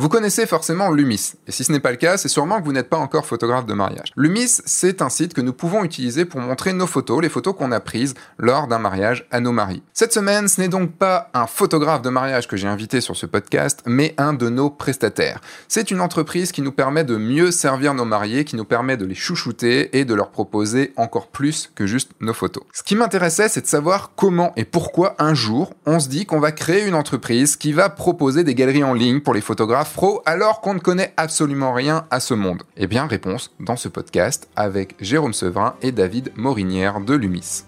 [0.00, 2.72] Vous connaissez forcément Lumis, et si ce n'est pas le cas, c'est sûrement que vous
[2.72, 4.14] n'êtes pas encore photographe de mariage.
[4.16, 7.70] Lumis, c'est un site que nous pouvons utiliser pour montrer nos photos, les photos qu'on
[7.70, 9.82] a prises lors d'un mariage à nos maris.
[9.92, 13.26] Cette semaine, ce n'est donc pas un photographe de mariage que j'ai invité sur ce
[13.26, 15.42] podcast, mais un de nos prestataires.
[15.68, 19.04] C'est une entreprise qui nous permet de mieux servir nos mariés, qui nous permet de
[19.04, 22.62] les chouchouter et de leur proposer encore plus que juste nos photos.
[22.72, 26.40] Ce qui m'intéressait, c'est de savoir comment et pourquoi un jour on se dit qu'on
[26.40, 29.89] va créer une entreprise qui va proposer des galeries en ligne pour les photographes
[30.24, 34.48] alors qu'on ne connaît absolument rien à ce monde Eh bien, réponse dans ce podcast
[34.56, 37.64] avec Jérôme Sevrin et David Morinière de Lumis.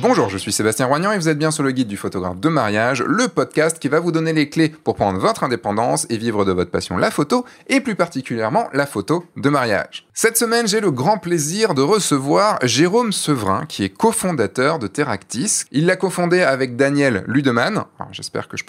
[0.00, 2.48] Bonjour, je suis Sébastien Roignan et vous êtes bien sur le guide du photographe de
[2.48, 6.44] mariage, le podcast qui va vous donner les clés pour prendre votre indépendance et vivre
[6.44, 10.06] de votre passion la photo, et plus particulièrement la photo de mariage.
[10.12, 15.64] Cette semaine, j'ai le grand plaisir de recevoir Jérôme Sevrin, qui est cofondateur de Teractis.
[15.72, 18.64] Il l'a cofondé avec Daniel Ludemann, j'espère que je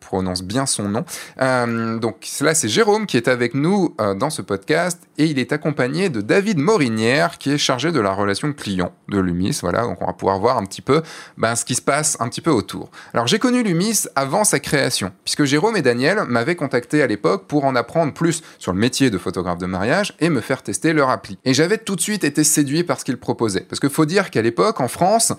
[0.00, 1.04] prononce bien son nom.
[1.40, 5.38] Euh, donc là, c'est Jérôme qui est avec nous euh, dans ce podcast, et il
[5.38, 9.58] est accompagné de David Morinière, qui est chargé de la relation client de Lumis.
[9.62, 11.02] Voilà, donc on va pouvoir voir un petit peu
[11.36, 12.90] ben, ce qui se passe un petit peu autour.
[13.12, 17.46] Alors j'ai connu Lumis avant sa création, puisque Jérôme et Daniel m'avaient contacté à l'époque
[17.46, 20.92] pour en apprendre plus sur le métier de photographe de mariage et me faire tester
[20.92, 21.38] leur appli.
[21.44, 23.66] Et j'avais tout de suite été séduit par ce qu'ils proposaient.
[23.68, 25.32] Parce qu'il faut dire qu'à l'époque, en France,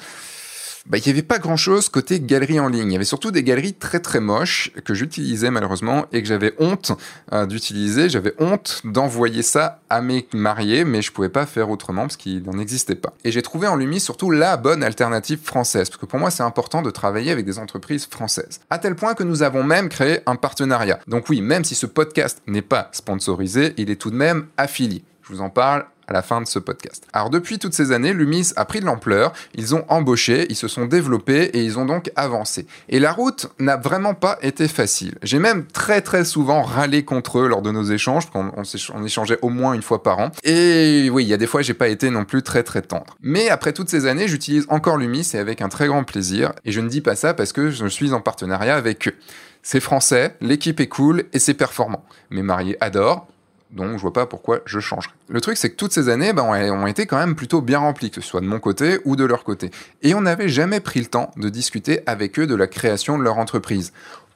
[0.86, 2.90] bah, il n'y avait pas grand chose côté galerie en ligne.
[2.90, 6.54] Il y avait surtout des galeries très très moches que j'utilisais malheureusement et que j'avais
[6.60, 6.92] honte
[7.32, 8.10] euh, d'utiliser.
[8.10, 12.44] J'avais honte d'envoyer ça à mes mariés, mais je pouvais pas faire autrement parce qu'il
[12.44, 13.14] n'en existait pas.
[13.24, 16.44] Et j'ai trouvé en Lumi surtout la bonne alternative française, parce que pour moi c'est
[16.44, 18.60] important de travailler avec des entreprises françaises.
[18.70, 21.00] À tel point que nous avons même créé un partenariat.
[21.08, 25.04] Donc oui, même si ce podcast n'est pas sponsorisé, il est tout de même affilié.
[25.22, 27.06] Je vous en parle à la fin de ce podcast.
[27.14, 30.68] Alors depuis toutes ces années, Lumis a pris de l'ampleur, ils ont embauché, ils se
[30.68, 32.66] sont développés et ils ont donc avancé.
[32.90, 35.16] Et la route n'a vraiment pas été facile.
[35.24, 39.40] J'ai même très très souvent râlé contre eux lors de nos échanges, on, on, échangeait
[39.42, 40.32] au moins une fois par an.
[40.44, 43.16] Et oui, il y a des fois j'ai pas été non plus très très tendre.
[43.22, 46.54] Mais après toutes ces années, j'utilise encore Lumis et avec un très grand plaisir.
[46.66, 49.16] Et je ne dis pas ça parce que je suis en partenariat avec eux.
[49.62, 52.04] C'est français, l'équipe est cool et c'est performant.
[52.30, 53.28] Mes mariés adorent,
[53.74, 55.14] donc je vois pas pourquoi je changerais.
[55.30, 58.12] Le truc, c'est que toutes ces années ben, ont été quand même plutôt bien remplies,
[58.12, 59.72] que ce soit de mon côté ou de leur côté.
[60.02, 63.24] Et on n'avait jamais pris le temps de discuter avec eux de la création de
[63.24, 63.92] leur entreprise.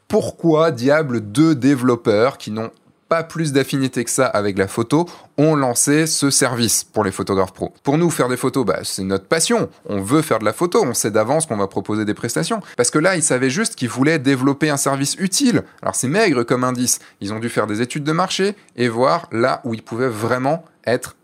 [0.07, 2.71] Pourquoi diable deux développeurs qui n'ont
[3.07, 5.07] pas plus d'affinité que ça avec la photo,
[5.37, 7.73] ont lancé ce service pour les photographes pros.
[7.83, 9.69] Pour nous, faire des photos, bah, c'est notre passion.
[9.85, 12.61] On veut faire de la photo, on sait d'avance qu'on va proposer des prestations.
[12.75, 15.63] Parce que là, ils savaient juste qu'ils voulaient développer un service utile.
[15.81, 16.99] Alors c'est maigre comme indice.
[17.21, 20.63] Ils ont dû faire des études de marché et voir là où ils pouvaient vraiment
[20.85, 21.16] être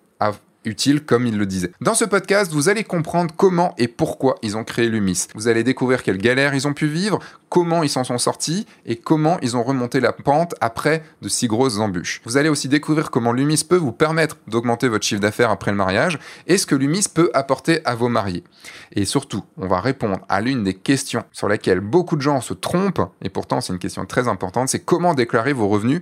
[0.65, 1.71] utile comme il le disait.
[1.81, 5.27] Dans ce podcast, vous allez comprendre comment et pourquoi ils ont créé Lumis.
[5.35, 7.19] Vous allez découvrir quelles galères ils ont pu vivre,
[7.49, 11.47] comment ils s'en sont sortis et comment ils ont remonté la pente après de si
[11.47, 12.21] grosses embûches.
[12.25, 15.77] Vous allez aussi découvrir comment Lumis peut vous permettre d'augmenter votre chiffre d'affaires après le
[15.77, 18.43] mariage et ce que Lumis peut apporter à vos mariés.
[18.93, 22.53] Et surtout, on va répondre à l'une des questions sur laquelle beaucoup de gens se
[22.53, 26.01] trompent et pourtant c'est une question très importante, c'est comment déclarer vos revenus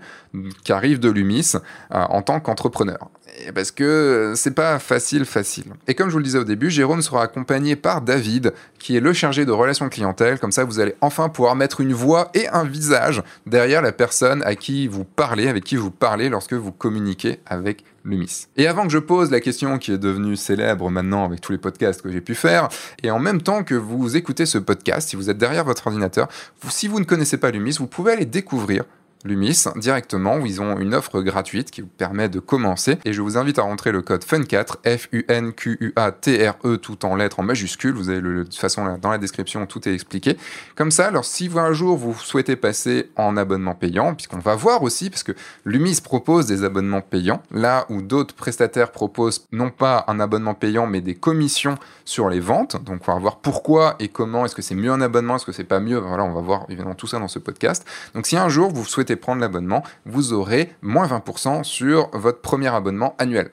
[0.63, 3.09] qui arrivent de Lumis euh, en tant qu'entrepreneur.
[3.53, 5.65] Parce que c'est pas facile, facile.
[5.87, 8.99] Et comme je vous le disais au début, Jérôme sera accompagné par David, qui est
[8.99, 10.39] le chargé de relations clientèle.
[10.39, 14.41] Comme ça, vous allez enfin pouvoir mettre une voix et un visage derrière la personne
[14.43, 18.47] à qui vous parlez, avec qui vous parlez lorsque vous communiquez avec Lumis.
[18.57, 21.57] Et avant que je pose la question qui est devenue célèbre maintenant avec tous les
[21.57, 22.69] podcasts que j'ai pu faire,
[23.03, 26.27] et en même temps que vous écoutez ce podcast, si vous êtes derrière votre ordinateur,
[26.69, 28.85] si vous ne connaissez pas Lumis, vous pouvez aller découvrir
[29.25, 32.97] Lumis directement où ils ont une offre gratuite qui vous permet de commencer.
[33.05, 36.11] Et je vous invite à rentrer le code FUN4 F U N Q U A
[36.11, 39.11] T R E tout en lettres en majuscule vous avez le, de toute façon dans
[39.11, 40.37] la description tout est expliqué.
[40.75, 44.55] Comme ça alors si vous un jour vous souhaitez passer en abonnement payant puisqu'on va
[44.55, 45.33] voir aussi parce que
[45.65, 50.87] Lumis propose des abonnements payants là où d'autres prestataires proposent non pas un abonnement payant
[50.87, 52.83] mais des commissions sur les ventes.
[52.83, 54.45] Donc on va voir pourquoi et comment.
[54.45, 55.35] Est-ce que c'est mieux un abonnement?
[55.35, 55.97] Est-ce que c'est pas mieux?
[55.97, 57.85] Voilà on va voir évidemment tout ça dans ce podcast.
[58.13, 62.67] Donc si un jour vous souhaitez prendre l'abonnement, vous aurez moins 20% sur votre premier
[62.67, 63.51] abonnement annuel.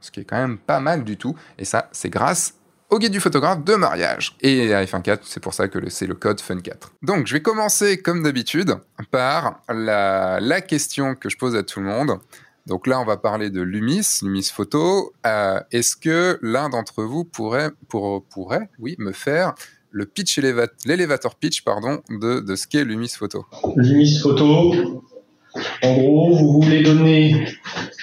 [0.00, 1.34] ce qui est quand même pas mal du tout.
[1.58, 2.54] Et ça, c'est grâce
[2.90, 4.36] au guide du photographe de mariage.
[4.40, 6.88] Et à F1.4, c'est pour ça que c'est le code FUN4.
[7.02, 8.76] Donc, je vais commencer comme d'habitude
[9.10, 12.18] par la, question que je pose à tout le monde.
[12.66, 15.12] Donc là, on va parler de Lumis, Lumis Photo.
[15.26, 19.54] Euh, est-ce que l'un d'entre vous pourrait, pour, pourrait, oui, me faire
[19.90, 20.38] le pitch
[20.86, 23.46] l'élévateur pitch pardon de, de ce qu'est Lumis Photo.
[23.76, 24.74] Lumis Photo,
[25.82, 27.46] en gros, vous voulez donner,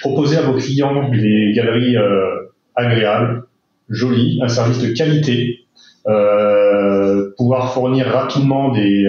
[0.00, 3.44] proposer à vos clients des galeries euh, agréable,
[3.88, 5.66] joli, un service de qualité,
[6.08, 9.08] euh, pouvoir fournir rapidement des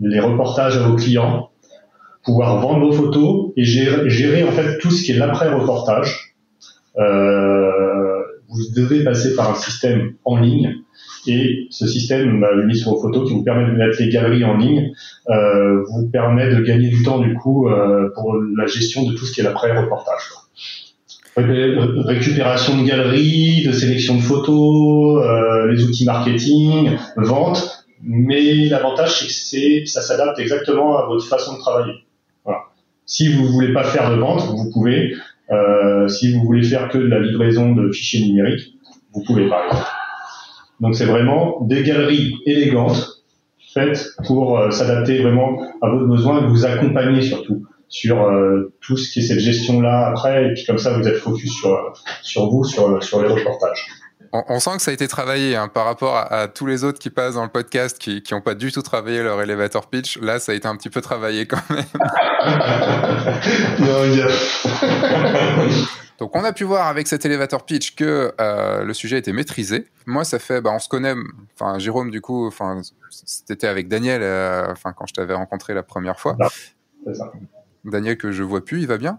[0.00, 1.50] les reportages à vos clients,
[2.24, 6.34] pouvoir vendre vos photos et gérer, gérer en fait tout ce qui est l'après reportage.
[8.50, 10.76] Vous devez passer par un système en ligne
[11.26, 14.44] et ce système bah, mis sur vos photos qui vous permet de mettre les galeries
[14.44, 14.92] en ligne
[15.28, 19.26] euh, vous permet de gagner du temps du coup euh, pour la gestion de tout
[19.26, 20.22] ce qui est l'après-reportage.
[21.36, 29.82] Récupération de galeries, de sélection de photos, euh, les outils marketing, vente, mais l'avantage c'est
[29.84, 31.94] que ça s'adapte exactement à votre façon de travailler.
[32.44, 32.60] Voilà.
[33.06, 35.14] Si vous voulez pas faire de vente, vous pouvez.
[35.50, 38.74] Euh, si vous voulez faire que de la livraison de fichiers numériques,
[39.12, 39.86] vous pouvez par exemple.
[40.80, 43.22] Donc c'est vraiment des galeries élégantes
[43.72, 48.96] faites pour euh, s'adapter vraiment à vos besoins et vous accompagner surtout sur euh, tout
[48.96, 50.46] ce qui est cette gestion-là après.
[50.46, 51.92] Et puis comme ça, vous êtes focus sur,
[52.22, 53.86] sur vous, sur, sur les reportages.
[54.32, 57.10] On, sent que ça a été travaillé hein, par rapport à, tous les autres qui
[57.10, 60.18] passent dans le podcast qui n'ont pas du tout travaillé leur elevator pitch.
[60.20, 61.84] Là, ça a été un petit peu travaillé quand même.
[63.80, 64.04] non,
[66.20, 69.88] Donc on a pu voir avec cet elevator pitch que euh, le sujet était maîtrisé.
[70.06, 71.14] Moi, ça fait, bah, on se connaît.
[71.54, 74.22] Enfin, Jérôme, du coup, enfin, c'était avec Daniel.
[74.22, 76.36] Euh, enfin, quand je t'avais rencontré la première fois.
[77.12, 77.32] ça.
[77.84, 79.18] Daniel que je vois plus, il va bien?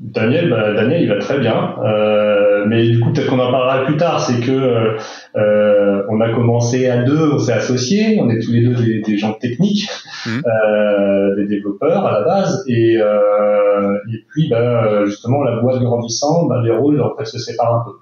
[0.00, 1.74] Daniel, bah, Daniel, il va très bien.
[1.84, 4.18] Euh, mais du coup, peut-être qu'on en parlera plus tard.
[4.18, 4.96] C'est que euh,
[5.36, 8.18] euh, on a commencé à deux, on s'est associés.
[8.18, 9.90] On est tous les deux des, des gens techniques,
[10.24, 10.30] mmh.
[10.46, 12.64] euh, des développeurs à la base.
[12.66, 17.38] Et, euh, et puis, bah, justement, la boîte grandissant, bah, les rôles en fait se
[17.38, 17.96] séparent un peu.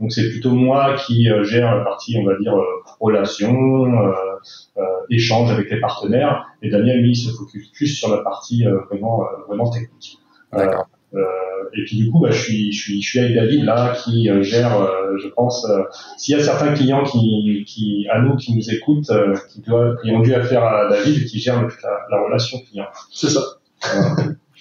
[0.00, 2.52] Donc, c'est plutôt moi qui gère la partie, on va dire,
[2.98, 3.86] relation,
[5.08, 6.46] échange avec les partenaires.
[6.62, 10.18] Et Daniel, lui, se focus plus sur la partie vraiment, vraiment technique.
[10.52, 10.88] D'accord.
[11.14, 11.20] Euh,
[11.74, 14.28] et puis du coup, bah, je suis, je suis, je suis avec David là qui
[14.28, 15.66] euh, gère, euh, je pense,
[16.16, 19.10] s'il y a certains clients qui, qui, à nous, qui nous écoutent,
[19.50, 21.68] qui doivent, qui ont dû affaire à David, qui gère la,
[22.10, 22.86] la relation client.
[23.12, 23.40] C'est ça.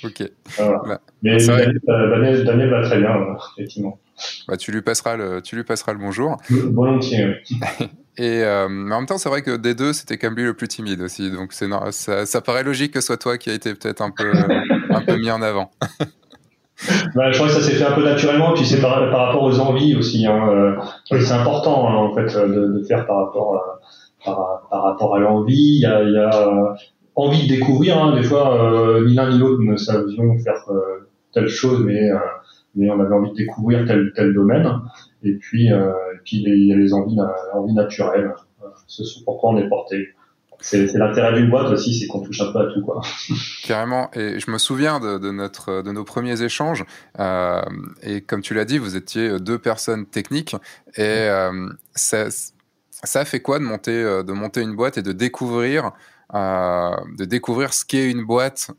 [0.04, 0.24] ok.
[0.58, 3.16] Bah, Mais Daniel, Daniel, va très bien,
[3.58, 4.00] effectivement.
[4.48, 6.38] Bah, tu lui passeras le, tu lui passeras le bonjour.
[6.50, 7.36] Volontiers.
[8.18, 10.54] Et mais en même temps, c'est vrai que des deux, c'était quand même lui le
[10.54, 11.32] plus timide aussi.
[11.32, 14.12] Donc c'est ça, ça paraît logique que ce soit toi qui a été peut-être un
[14.12, 14.32] peu,
[14.92, 15.72] un peu mis en avant.
[17.16, 19.44] Bah, je crois que ça s'est fait un peu naturellement, puis c'est par, par, rapport
[19.44, 20.26] aux envies aussi.
[20.26, 20.50] Hein.
[20.50, 20.76] Euh,
[21.06, 23.80] c'est important hein, en fait de, de, faire par rapport à,
[24.26, 25.76] par, par rapport à l'envie.
[25.76, 26.76] Il y a, y a
[27.16, 28.02] envie de découvrir.
[28.02, 28.16] Hein.
[28.16, 32.18] Des fois, euh, ni l'un ni l'autre ne savions faire euh, telle chose, mais euh,
[32.76, 34.68] mais on avait envie de découvrir tel tel domaine.
[35.24, 37.18] Et puis et puis il y a les envies,
[37.54, 38.34] envies naturelles.
[38.88, 40.10] C'est pourquoi on est porté
[40.64, 43.02] c'est l'intérêt d'une boîte aussi, c'est qu'on touche un peu à tout, quoi.
[43.64, 44.10] Carrément.
[44.14, 46.86] Et je me souviens de, notre, de nos premiers échanges.
[47.20, 47.62] Euh,
[48.02, 50.56] et comme tu l'as dit, vous étiez deux personnes techniques.
[50.96, 52.28] Et euh, ça,
[52.90, 55.92] ça fait quoi de monter, euh, de monter une boîte et de découvrir,
[56.34, 58.72] de découvrir ce qu'est une boîte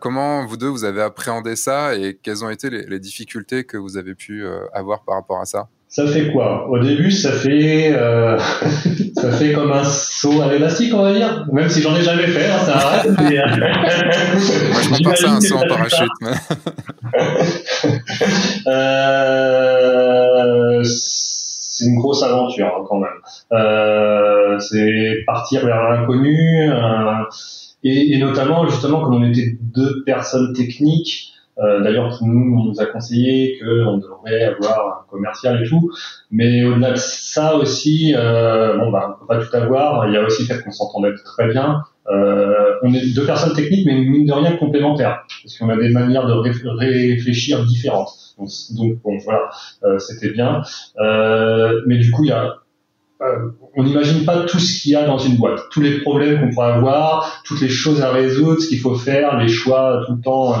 [0.00, 3.96] Comment vous deux vous avez appréhendé ça et quelles ont été les, difficultés que vous
[3.96, 4.44] avez pu
[4.74, 5.68] avoir par rapport à ça?
[5.90, 6.70] Ça fait quoi?
[6.70, 8.38] Au début, ça fait euh,
[9.16, 11.44] ça fait comme un saut à l'élastique, on va dire.
[11.52, 13.10] Même si j'en ai jamais fait, hein, ça arrête.
[13.18, 13.42] Mais, euh...
[14.88, 16.08] Moi, je pense un saut en parachute.
[16.22, 16.30] Mais...
[18.68, 23.10] euh, c'est une grosse aventure hein, quand même.
[23.52, 26.70] Euh, c'est partir vers l'inconnu.
[26.70, 27.24] Euh,
[27.82, 32.80] et, et, notamment, justement, comme on était deux personnes techniques, euh, D'ailleurs, nous, on nous
[32.80, 35.90] a conseillé qu'on devrait avoir un commercial et tout.
[36.30, 40.08] Mais au-delà de ça aussi, euh, bon, bah, peut pas tout avoir.
[40.08, 41.82] Il y a aussi le fait qu'on s'entendait très bien.
[42.10, 45.90] Euh, on est deux personnes techniques, mais mine de rien complémentaires, parce qu'on a des
[45.90, 48.34] manières de réfléchir différentes.
[48.38, 49.50] Donc, bon, voilà,
[49.84, 50.62] euh, c'était bien.
[50.98, 52.56] Euh, mais du coup, il y a
[53.76, 56.54] on n'imagine pas tout ce qu'il y a dans une boîte, tous les problèmes qu'on
[56.54, 60.22] pourrait avoir, toutes les choses à résoudre, ce qu'il faut faire, les choix tout le
[60.22, 60.54] temps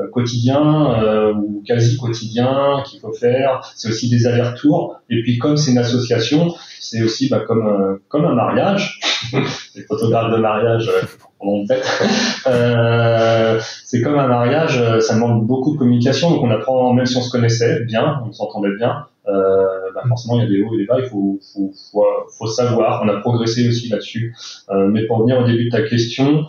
[0.00, 3.60] euh quotidiens euh, ou quasi quotidiens qu'il faut faire.
[3.76, 5.00] C'est aussi des allers-retours.
[5.08, 9.00] Et puis comme c'est une association, c'est aussi bah, comme comme un mariage.
[9.74, 10.90] les photographes de mariage
[11.40, 11.64] en
[12.46, 16.30] euh, c'est comme un mariage, ça demande beaucoup de communication.
[16.30, 20.40] Donc on apprend, même si on se connaissait bien, on s'entendait bien, euh, bah forcément
[20.40, 22.04] il y a des hauts et des bas, il faut, faut, faut,
[22.38, 23.02] faut savoir.
[23.04, 24.34] On a progressé aussi là-dessus.
[24.70, 26.46] Euh, mais pour venir au début de ta question, euh,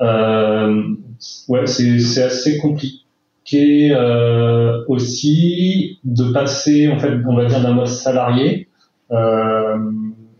[0.00, 7.86] ouais, c'est assez compliqué euh, aussi de passer, en fait, on va dire d'un mode
[7.86, 8.68] salarié.
[9.12, 9.76] Euh,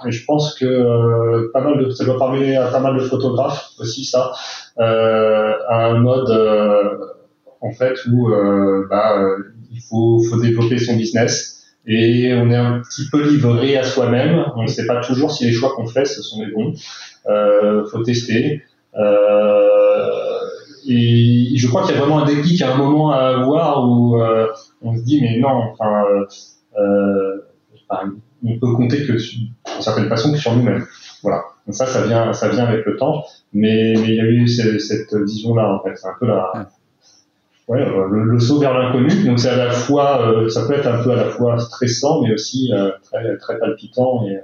[0.06, 3.70] et je pense que euh, pas mal ça doit parler à pas mal de photographes
[3.78, 4.32] aussi ça,
[4.76, 6.30] à un mode
[7.62, 8.30] en fait où
[8.90, 9.16] bah,
[9.72, 14.44] il faut, faut développer son business et on est un petit peu livré à soi-même.
[14.56, 16.74] On ne sait pas toujours si les choix qu'on fait ce sont les bons.
[17.28, 18.62] Euh, faut tester.
[18.96, 20.10] Euh,
[20.88, 24.20] et je crois qu'il y a vraiment un déclic à un moment à avoir où
[24.20, 24.46] euh,
[24.82, 26.04] on se dit mais non, enfin,
[26.78, 27.42] euh,
[28.44, 29.50] on peut compter que d'une
[29.80, 30.86] certaine façon que sur nous-mêmes.
[31.22, 31.44] Voilà.
[31.66, 33.24] Donc ça, ça vient, ça vient avec le temps.
[33.52, 35.96] Mais, mais il y a eu cette, cette vision-là en fait.
[35.96, 36.68] C'est un peu la,
[37.68, 39.08] ouais, le, le, saut vers l'inconnu.
[39.24, 42.22] Donc c'est à la fois, euh, ça peut être un peu à la fois stressant,
[42.22, 44.40] mais aussi euh, très, très palpitant et,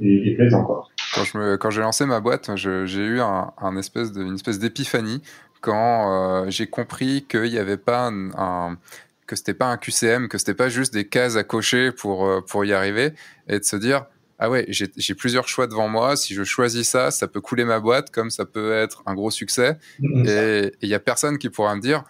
[0.00, 0.86] et, et plaisant quoi.
[1.14, 4.34] Quand, je me, quand j'ai lancé ma boîte, j'ai eu un, un, espèce de, une
[4.34, 5.22] espèce d'épiphanie
[5.60, 8.78] quand euh, j'ai compris qu'il n'y avait pas un, un
[9.26, 12.40] que c'était pas un QCM, que c'était pas juste des cases à cocher pour, euh,
[12.40, 13.12] pour y arriver,
[13.48, 14.04] et de se dire
[14.38, 16.16] ah ouais, j'ai plusieurs choix devant moi.
[16.16, 19.30] Si je choisis ça, ça peut couler ma boîte, comme ça peut être un gros
[19.30, 19.78] succès.
[20.00, 20.28] Mm-hmm.
[20.28, 22.02] Et il y a personne qui pourra me dire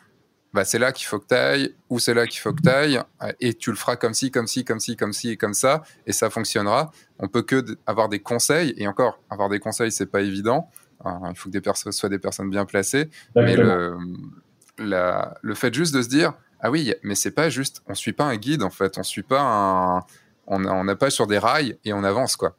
[0.52, 2.68] bah, c'est là qu'il faut que tu ailles, ou c'est là qu'il faut que tu
[2.68, 3.00] ailles,
[3.40, 5.82] et tu le feras comme ci, comme ci, comme ci, comme ci, et comme ça,
[6.06, 6.90] et ça fonctionnera.
[7.18, 10.68] On peut que avoir des conseils, et encore, avoir des conseils, c'est pas évident.
[11.04, 13.97] il faut que des personnes soient des personnes bien placées, mais le,
[14.78, 18.25] le fait juste de se dire, ah oui, mais c'est pas juste, on suit pas
[18.25, 20.00] un guide en fait, on suit pas un,
[20.47, 22.56] on n'a pas sur des rails et on avance quoi.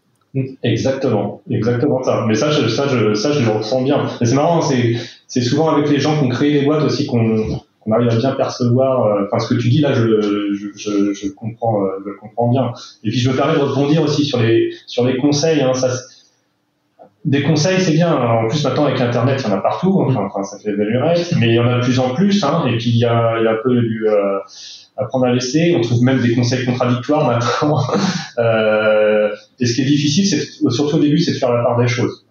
[0.64, 2.26] Exactement, exactement ça.
[2.28, 4.10] Mais ça, je, ça, ça, je le ressens bien.
[4.24, 7.92] C'est marrant, c'est, souvent avec les gens qui ont créé les boîtes aussi qu'on, on
[7.92, 9.06] arrive à bien percevoir.
[9.06, 12.74] Euh, enfin, ce que tu dis là, je, je, je, je comprends, euh, comprends bien.
[13.04, 15.62] Et puis, je me permets de rebondir aussi sur les sur les conseils.
[15.62, 15.74] Hein,
[17.26, 18.14] des conseils, c'est bien.
[18.14, 20.06] En plus, maintenant avec Internet, il y en a partout.
[20.08, 22.44] Enfin, ça fait reste, mais il y en a de plus en plus.
[22.44, 24.40] Hein, et puis, il y a, y a un peu du euh,
[24.98, 25.74] apprendre à laisser.
[25.78, 27.80] On trouve même des conseils contradictoires maintenant.
[28.40, 31.80] euh, et ce qui est difficile, c'est surtout au début, c'est de faire la part
[31.80, 32.26] des choses.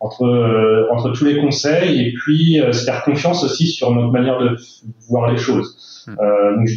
[0.00, 4.12] Entre euh, entre tous les conseils et puis euh, se faire confiance aussi sur notre
[4.12, 4.56] manière de
[5.08, 6.04] voir les choses.
[6.06, 6.14] Hmm.
[6.20, 6.68] Euh, donc,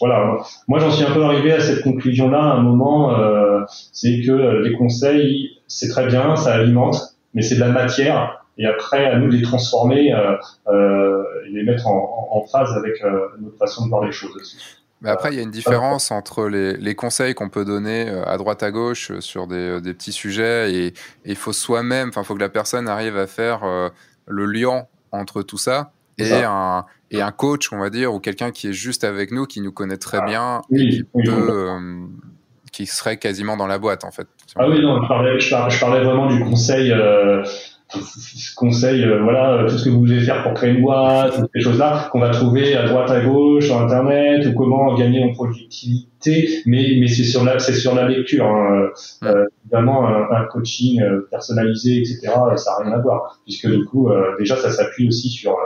[0.00, 3.16] voilà, moi j'en suis un peu arrivé à cette conclusion-là à un moment,
[3.92, 6.96] c'est que les conseils c'est très bien, ça alimente,
[7.32, 11.62] mais c'est de la matière et après à nous de les transformer euh, et les
[11.62, 13.02] mettre en, en phase avec
[13.40, 14.56] notre façon de voir les choses aussi.
[15.04, 18.24] Mais après, il y a une différence entre les, les conseils qu'on peut donner euh,
[18.24, 20.94] à droite à gauche euh, sur des, euh, des petits sujets et
[21.26, 23.60] il faut soi-même, enfin, il faut que la personne arrive à faire
[24.26, 28.50] le lien entre tout ça et un, et un coach, on va dire, ou quelqu'un
[28.50, 31.68] qui est juste avec nous, qui nous connaît très ah, bien et qui, peut,
[32.74, 34.26] qui serait quasiment dans la boîte, en fait.
[34.56, 36.90] Ah oui, non, je parlais, je parlais, vraiment du conseil.
[36.90, 37.44] Euh,
[38.56, 41.60] conseil, euh, voilà, tout ce que vous voulez faire pour créer une boîte, toutes ces
[41.60, 46.62] choses-là qu'on va trouver à droite à gauche sur Internet, ou comment gagner en productivité,
[46.66, 48.46] mais, mais c'est sur la, c'est sur la lecture.
[48.46, 48.90] Hein.
[49.24, 52.20] Euh, évidemment, un, coaching euh, personnalisé, etc.,
[52.56, 55.56] ça n'a rien à voir, puisque du coup, euh, déjà, ça s'appuie aussi sur,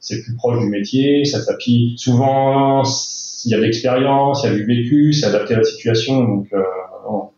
[0.00, 2.82] c'est plus proche du métier, ça s'appuie souvent,
[3.44, 6.24] il y a de l'expérience, il y a du vécu, c'est adapté à la situation,
[6.24, 6.48] donc
[7.04, 7.30] non,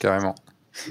[0.00, 0.34] Carrément.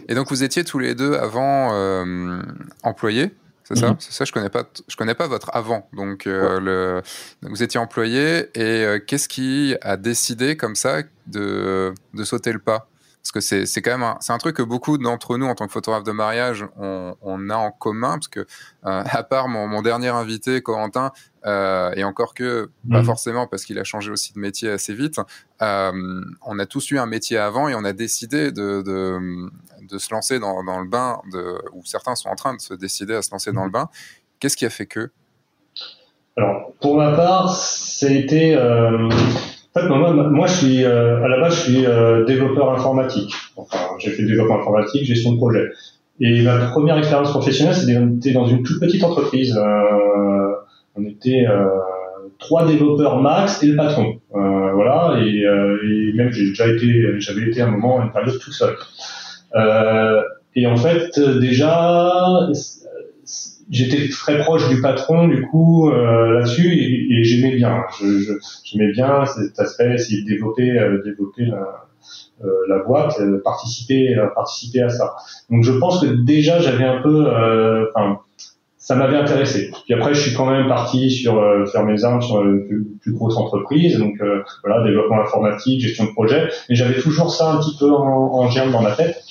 [0.08, 2.42] Et donc vous étiez tous les deux avant euh,
[2.84, 3.32] employés,
[3.68, 3.98] c'est ça?
[4.00, 5.90] C'est ça, je connais pas, je connais pas votre avant.
[5.92, 7.02] Donc, euh, le,
[7.42, 12.60] vous étiez employé et euh, qu'est-ce qui a décidé comme ça de, de sauter le
[12.60, 12.90] pas?
[13.22, 15.68] Parce que c'est quand même un, c'est un truc que beaucoup d'entre nous en tant
[15.68, 18.48] que photographe de mariage on, on a en commun parce que
[18.84, 21.12] à part mon, mon, dernier invité Corentin
[21.44, 23.06] et encore que, pas mhm.
[23.06, 25.20] forcément parce qu'il a changé aussi de métier assez vite,
[25.60, 29.50] on a tous eu un métier avant et on a décidé de, de,
[29.82, 33.16] de se lancer dans, le bain, de, ou certains sont en train de se décider
[33.16, 33.90] à se lancer dans le bain.
[34.40, 35.10] Qu'est-ce qui a fait que?
[36.38, 38.56] Alors, pour ma part, c'était...
[38.56, 39.10] Euh,
[39.78, 43.32] en fait, moi, moi, je suis, euh, à la base, je suis euh, développeur informatique.
[43.56, 45.66] Enfin, j'ai fait développement informatique, gestion de projet.
[46.20, 49.56] Et ma première expérience professionnelle, c'était dans une toute petite entreprise.
[49.56, 50.54] Euh,
[50.96, 51.46] on était
[52.40, 54.20] trois développeurs max et le patron.
[54.32, 58.52] Voilà, et, et même j'ai déjà été, j'avais été à un moment une période tout
[58.52, 58.76] seul.
[59.54, 62.50] Et en fait, déjà,
[63.70, 67.84] j'étais très proche du patron du coup euh, là-dessus et, et j'aimais bien.
[68.64, 71.86] J'aimais bien cet aspect essayer de développer euh, développer la,
[72.44, 75.16] euh, la boîte participer participer à ça.
[75.50, 77.28] Donc je pense que déjà j'avais un peu
[77.94, 78.20] enfin
[78.88, 79.70] ça m'avait intéressé.
[79.84, 82.66] Puis après, je suis quand même parti sur euh, faire mes armes sur une
[83.02, 86.48] plus, grosse entreprise, donc euh, voilà, développement informatique, gestion de projet.
[86.70, 89.22] Mais j'avais toujours ça un petit peu en, en germe dans ma tête.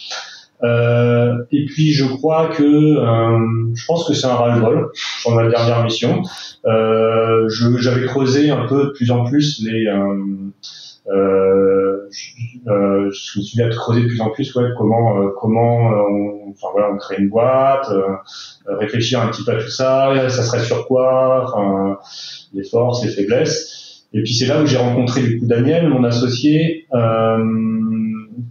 [0.63, 5.49] Euh, et puis je crois que euh, je pense que c'est un ras-le-bol sur ma
[5.49, 6.23] dernière mission.
[6.67, 9.87] Euh, j'avais creusé un peu de plus en plus les
[11.09, 15.21] euh, je, euh, je, me suis mis à creuser de plus en plus ouais, comment
[15.21, 17.89] euh, comment euh, on, enfin, voilà, on crée une boîte,
[18.67, 21.99] réfléchir un petit peu à tout ça, ça serait sur quoi, enfin,
[22.53, 24.05] les forces, les faiblesses.
[24.13, 27.39] Et puis c'est là où j'ai rencontré du coup Daniel, mon associé, euh,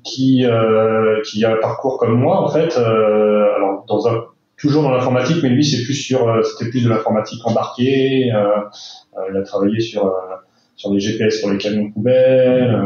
[0.04, 2.78] qui euh, qui a un parcours comme moi en fait.
[2.78, 4.24] Euh, alors dans un
[4.58, 8.32] toujours dans l'informatique, mais lui c'est plus sur euh, c'était plus de l'informatique embarquée.
[8.32, 8.60] Euh,
[9.18, 10.06] euh, il a travaillé sur
[10.76, 12.82] sur des GPS sur les camions poubelles,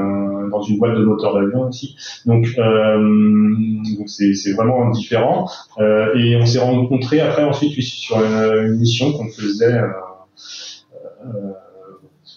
[0.51, 1.95] dans une boîte de moteur d'avion aussi.
[2.25, 5.49] Donc donc c'est vraiment différent.
[6.15, 9.79] et on s'est rencontré après ensuite sur une, une mission qu'on faisait.
[11.25, 11.51] Euh,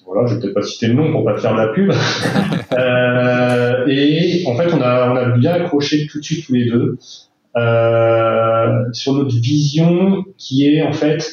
[0.07, 1.91] voilà, je vais peut-être pas citer le nom pour pas faire de la pub.
[2.73, 6.67] euh, et en fait, on a, on a bien accroché tout de suite tous les
[6.67, 6.99] deux
[7.57, 11.25] euh, sur notre vision qui est en fait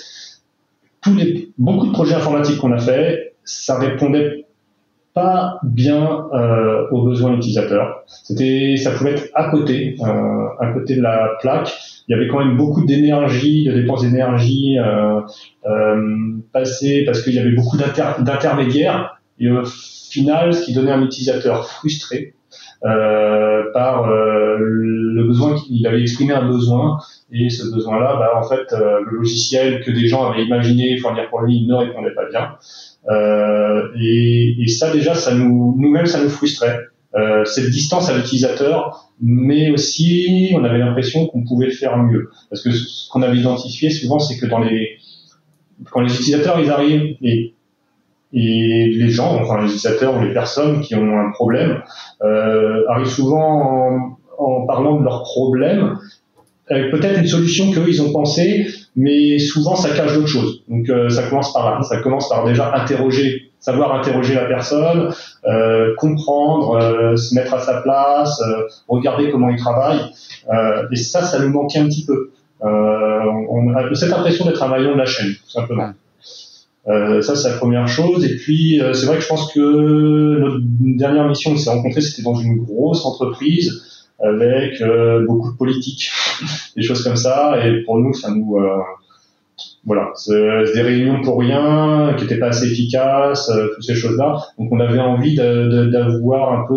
[1.02, 4.46] tous les beaucoup de projets informatiques qu'on a fait, ça répondait
[5.16, 8.04] pas bien euh, aux besoins utilisateurs.
[8.06, 11.74] C'était, ça pouvait être à côté, euh, à côté de la plaque.
[12.08, 15.22] Il y avait quand même beaucoup d'énergie, de dépenses d'énergie euh,
[16.54, 19.20] passées parce qu'il y avait beaucoup d'intermédiaires.
[19.40, 22.36] Et au final, ce qui donnait un utilisateur frustré
[22.82, 26.98] par le besoin qu'il avait exprimé un besoin
[27.32, 31.30] et ce besoin-là, bah, en fait, euh, le logiciel que des gens avaient imaginé fournir
[31.30, 32.56] pour lui ne répondait pas bien.
[33.10, 36.80] Euh, et, ça déjà, ça nous, nous-mêmes, ça nous frustrait.
[37.16, 42.30] Euh, cette distance à l'utilisateur, mais aussi on avait l'impression qu'on pouvait faire mieux.
[42.50, 44.98] Parce que ce qu'on avait identifié souvent, c'est que dans les
[45.92, 47.56] quand les utilisateurs ils arrivent et
[48.32, 51.82] et les gens, enfin les utilisateurs ou les personnes qui ont un problème,
[52.22, 55.98] arrivent souvent en, en, parlant de leurs problèmes,
[56.70, 60.64] avec peut-être une solution qu'eux ils ont pensé, mais souvent ça cache d'autres choses.
[60.68, 65.12] Donc euh, ça commence par là, ça commence par déjà interroger, savoir interroger la personne,
[65.46, 68.42] euh, comprendre, euh, se mettre à sa place,
[68.88, 70.00] regarder comment il travaille.
[70.92, 72.32] Et ça, ça nous manquait un petit peu.
[72.62, 75.92] on a cette impression d'être un maillon de la chaîne, tout simplement.
[76.86, 78.24] ça, c'est la première chose.
[78.26, 82.24] Et puis, c'est vrai que je pense que notre dernière mission, on s'est rencontrés, c'était
[82.24, 83.89] dans une grosse entreprise
[84.22, 86.10] avec euh, beaucoup de politique,
[86.76, 87.66] des choses comme ça.
[87.66, 88.78] Et pour nous, ça nous euh,
[89.86, 94.38] voilà, c'est des réunions pour rien, qui n'étaient pas assez efficaces, euh, toutes ces choses-là.
[94.58, 96.76] Donc on avait envie d'avoir un peu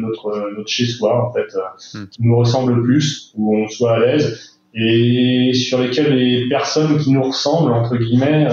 [0.00, 1.56] notre notre chez soi en fait,
[1.94, 2.06] hmm.
[2.10, 7.12] qui nous ressemble plus, où on soit à l'aise et sur lesquels les personnes qui
[7.12, 8.48] nous ressemblent entre guillemets,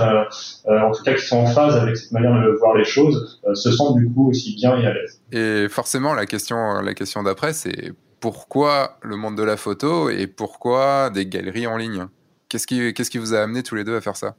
[0.68, 3.72] en tout cas qui sont en phase avec cette manière de voir les choses, se
[3.72, 5.20] sentent du coup aussi bien et à l'aise.
[5.32, 10.28] Et forcément, la question la question d'après, c'est pourquoi le monde de la photo et
[10.28, 12.06] pourquoi des galeries en ligne
[12.48, 14.36] Qu'est-ce qui, qu'est-ce qui vous a amené tous les deux à faire ça?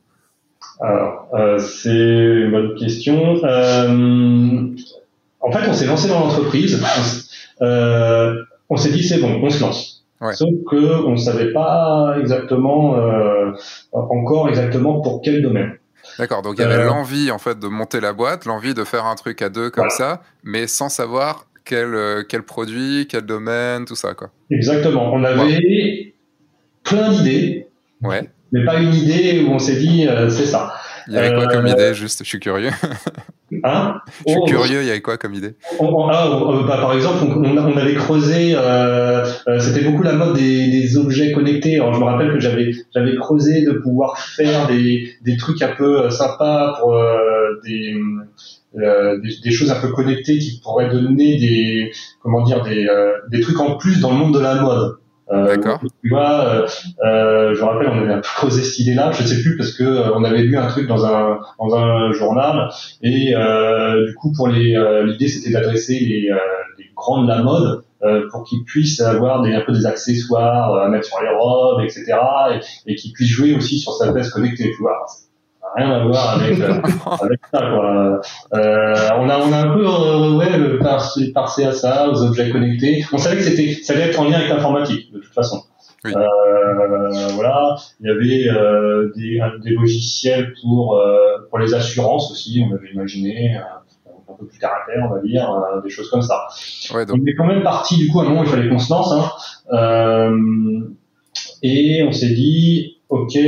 [0.80, 3.44] Alors, euh, c'est une bonne question.
[3.44, 4.68] Euh,
[5.40, 6.82] en fait, on s'est lancé dans l'entreprise.
[7.60, 8.34] Euh,
[8.70, 10.04] on s'est dit, c'est bon, on se lance.
[10.34, 12.96] Sauf que on ne savait pas exactement,
[13.90, 15.72] encore exactement pour quel domaine.
[16.16, 19.04] D'accord, donc il y avait l'envie en fait de monter la boîte, l'envie de faire
[19.04, 23.84] un truc à deux comme ça, mais sans savoir quel, euh, quel produit, quel domaine,
[23.84, 24.30] tout ça, quoi.
[24.50, 25.12] Exactement.
[25.12, 26.14] On avait
[26.84, 27.66] plein d'idées.
[28.02, 28.28] Ouais.
[28.52, 30.74] Mais pas une idée où on s'est dit, euh, c'est ça.
[31.08, 32.20] Il y avait quoi comme euh, idée, juste?
[32.22, 32.70] Je suis curieux.
[33.64, 34.00] Hein?
[34.26, 35.56] Je suis oh, curieux, il y avait quoi comme idée?
[35.78, 35.84] Ah,
[36.66, 39.26] bah, Par exemple, on, avait creusé, euh,
[39.60, 41.74] c'était beaucoup la mode des, des, objets connectés.
[41.74, 45.74] Alors, je me rappelle que j'avais j'avais creusé de pouvoir faire des, des trucs un
[45.76, 46.98] peu sympas pour
[47.62, 47.94] des
[48.76, 53.12] euh, des, des, choses un peu connectées qui pourraient donner des comment dire des, euh,
[53.30, 54.96] des trucs en plus dans le monde de la mode.
[55.30, 55.80] Euh, D'accord.
[56.02, 56.66] Tu vois,
[57.04, 59.12] euh, je me rappelle, on avait un peu creusé cette idée-là.
[59.12, 62.12] Je ne sais plus parce que on avait lu un truc dans un dans un
[62.12, 62.70] journal
[63.02, 63.34] et
[64.06, 66.30] du coup pour les l'idée c'était d'adresser les,
[66.78, 67.82] les grands de la mode
[68.30, 72.14] pour qu'ils puissent avoir des, un peu des accessoires à mettre sur les robes, etc.
[72.86, 74.72] et, et qu'ils puissent jouer aussi sur sa veste connectée.
[74.74, 75.06] Tu vois,
[75.76, 76.72] rien à voir avec, euh,
[77.22, 77.60] avec ça.
[77.60, 78.20] Quoi.
[78.54, 80.78] Euh, on, a, on a un peu euh, ouais,
[81.32, 83.04] passé à ça, aux objets connectés.
[83.12, 85.62] On savait que c'était, ça allait être en lien avec l'informatique, de toute façon.
[86.04, 86.12] Oui.
[86.16, 92.64] Euh, voilà, il y avait euh, des, des, logiciels pour euh, pour les assurances aussi.
[92.68, 94.70] On avait imaginé un peu plus terre,
[95.04, 95.48] on va dire,
[95.84, 96.48] des choses comme ça.
[96.92, 97.20] Ouais, donc...
[97.22, 99.14] On est quand même parti du coup à un moment il fallait qu'on se lance.
[99.70, 100.88] Hein,
[101.62, 103.38] et on s'est dit ok,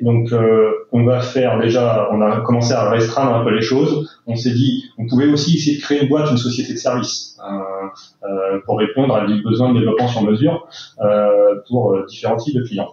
[0.00, 4.18] donc euh, on va faire déjà, on a commencé à restreindre un peu les choses.
[4.26, 7.36] On s'est dit, on pouvait aussi essayer de créer une boîte, une société de service
[7.46, 10.66] euh, euh, pour répondre à des besoins de développement sur mesure
[11.02, 12.88] euh, pour euh, différents types de clients.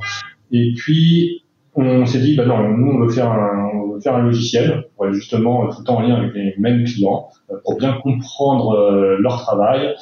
[0.52, 4.16] Et puis on s'est dit, bah non, nous on veut faire un, on veut faire
[4.16, 7.30] un logiciel pour être justement tout le temps en lien avec les mêmes clients
[7.64, 9.96] pour bien comprendre leur travail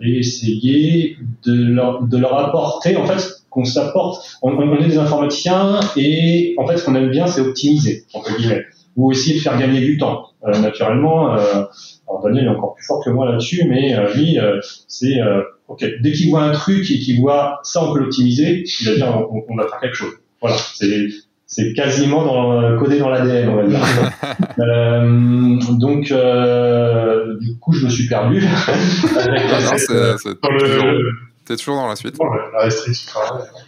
[0.00, 4.38] et essayer de leur, de leur apporter en fait qu'on s'apporte.
[4.42, 8.36] On, on, est des informaticiens et en fait, ce qu'on aime bien, c'est optimiser entre
[8.36, 8.64] guillemets.
[8.96, 10.26] ou essayer de faire gagner du temps.
[10.60, 14.38] naturellement, alors Daniel est encore plus fort que moi là-dessus, mais lui,
[14.88, 15.16] c'est
[15.68, 18.94] ok, dès qu'il voit un truc et qu'il voit ça, on peut l'optimiser, il va
[18.94, 20.12] dire on, on va faire quelque chose.
[20.40, 21.08] Voilà, c'est
[21.46, 23.80] c'est quasiment dans, codé dans l'ADN, on va dire.
[24.58, 28.42] euh, donc, euh, du coup, je me suis perdu.
[29.16, 30.56] Avec ah
[31.46, 32.16] T'es toujours dans la suite.
[32.52, 33.20] la restriction,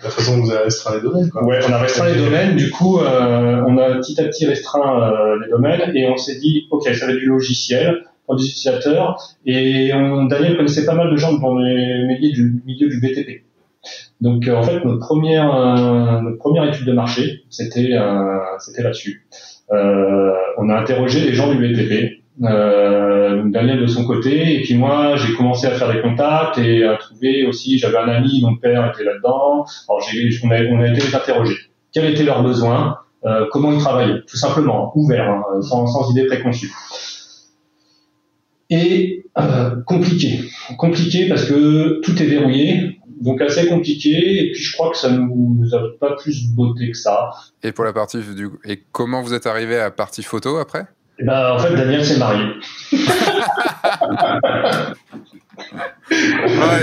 [0.03, 1.31] la façon dont vous avez restreint les domaines.
[1.31, 1.45] Quoi.
[1.45, 2.57] Ouais, on a restreint les domaines.
[2.57, 6.39] Du coup, euh, on a petit à petit restreint euh, les domaines et on s'est
[6.39, 9.21] dit, ok, ça va être du logiciel pour des utilisateurs.
[9.45, 13.47] Et on, Daniel connaissait pas mal de gens dans les milieux du milieu du BTP.
[14.21, 18.83] Donc euh, en fait, notre première, euh, notre première étude de marché, c'était euh, c'était
[18.83, 19.27] là-dessus.
[19.71, 25.35] on a interrogé les gens du BTP, Daniel de son côté, et puis moi j'ai
[25.35, 29.05] commencé à faire des contacts et à trouver aussi, j'avais un ami, mon père était
[29.05, 31.57] là-dedans, alors j'ai, on, a, on a été les interroger.
[31.93, 32.99] Quels étaient leurs besoins,
[33.51, 36.73] comment ils travaillaient, tout simplement, ouvert, hein, sans, sans idée préconçue.
[38.69, 39.25] Et
[39.87, 40.41] compliqué,
[40.77, 44.11] compliqué parce que tout est verrouillé, donc assez compliqué.
[44.11, 47.31] Et puis je crois que ça nous, nous a pas plus beauté que ça.
[47.63, 50.87] Et pour la partie du et comment vous êtes arrivé à partie photo après?
[51.19, 52.45] Eh ben, en fait Daniel s'est marié.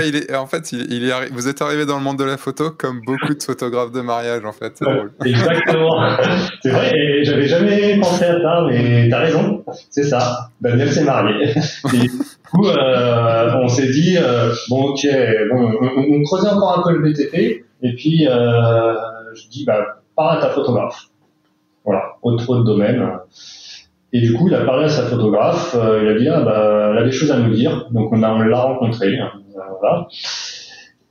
[0.06, 2.36] il est, en fait, il, il est, vous êtes arrivé dans le monde de la
[2.36, 4.80] photo comme beaucoup de photographes de mariage, en fait.
[5.24, 6.16] exactement.
[6.62, 6.92] C'est vrai,
[7.22, 9.64] j'avais jamais pensé à ça, mais t'as raison.
[9.90, 10.50] C'est ça.
[10.60, 11.54] Daniel s'est marié.
[11.92, 12.10] du
[12.50, 15.06] coup, euh, on s'est dit, euh, bon, ok,
[15.50, 18.94] bon, on, creusait encore un peu le BTP, et puis euh,
[19.34, 21.08] je dis, bah, parle à ta photographe.
[21.84, 23.10] Voilà, autre, autre domaine.
[24.14, 26.90] Et du coup, il a parlé à sa photographe, euh, il a dit, ah, bah,
[26.92, 27.88] elle a des choses à nous dire.
[27.90, 29.18] Donc, on, a, on l'a rencontré.
[29.18, 29.32] Hein,
[29.80, 30.06] voilà.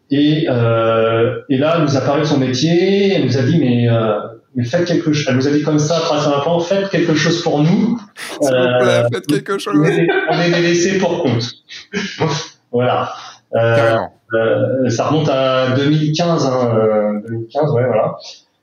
[0.10, 3.60] Et, euh, et là, elle nous a parlé de son métier, elle nous a dit,
[3.60, 4.20] mais, euh,
[4.56, 5.26] mais faites quelque chose.
[5.28, 8.00] Elle nous a dit comme ça, trace un plan, faites quelque chose pour nous.
[8.44, 9.76] Euh, faites quelque chose.
[9.76, 11.52] On est, on est pour compte.
[12.72, 13.12] voilà.
[13.54, 13.98] Euh,
[14.34, 18.16] euh, ça remonte à 2015, hein, 2015, ouais, voilà.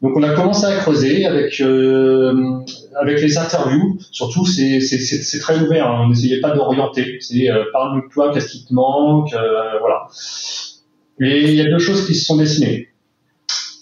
[0.03, 2.33] Donc on a commencé à creuser avec euh,
[2.99, 3.99] avec les interviews.
[4.11, 5.89] Surtout c'est c'est très ouvert.
[5.89, 6.05] Hein.
[6.05, 7.19] On n'essayait pas d'orienter.
[7.21, 10.07] C'est euh, parle-nous de toi, qu'est-ce qui te manque, euh, voilà.
[11.21, 12.89] Et il y a deux choses qui se sont dessinées.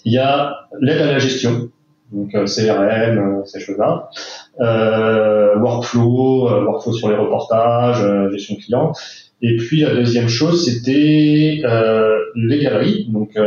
[0.03, 1.69] Il y a l'aide à la gestion,
[2.11, 4.09] donc euh, CRM, euh, ces choses-là,
[5.55, 8.91] workflow, workflow sur les reportages, gestion client.
[9.41, 11.61] Et puis la deuxième chose c'était
[12.35, 13.37] les galeries, donc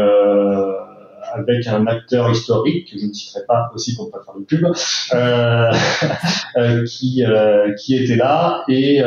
[1.33, 4.45] avec un acteur historique que je ne citerai pas aussi pour ne pas faire de
[4.45, 4.64] pub,
[5.14, 5.73] euh,
[6.57, 9.03] euh qui euh, qui était là et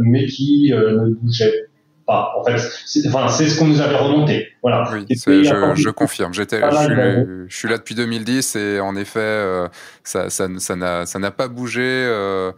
[0.00, 1.66] mais qui ne bougeait
[2.06, 2.34] pas.
[2.38, 4.48] En fait, c'est enfin, ce qu'on nous avait remonté.
[4.62, 4.88] Voilà.
[4.92, 6.34] Oui, je, je, confirme.
[6.34, 9.66] J'étais, je, je, suis là depuis 2010 et en effet,
[10.04, 11.82] ça ça n'a ça n'a pas bougé.
[11.82, 12.52] Euh,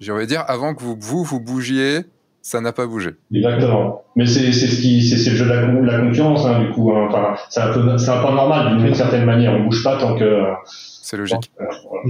[0.00, 2.04] J'ai envie de dire avant que vous vous vous bougiez
[2.48, 3.10] ça n'a pas bougé.
[3.30, 4.04] Exactement.
[4.16, 6.90] Mais c'est ce qui c'est le jeu de la, la concurrence hein, du coup.
[6.92, 7.08] Hein.
[7.08, 9.52] Enfin, c'est un peu c'est un peu normal d'une certaine manière.
[9.52, 11.52] On bouge pas tant que c'est logique.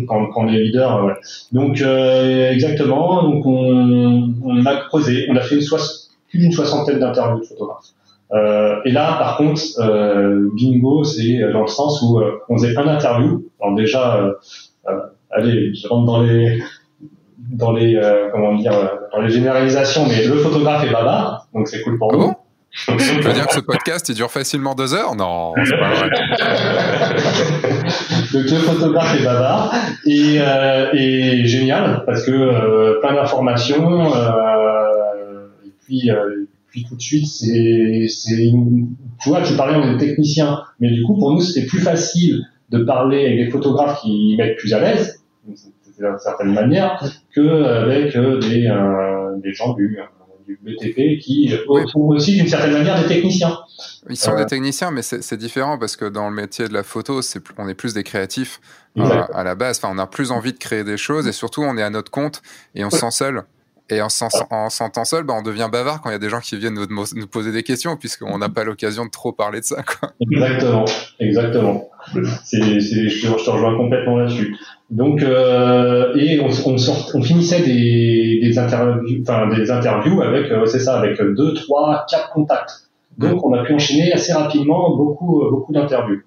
[0.07, 1.05] Quand, quand, on est leader.
[1.05, 1.15] Ouais.
[1.51, 3.25] Donc euh, exactement.
[3.25, 5.27] Donc on, on a creusé.
[5.29, 5.67] On a fait une
[6.29, 7.87] plus d'une soixantaine d'interviews de photographes.
[8.31, 12.77] Euh, et là, par contre, euh, bingo, c'est dans le sens où euh, on faisait
[12.77, 13.45] un interview.
[13.61, 14.33] Alors déjà, euh,
[14.89, 16.63] euh, allez, je rentre dans les
[17.51, 21.69] dans les euh, comment dire euh, dans les généralisations, mais le photographe est bavard, donc
[21.69, 22.35] c'est cool pour ah nous.
[22.71, 25.15] Je veux dire que ce podcast, il dure facilement deux heures?
[25.17, 26.11] Non, c'est pas vrai.
[28.33, 35.47] Donc le photographe est bavard et, euh, et génial parce que euh, plein d'informations euh,
[35.65, 38.51] et puis euh, puis tout de suite c'est c'est
[39.21, 42.45] tu vois tu parlais on est technicien mais du coup pour nous c'était plus facile
[42.69, 45.23] de parler avec des photographes qui mettent plus à l'aise
[45.99, 47.03] d'une certaine manière,
[47.35, 49.99] qu'avec euh, des, euh, des gens du,
[50.47, 51.53] du BTP qui
[51.93, 53.59] sont aussi d'une certaine manière des techniciens.
[54.09, 56.83] Ils sont des euh, techniciens, mais c'est différent parce que dans le métier de la
[56.83, 58.61] photo, est, on est plus des créatifs
[58.97, 59.79] à la base.
[59.79, 62.11] Enfin, on a plus envie de créer des choses et surtout, on est à notre
[62.11, 62.43] compte
[62.75, 63.43] et on se sent seul.
[63.91, 66.57] Et en s'entend seul, bah, on devient bavard quand il y a des gens qui
[66.59, 69.83] viennent nous, nous poser des questions, puisqu'on n'a pas l'occasion de trop parler de ça.
[69.83, 70.11] Quoi.
[70.21, 70.85] Exactement,
[71.19, 71.89] exactement.
[72.45, 74.57] C'est, je, te, rejoins complètement là-dessus.
[74.91, 76.77] Donc, euh, et on, on,
[77.15, 82.05] on, finissait des, des, interviews, enfin, des interviews avec, euh, c'est ça, avec deux, trois,
[82.11, 82.89] quatre contacts.
[83.17, 86.23] Donc, on a pu enchaîner assez rapidement beaucoup, beaucoup d'interviews.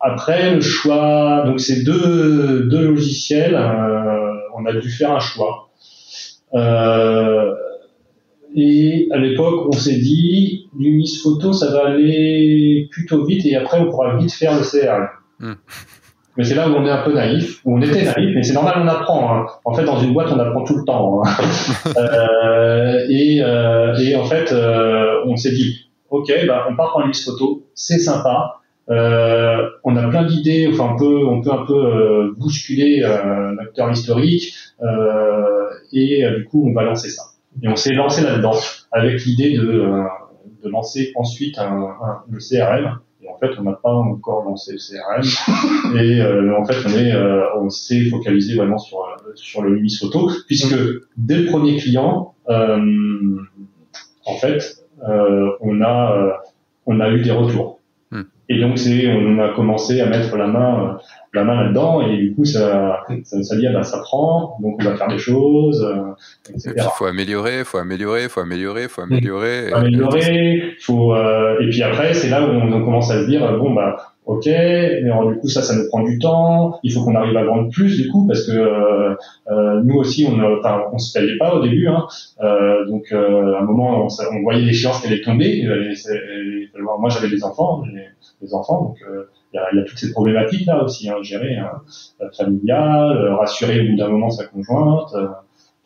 [0.00, 5.65] Après, le choix, donc ces deux, deux logiciels, euh, on a dû faire un choix.
[6.56, 7.54] Euh,
[8.54, 13.78] et à l'époque, on s'est dit, l'Unis Photo, ça va aller plutôt vite et après,
[13.78, 15.08] on pourra vite faire le CRM.
[15.38, 15.52] Hmm.
[16.38, 18.54] mais c'est là où on est un peu naïf, où on était naïf, mais c'est
[18.54, 19.36] normal, on apprend.
[19.36, 19.46] Hein.
[19.66, 21.22] En fait, dans une boîte, on apprend tout le temps.
[21.22, 21.30] Hein.
[21.98, 27.06] euh, et, euh, et, en fait, euh, on s'est dit, ok, bah, on part en
[27.06, 28.60] liste photo, c'est sympa.
[28.88, 33.90] Euh, on a plein d'idées, enfin on peut, on peut un peu euh, bousculer l'acteur
[33.90, 34.54] historique,
[35.92, 37.22] et du coup, on va lancer ça.
[37.62, 38.54] Et on s'est lancé là-dedans
[38.92, 39.64] avec l'idée de,
[40.62, 43.00] de lancer ensuite un, un, le CRM
[43.36, 45.94] en fait, on n'a pas encore lancé le CRM.
[45.96, 49.74] et euh, en fait, on est, euh, on s'est focalisé vraiment sur euh, sur le
[49.74, 50.74] Lumis Photo, puisque
[51.16, 56.42] dès le premier client, en fait, on a
[56.86, 57.75] on a eu des retours.
[58.48, 60.98] Et donc c'est, on a commencé à mettre la main
[61.36, 64.76] la main là-dedans et du coup ça ça, ça dit ah ben, ça prend donc
[64.80, 66.72] on va faire des choses euh, etc.
[66.76, 71.82] il faut améliorer faut améliorer faut améliorer faut améliorer faut améliorer faut euh, et puis
[71.82, 75.48] après c'est là où on, commence à se dire bon bah ok mais du coup
[75.48, 76.78] ça ça nous prend du temps.
[76.82, 79.14] Il faut qu'on arrive à vendre plus du coup parce que euh,
[79.50, 82.06] euh nous aussi on enfin on se payait pas au début hein,
[82.42, 85.66] euh, donc euh, à un moment on, on voyait l'échéance qu'elle est tombée
[86.98, 87.82] moi j'avais des enfants
[88.42, 88.98] des enfants donc
[89.52, 91.80] il y, a, il y a toutes ces problématiques là aussi, hein, gérer hein,
[92.36, 95.28] familial, euh, rassurer au bout d'un moment sa conjointe, euh,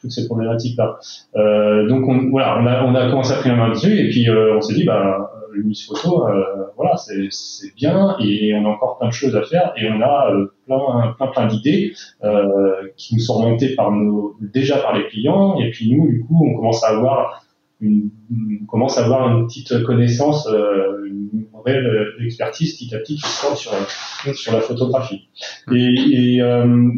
[0.00, 0.98] toutes ces problématiques là.
[1.36, 4.08] Euh, donc on, voilà, on a, on a commencé à prendre la main dessus et
[4.08, 8.64] puis euh, on s'est dit bah le Miss Photo, euh, voilà, c'est bien et on
[8.64, 10.32] a encore plein de choses à faire et on a
[10.66, 11.92] plein plein plein d'idées
[12.96, 16.44] qui nous sont remontées par nos déjà par les clients et puis nous du coup
[16.44, 17.44] on commence à avoir
[17.80, 18.10] une,
[18.68, 21.30] commence à avoir une petite connaissance, une
[21.64, 23.72] réelle euh, expertise petit à petit qui se sur,
[24.34, 25.28] sur la photographie.
[25.72, 26.88] Et, euh,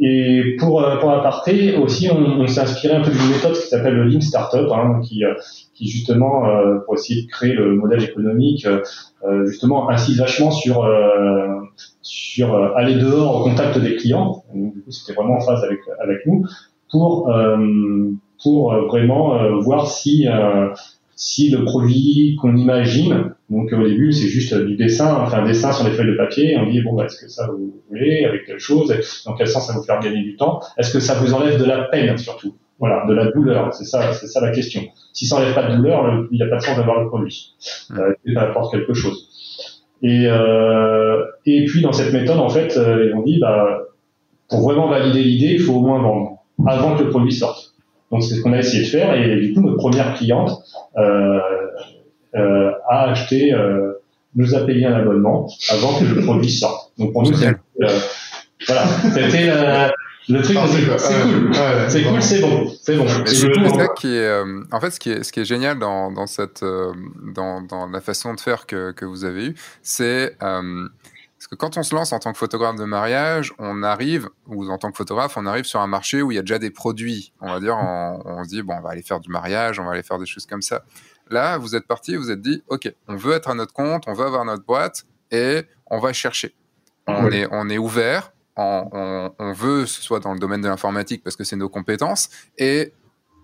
[0.00, 3.68] et pour, euh, pour aparté aussi, on, on s'est inspiré un peu d'une méthode qui
[3.68, 5.22] s'appelle le Lean Startup, hein, qui,
[5.74, 6.44] qui justement,
[6.84, 8.66] pour essayer de créer le modèle économique,
[9.46, 10.88] justement insiste vachement sur,
[12.02, 14.44] sur aller dehors au contact des clients.
[14.54, 16.44] Donc, du coup, c'était vraiment en phase avec, avec nous
[16.90, 17.32] pour,
[18.42, 20.26] pour vraiment voir si
[21.18, 25.44] si le produit qu'on imagine, donc au début c'est juste du dessin, on fait un
[25.44, 28.24] dessin sur des feuilles de papier, on dit bon bah, est-ce que ça vous voulez,
[28.24, 28.94] avec telle chose,
[29.26, 31.58] dans quel sens ça va vous faire gagner du temps, est-ce que ça vous enlève
[31.58, 34.80] de la peine surtout, voilà, de la douleur, c'est ça, c'est ça la question.
[35.12, 37.56] Si ça enlève pas de douleur, il n'y a pas de sens d'avoir le produit,
[37.90, 37.98] mmh.
[37.98, 39.28] euh, ça apporte quelque chose.
[40.02, 43.80] Et euh, et puis dans cette méthode en fait, euh, on dit bah
[44.48, 47.67] pour vraiment valider l'idée, il faut au moins vendre avant que le produit sorte.
[48.10, 49.14] Donc c'est ce qu'on a essayé de faire.
[49.14, 50.50] Et du coup notre première cliente
[50.96, 51.38] euh,
[52.34, 53.94] euh, a acheté, euh,
[54.34, 56.92] nous a payé un abonnement avant que le produit sorte.
[56.98, 57.98] Donc pour nous c'est euh,
[58.66, 59.50] voilà, c'était
[60.30, 61.54] le truc, c'est cool,
[61.88, 63.06] c'est cool, c'est bon, c'est bon.
[63.24, 66.12] C'est ça qui est, euh, en fait, ce qui est, ce qui est génial dans,
[66.12, 70.36] dans cette, dans, dans la façon de faire que, que vous avez eu, c'est
[71.38, 74.68] parce que quand on se lance en tant que photographe de mariage, on arrive, ou
[74.68, 76.70] en tant que photographe, on arrive sur un marché où il y a déjà des
[76.70, 77.32] produits.
[77.40, 79.84] On va dire, on, on se dit, bon, on va aller faire du mariage, on
[79.84, 80.82] va aller faire des choses comme ça.
[81.30, 84.14] Là, vous êtes parti, vous êtes dit, OK, on veut être à notre compte, on
[84.14, 86.56] veut avoir notre boîte et on va chercher.
[87.06, 91.36] On, est, on est ouvert, on, veut ce soit dans le domaine de l'informatique parce
[91.36, 92.92] que c'est nos compétences et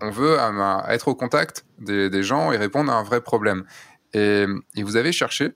[0.01, 3.63] on veut euh, être au contact des, des, gens et répondre à un vrai problème.
[4.13, 5.55] Et, et vous avez cherché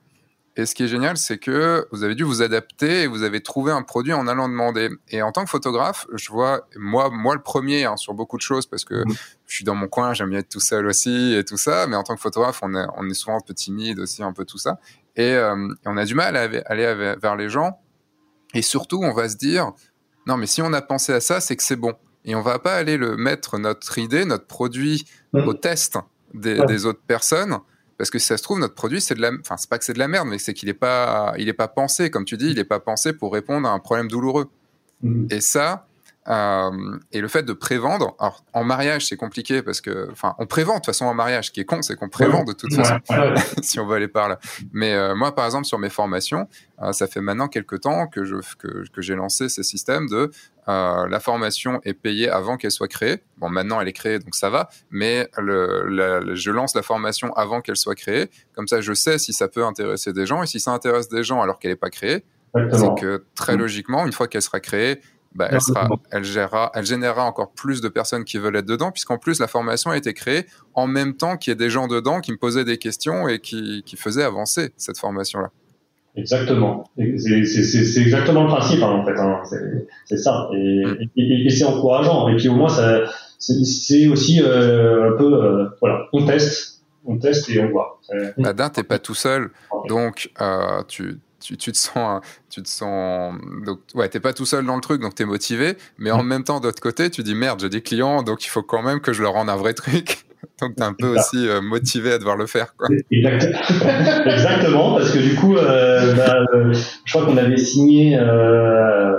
[0.59, 3.41] et ce qui est génial, c'est que vous avez dû vous adapter et vous avez
[3.41, 4.89] trouvé un produit en allant demander.
[5.07, 8.41] Et en tant que photographe, je vois, moi, moi le premier hein, sur beaucoup de
[8.41, 9.13] choses, parce que mmh.
[9.47, 11.87] je suis dans mon coin, j'aime bien être tout seul aussi et tout ça.
[11.87, 14.33] Mais en tant que photographe, on est, on est souvent un peu timide aussi, un
[14.33, 14.79] peu tout ça.
[15.15, 17.79] Et, euh, et on a du mal à aller vers les gens.
[18.53, 19.71] Et surtout, on va se dire,
[20.27, 21.93] non, mais si on a pensé à ça, c'est que c'est bon.
[22.25, 25.39] Et on va pas aller le mettre notre idée, notre produit mmh.
[25.39, 25.97] au test
[26.33, 27.59] des, des autres personnes
[27.99, 29.83] parce que si ça se trouve, notre produit, c'est de la, enfin, c'est pas que
[29.83, 32.37] c'est de la merde, mais c'est qu'il n'est pas, il est pas pensé, comme tu
[32.37, 34.49] dis, il n'est pas pensé pour répondre à un problème douloureux.
[35.03, 35.27] Mmh.
[35.29, 35.88] Et ça,
[36.27, 40.45] euh, et le fait de prévendre, alors en mariage c'est compliqué parce que, enfin, on
[40.45, 41.47] prévend de toute façon en mariage.
[41.47, 42.99] Ce qui est con, c'est qu'on prévend de toute façon,
[43.61, 44.39] si on veut aller par là.
[44.71, 46.47] Mais euh, moi, par exemple, sur mes formations,
[46.81, 50.31] euh, ça fait maintenant quelques temps que je que, que j'ai lancé ces systèmes de
[50.67, 53.23] la formation est payée avant qu'elle soit créée.
[53.37, 54.69] Bon, maintenant elle est créée, donc ça va.
[54.91, 58.29] Mais le, la, je lance la formation avant qu'elle soit créée.
[58.53, 61.23] Comme ça, je sais si ça peut intéresser des gens et si ça intéresse des
[61.23, 62.23] gens alors qu'elle n'est pas créée.
[62.53, 63.59] C'est que très mmh.
[63.59, 65.01] logiquement, une fois qu'elle sera créée,
[65.35, 68.91] bah, elle, sera, elle, gérera, elle générera encore plus de personnes qui veulent être dedans,
[68.91, 71.87] puisqu'en plus, la formation a été créée en même temps qu'il y ait des gens
[71.87, 75.51] dedans qui me posaient des questions et qui, qui faisaient avancer cette formation-là.
[76.15, 76.89] Exactement.
[76.97, 79.19] C'est exactement le principe, hein, en fait.
[79.19, 79.87] Hein.
[80.05, 80.49] C'est ça.
[80.53, 80.97] Et, mm.
[81.15, 82.27] et, et c'est encourageant.
[82.29, 82.69] Et puis au moins,
[83.37, 88.01] c'est aussi euh, un peu, euh, voilà, on teste, on teste et on voit.
[88.43, 89.51] Adin, t'es pas tout seul,
[89.87, 93.33] donc euh, tu tu, te sens, tu te sens,
[93.65, 96.23] donc ouais, t'es pas tout seul dans le truc, donc tu es motivé, mais en
[96.23, 98.99] même temps, d'autre côté, tu dis merde, j'ai des clients, donc il faut quand même
[98.99, 100.25] que je leur rende un vrai truc.
[100.61, 102.73] Donc, tu es un peu aussi euh, motivé à devoir le faire.
[102.77, 102.87] Quoi.
[103.11, 106.73] Exactement, parce que du coup, euh, bah, euh,
[107.05, 109.15] je crois qu'on avait signé euh,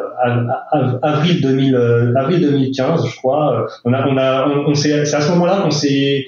[1.03, 3.67] avril, 2000, avril 2015, je crois.
[3.85, 6.27] On a, on a, on, c'est à ce moment-là qu'on s'est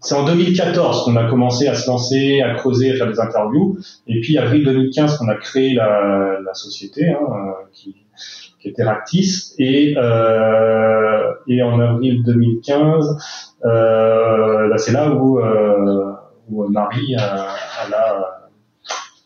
[0.00, 3.78] c'est en 2014 qu'on a commencé à se lancer, à creuser, à faire des interviews.
[4.06, 7.18] Et puis avril 2015 qu'on a créé la, la société hein,
[7.72, 7.94] qui,
[8.60, 9.54] qui était Ractis.
[9.58, 13.16] Et, euh, et en avril 2015,
[13.64, 16.12] euh, bah, c'est là où, euh,
[16.50, 17.22] où Marie euh,
[17.86, 18.50] elle a,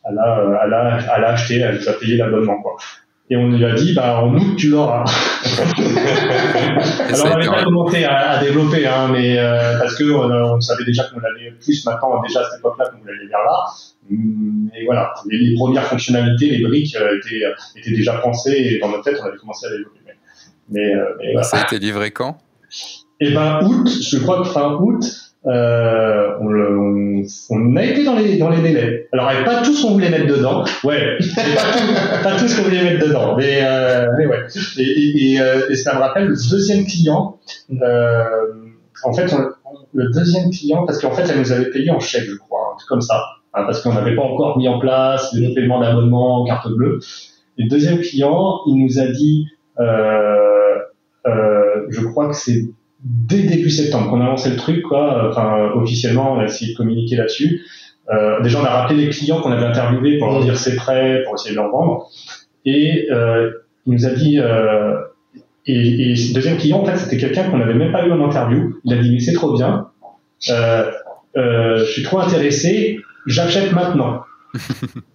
[0.09, 2.61] elle a, elle a, acheté, elle a payé l'abonnement.
[2.63, 2.77] Quoi.
[3.31, 5.05] Et on lui a dit, bah, en août, tu l'auras.
[7.09, 10.61] Alors, on n'avait pas commencé à, à, développer, hein, mais euh, parce que on, on,
[10.61, 13.65] savait déjà qu'on allait plus maintenant, déjà à cette époque-là, qu'on voulait aller vers là.
[14.11, 17.45] Mais voilà, les, les, premières fonctionnalités, les briques euh, étaient,
[17.77, 20.01] étaient déjà pensées et dans notre tête, on avait commencé à développer.
[20.69, 21.47] Mais, euh, mais voilà.
[21.47, 22.39] Ça a été livré quand?
[23.21, 25.05] Et eh ben août, je crois que fin août,
[25.47, 29.09] euh, on, on, on, a été dans les dans les délais.
[29.13, 32.57] Alors il pas tout ce qu'on voulait mettre dedans, ouais, pas tout, pas tout ce
[32.57, 34.47] qu'on voulait mettre dedans, mais euh, mais ouais.
[34.79, 37.39] Et, et, et, euh, et, ça me rappelle le deuxième client.
[37.71, 38.25] Euh,
[39.05, 42.25] en fait, on, le deuxième client, parce qu'en fait, elle nous avait payé en chèque,
[42.25, 43.23] je crois, un truc comme ça,
[43.55, 46.99] hein, parce qu'on n'avait pas encore mis en place le paiement d'abonnement carte bleue.
[47.57, 49.47] Et le deuxième client, il nous a dit,
[49.79, 50.79] euh,
[51.27, 52.63] euh, je crois que c'est
[53.05, 55.29] dès début septembre qu'on a lancé le truc, quoi.
[55.31, 57.63] Enfin, officiellement, on a essayé de communiquer là-dessus.
[58.11, 61.23] Euh, déjà, on a rappelé les clients qu'on avait interviewés pour leur dire c'est prêt,
[61.25, 62.09] pour essayer de leur vendre.
[62.65, 63.51] Et euh,
[63.87, 64.39] il nous a dit.
[64.39, 64.97] Euh,
[65.67, 68.23] et, et ce deuxième client, en fait, c'était quelqu'un qu'on n'avait même pas eu en
[68.23, 68.77] interview.
[68.85, 69.89] Il a dit mais c'est trop bien.
[70.51, 70.91] Euh,
[71.37, 73.01] euh, je suis trop intéressé.
[73.27, 74.23] J'achète maintenant.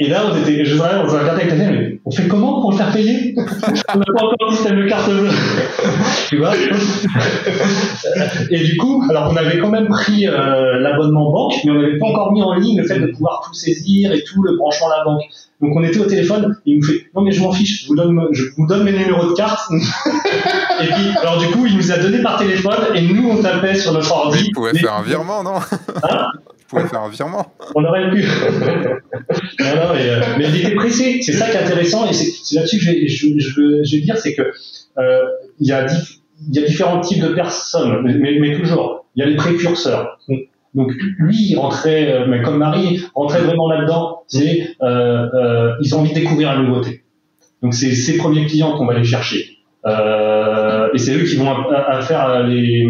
[0.00, 2.70] Et là, on était, je dirais, on regardé avec la mais on fait comment pour
[2.70, 3.34] le faire payer?
[3.36, 5.28] On n'a pas encore le système de carte bleue.
[6.28, 6.52] tu vois?
[8.50, 11.98] Et du coup, alors on avait quand même pris euh, l'abonnement banque, mais on n'avait
[11.98, 14.86] pas encore mis en ligne le fait de pouvoir tout saisir et tout, le branchement
[14.86, 15.22] à la banque.
[15.60, 17.88] Donc on était au téléphone, et il nous fait, non mais je m'en fiche, je
[17.88, 19.68] vous donne, je vous donne mes numéros de carte.
[19.72, 23.74] et puis, alors du coup, il nous a donné par téléphone, et nous on tapait
[23.74, 24.44] sur notre ordi.
[24.44, 25.56] Vous pouvez faire un virement, non?
[26.04, 26.30] Hein?
[27.74, 28.22] On aurait pu.
[29.58, 31.20] mais, euh, mais, il était pressé.
[31.22, 34.34] C'est ça qui est intéressant et c'est là-dessus que je je, je, vais dire, c'est
[34.34, 34.42] que
[34.98, 35.22] euh,
[35.60, 35.86] il y a
[36.46, 39.06] il y a différents types de personnes, mais, toujours.
[39.14, 40.18] Il y a les précurseurs.
[40.74, 44.22] Donc lui, rentrait, euh, mais comme Marie, rentrait vraiment là-dedans.
[44.34, 47.02] Euh, euh, ils ont envie de découvrir la nouveauté.
[47.62, 49.47] Donc c'est ces premiers clients qu'on va aller chercher.
[49.86, 52.86] Euh, et c'est eux qui vont à, faire les,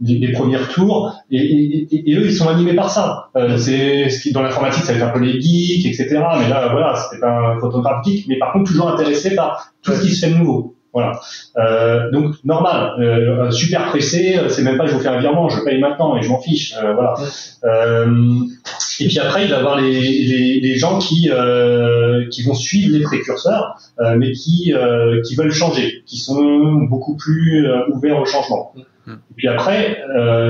[0.00, 3.28] les, premiers tours et, et, et, eux ils sont animés par ça.
[3.36, 6.08] Euh, c'est ce qui dans l'informatique ça va être un peu les geeks etc.
[6.40, 10.02] Mais là voilà c'était un photographe geek mais par contre toujours intéressé par tout ce
[10.02, 10.74] qui se fait de nouveau.
[10.94, 11.20] Voilà.
[11.56, 15.60] Euh, donc normal, euh, super pressé, c'est même pas je vous fais un virement, je
[15.64, 16.72] paye maintenant et je m'en fiche.
[16.80, 17.14] Euh, voilà.
[17.64, 18.06] Euh,
[19.00, 22.54] et puis après il va y avoir les, les, les gens qui euh, qui vont
[22.54, 24.72] suivre les précurseurs, euh, mais qui
[25.24, 28.72] qui veulent changer, qui sont beaucoup plus ouverts au changement.
[29.08, 30.00] Et puis après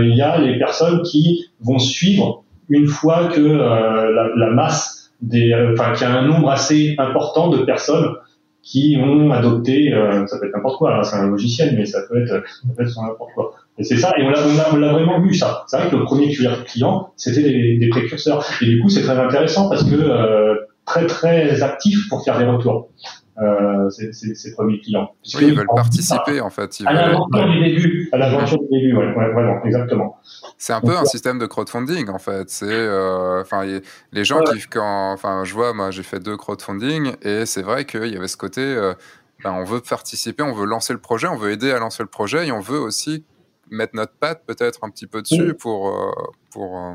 [0.05, 5.55] il y a les personnes qui vont suivre une fois que la, la, masse des,
[5.73, 8.15] enfin qu'il y a un nombre assez important de personnes
[8.65, 12.01] qui ont adopté, euh, ça peut être n'importe quoi, hein, c'est un logiciel, mais ça
[12.09, 12.41] peut être, ça
[12.75, 13.53] peut être n'importe quoi.
[13.79, 14.39] Et c'est ça, et on l'a,
[14.73, 15.65] on l'a, vraiment vu ça.
[15.69, 18.45] C'est vrai que le premier client, c'était des, des, précurseurs.
[18.63, 20.55] Et du coup, c'est très intéressant parce que euh,
[20.87, 22.89] très très actif pour faire des retours
[23.37, 25.11] euh, ces, premiers clients.
[25.35, 26.79] Oui, ils veulent participer en fait.
[26.79, 30.21] Ils à l'aventure du début, à l'aventure du début, ouais, ouais, vraiment, exactement.
[30.57, 32.49] C'est un peu un système de crowdfunding en fait.
[32.49, 33.65] C'est, euh, enfin,
[34.13, 37.85] les gens qui, quand, enfin, je vois, moi, j'ai fait deux crowdfunding et c'est vrai
[37.85, 38.95] qu'il y avait ce côté, euh,
[39.43, 42.09] ben, on veut participer, on veut lancer le projet, on veut aider à lancer le
[42.09, 43.25] projet et on veut aussi
[43.69, 46.13] mettre notre patte peut-être un petit peu dessus pour, euh,
[46.53, 46.95] pour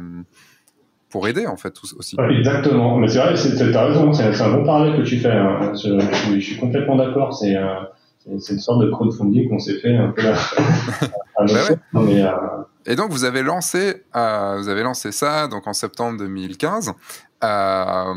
[1.10, 2.16] pour aider en fait aussi.
[2.30, 5.32] Exactement, mais c'est vrai, as raison, c'est un bon parallèle que tu fais.
[5.32, 5.74] Hein.
[5.74, 6.00] Je,
[6.36, 7.34] je, suis complètement d'accord.
[7.34, 7.76] C'est euh,
[8.40, 10.36] c'est une sorte de crowdfunding qu'on s'est fait un peu là.
[11.94, 12.32] Mais, euh...
[12.86, 16.94] Et donc vous avez lancé, euh, vous avez lancé ça donc en septembre 2015.
[17.44, 18.14] Euh,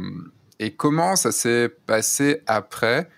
[0.58, 3.08] et comment ça s'est passé après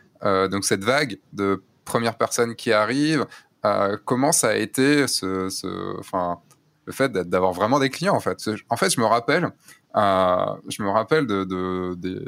[0.50, 3.26] donc cette vague de premières personnes qui arrivent
[4.06, 6.38] Comment ça a été ce, ce enfin
[6.86, 8.38] le fait d'avoir vraiment des clients en fait.
[8.68, 9.50] En fait, je me rappelle,
[9.96, 12.24] euh, je me rappelle de, de des,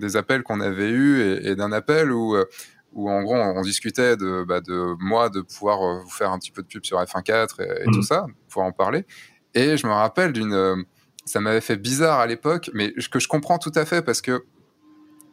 [0.00, 2.44] des, appels qu'on avait eus et, d'un appel où euh,
[2.92, 6.38] où en gros on, discutait de, bah, de moi de pouvoir euh, vous faire un
[6.38, 8.02] petit peu de pub sur F1.4 et, et tout mmh.
[8.02, 9.04] ça, pouvoir en parler.
[9.54, 10.84] Et je me rappelle d'une
[11.28, 14.44] ça m'avait fait bizarre à l'époque, mais que je comprends tout à fait parce que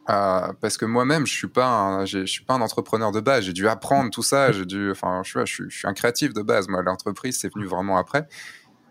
[0.08, 3.44] euh, parce que moi-même, je suis pas, un, je suis pas un entrepreneur de base.
[3.44, 4.52] J'ai dû apprendre tout ça.
[4.52, 6.68] J'ai dû, enfin, je, je, je, suis un créatif de base.
[6.68, 8.28] Moi, l'entreprise, c'est venu vraiment après.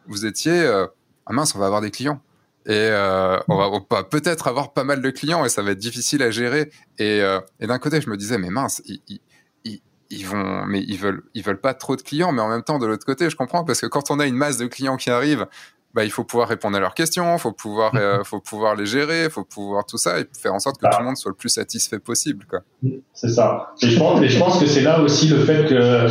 [0.08, 0.88] Vous étiez, euh,
[1.26, 2.22] ah mince, on va avoir des clients
[2.68, 6.24] et euh, on va, peut-être avoir pas mal de clients et ça va être difficile
[6.24, 6.72] à gérer.
[6.98, 7.22] Et,
[7.60, 11.44] d'un côté, je me disais, mais mince, ils, ils, ils, vont, mais ils veulent, ils
[11.44, 12.32] veulent pas trop de clients.
[12.32, 14.36] Mais en même temps, de l'autre côté, je comprends parce que quand on a une
[14.36, 15.48] masse de clients qui arrivent,
[15.96, 18.20] bah, il faut pouvoir répondre à leurs questions, faut pouvoir, mm-hmm.
[18.20, 21.00] euh, faut pouvoir les gérer, faut pouvoir tout ça et faire en sorte que tout
[21.00, 22.46] le monde soit le plus satisfait possible.
[23.14, 23.72] C'est ça.
[23.82, 26.08] Et je pense, et je pense que c'est là aussi le fait que,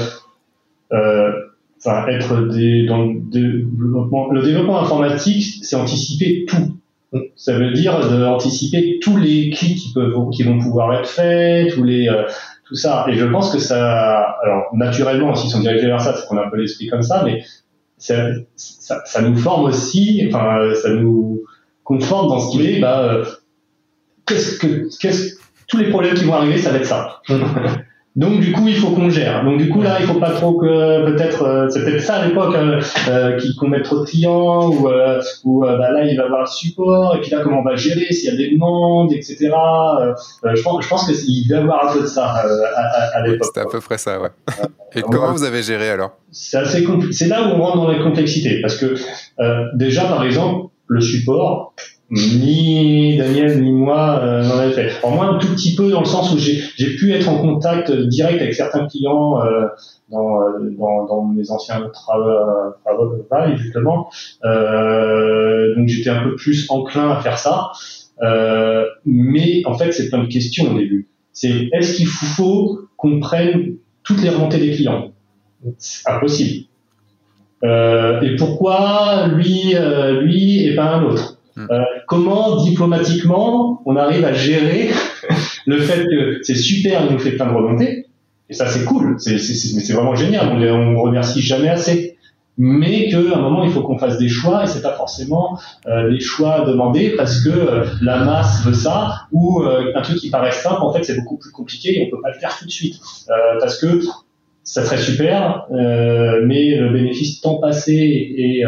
[0.93, 1.32] euh,
[1.78, 6.78] enfin, être des, dans le développement, le développement informatique, c'est anticiper tout.
[7.37, 7.95] Ça veut dire
[8.26, 12.24] anticiper tous les clics qui peuvent, qui vont pouvoir être faits, tous les, euh,
[12.66, 13.05] tout ça.
[13.09, 16.47] Et je pense que ça, alors naturellement si on dirige vers ça, c'est qu'on a
[16.47, 17.45] un peu l'esprit comme ça, mais
[17.97, 21.42] ça, nous forme aussi, enfin, ça nous
[21.84, 23.24] conforme dans ce qu'il est, bah, euh,
[24.26, 25.36] qu'est-ce que, qu'est-ce,
[25.68, 27.22] tous les problèmes qui vont arriver, ça va être ça.
[28.17, 29.45] Donc du coup, il faut qu'on gère.
[29.45, 32.27] Donc du coup là, il faut pas trop que peut-être euh, c'est peut-être ça à
[32.29, 36.27] l'époque euh, euh qu'on mette trop de clients ou euh, ou bah, là il va
[36.27, 39.12] avoir le support et puis là comment on va gérer s'il y a des demandes,
[39.12, 39.51] etc.
[40.45, 43.47] je pense je pense qu'il y avoir un peu de ça à, à, l'époque.
[43.47, 44.31] C'était à peu près ça, ouais.
[44.95, 46.12] et comment vous avez géré alors?
[46.31, 48.95] C'est assez C'est là où on rentre dans les complexités parce que
[49.75, 51.75] déjà par exemple le support,
[52.15, 54.91] ni Daniel ni moi euh, n'en avait fait.
[55.03, 57.91] En moi un tout petit peu dans le sens où j'ai pu être en contact
[57.91, 59.67] direct avec certains clients euh,
[60.11, 60.39] dans,
[60.79, 63.15] dans, dans, mes anciens travaux
[63.57, 64.11] justement.
[64.45, 67.73] Euh, donc j'étais un peu plus enclin à faire ça.
[68.23, 71.09] Euh, mais en fait c'est plein de questions au début.
[71.33, 75.11] C'est est-ce qu'il faut qu'on prenne toutes les remontées des clients?
[75.79, 76.67] C'est impossible.
[77.65, 79.75] Euh, et pourquoi lui,
[80.21, 81.39] lui et pas un autre?
[81.57, 81.66] Hmm.
[81.70, 84.90] Euh, comment diplomatiquement on arrive à gérer
[85.66, 88.07] le fait que c'est super, il nous fait plein de remontées,
[88.48, 92.14] et ça c'est cool, c'est vraiment génial, on, on remercie jamais assez.
[92.57, 96.09] Mais qu'à un moment il faut qu'on fasse des choix et c'est pas forcément euh,
[96.09, 100.30] les choix demandés parce que euh, la masse veut ça ou euh, un truc qui
[100.30, 102.64] paraît simple en fait c'est beaucoup plus compliqué et on peut pas le faire tout
[102.64, 103.00] de suite
[103.59, 104.00] parce que
[104.62, 108.62] ça serait super mais le bénéfice temps passé et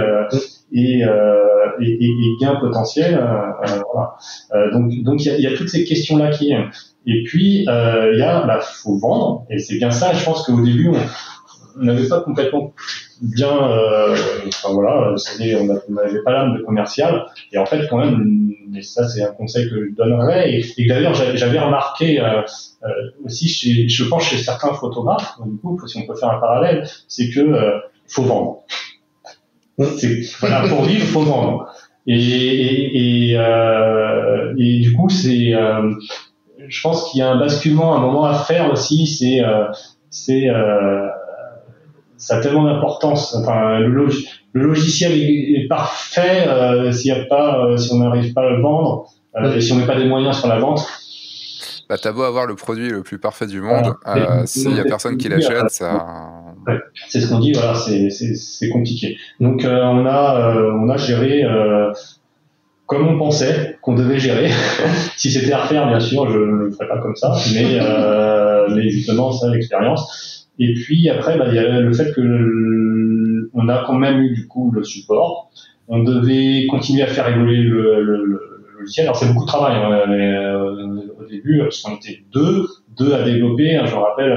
[0.72, 3.14] et, euh, et, et, et gains potentiels.
[3.14, 4.70] Euh, euh, voilà.
[4.72, 8.18] donc donc il y a, y a, toutes ces questions là qui et puis il
[8.18, 10.12] y a bah faut vendre et c'est bien ça.
[10.12, 10.90] Je pense qu'au début
[11.78, 12.72] on n'avait pas complètement
[13.20, 14.16] bien, euh,
[14.48, 17.26] enfin voilà, on n'avait pas l'âme de commercial.
[17.52, 20.52] Et en fait, quand même, mais ça c'est un conseil que je donnerais.
[20.52, 22.42] Et, et d'ailleurs, j'avais remarqué euh,
[22.84, 22.88] euh,
[23.24, 26.86] aussi, chez, je pense chez certains photographes, du coup, si on peut faire un parallèle,
[27.08, 28.64] c'est que euh, faut vendre.
[29.78, 31.68] Voilà, pour vivre, il faut vendre.
[32.06, 35.92] Et, et, et, euh, et du coup, c'est, euh,
[36.68, 39.06] je pense qu'il y a un basculement, un moment à faire aussi.
[39.06, 39.64] C'est, euh,
[40.10, 41.08] c'est, euh,
[42.16, 43.34] ça a tellement d'importance.
[43.34, 44.08] Enfin, le,
[44.52, 48.50] le, logiciel est, parfait euh, s'il y a pas, euh, si on n'arrive pas à
[48.50, 49.10] le vendre
[49.54, 50.86] et si on met pas des moyens sur la vente.
[51.90, 53.94] Bah, t'as beau avoir le produit le plus parfait du monde,
[54.46, 56.35] s'il y a personne qui l'achète, ça
[57.08, 59.16] c'est ce qu'on dit, voilà, c'est compliqué.
[59.40, 61.92] Donc euh, on a euh, on a géré euh,
[62.86, 64.50] comme on pensait qu'on devait gérer.
[65.16, 67.78] si c'était à refaire, bien sûr, je ne le ferais pas comme ça, mais
[68.74, 70.48] mais justement ça l'expérience.
[70.58, 74.34] Et puis après, bah, il y a le fait que on a quand même eu
[74.34, 75.50] du coup le support.
[75.88, 78.40] On devait continuer à faire évoluer le, le, le
[78.80, 79.06] logiciel.
[79.06, 80.58] Alors c'est beaucoup de travail hein,
[81.20, 82.66] au début, parce qu'on était deux,
[82.98, 83.76] deux à développer.
[83.76, 84.32] Hein, je me rappelle,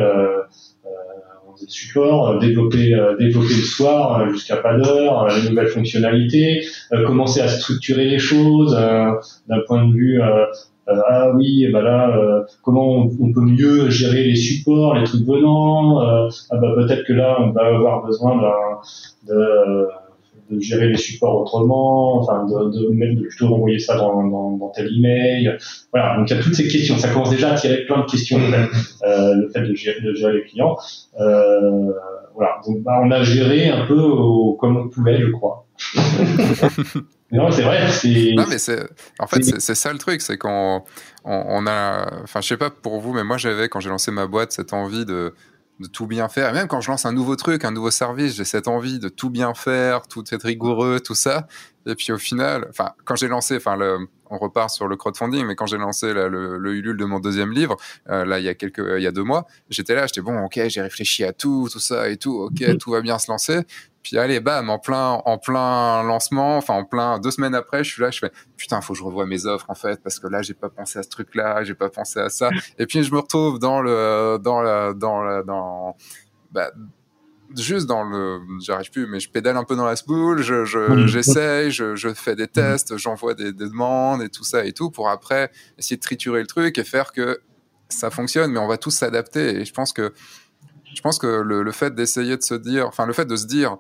[1.60, 6.64] des supports, euh, développer, euh, développer le soir euh, jusqu'à pas d'heure, les nouvelles fonctionnalités,
[7.06, 10.22] commencer à structurer les choses d'un point de vue
[10.92, 16.00] ah oui, bah là, comment on, peut mieux gérer les supports, les trucs venants.
[16.00, 18.80] ah bah peut-être que là, on va avoir besoin d'un
[19.28, 19.88] de,
[20.50, 24.58] de gérer les supports autrement, enfin de, de même de plutôt envoyer ça dans, dans,
[24.58, 25.58] dans, tel email.
[25.94, 26.98] Voilà, donc il y a toutes ces questions.
[26.98, 28.40] Ça commence déjà à tirer plein de questions.
[28.40, 30.78] Euh, le fait de gérer, de gérer les clients.
[31.20, 31.92] Euh,
[32.36, 35.66] voilà, donc bah, on a géré un peu au, comme on pouvait, je crois.
[37.32, 37.88] non, c'est vrai.
[37.90, 38.34] C'est...
[38.36, 38.80] Non, mais c'est
[39.20, 40.82] en fait c'est, ça le truc, c'est qu'on
[41.26, 44.12] on, on a, enfin je sais pas pour vous, mais moi j'avais quand j'ai lancé
[44.12, 45.34] ma boîte cette envie de
[45.80, 46.50] de tout bien faire.
[46.50, 49.10] Et même quand je lance un nouveau truc, un nouveau service, j'ai cette envie de
[49.10, 51.48] tout bien faire, tout être rigoureux, tout ça.
[51.86, 55.46] Et puis au final, enfin, quand j'ai lancé, enfin, le, on repart sur le crowdfunding,
[55.46, 57.78] mais quand j'ai lancé le, le, Ulule de mon deuxième livre,
[58.10, 60.38] euh, là, il y a quelques, il y a deux mois, j'étais là, j'étais bon,
[60.44, 62.78] ok, j'ai réfléchi à tout, tout ça et tout, ok, mm-hmm.
[62.78, 63.62] tout va bien se lancer.
[64.04, 67.92] Puis allez, bam, en plein, en plein lancement, enfin en plein deux semaines après, je
[67.92, 70.28] suis là, je fais putain, faut que je revoie mes offres en fait, parce que
[70.28, 72.50] là, j'ai pas pensé à ce truc-là, j'ai pas pensé à ça.
[72.78, 75.98] Et puis je me retrouve dans le, dans la, dans la, dans,
[76.52, 76.72] bah,
[77.58, 81.08] juste dans le, j'arrive plus, mais je pédale un peu dans la spoule, je, je
[81.08, 84.92] j'essaye, je, je, fais des tests, j'envoie des, des, demandes et tout ça et tout
[84.92, 87.40] pour après essayer de triturer le truc et faire que
[87.90, 89.62] ça fonctionne, mais on va tous s'adapter.
[89.62, 90.14] Et je pense que,
[90.94, 93.48] je pense que le, le fait d'essayer de se dire, enfin le fait de se
[93.48, 93.78] dire,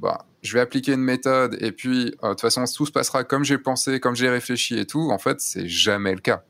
[0.00, 3.24] bah, je vais appliquer une méthode et puis euh, de toute façon tout se passera
[3.24, 6.42] comme j'ai pensé, comme j'ai réfléchi et tout, en fait c'est jamais le cas.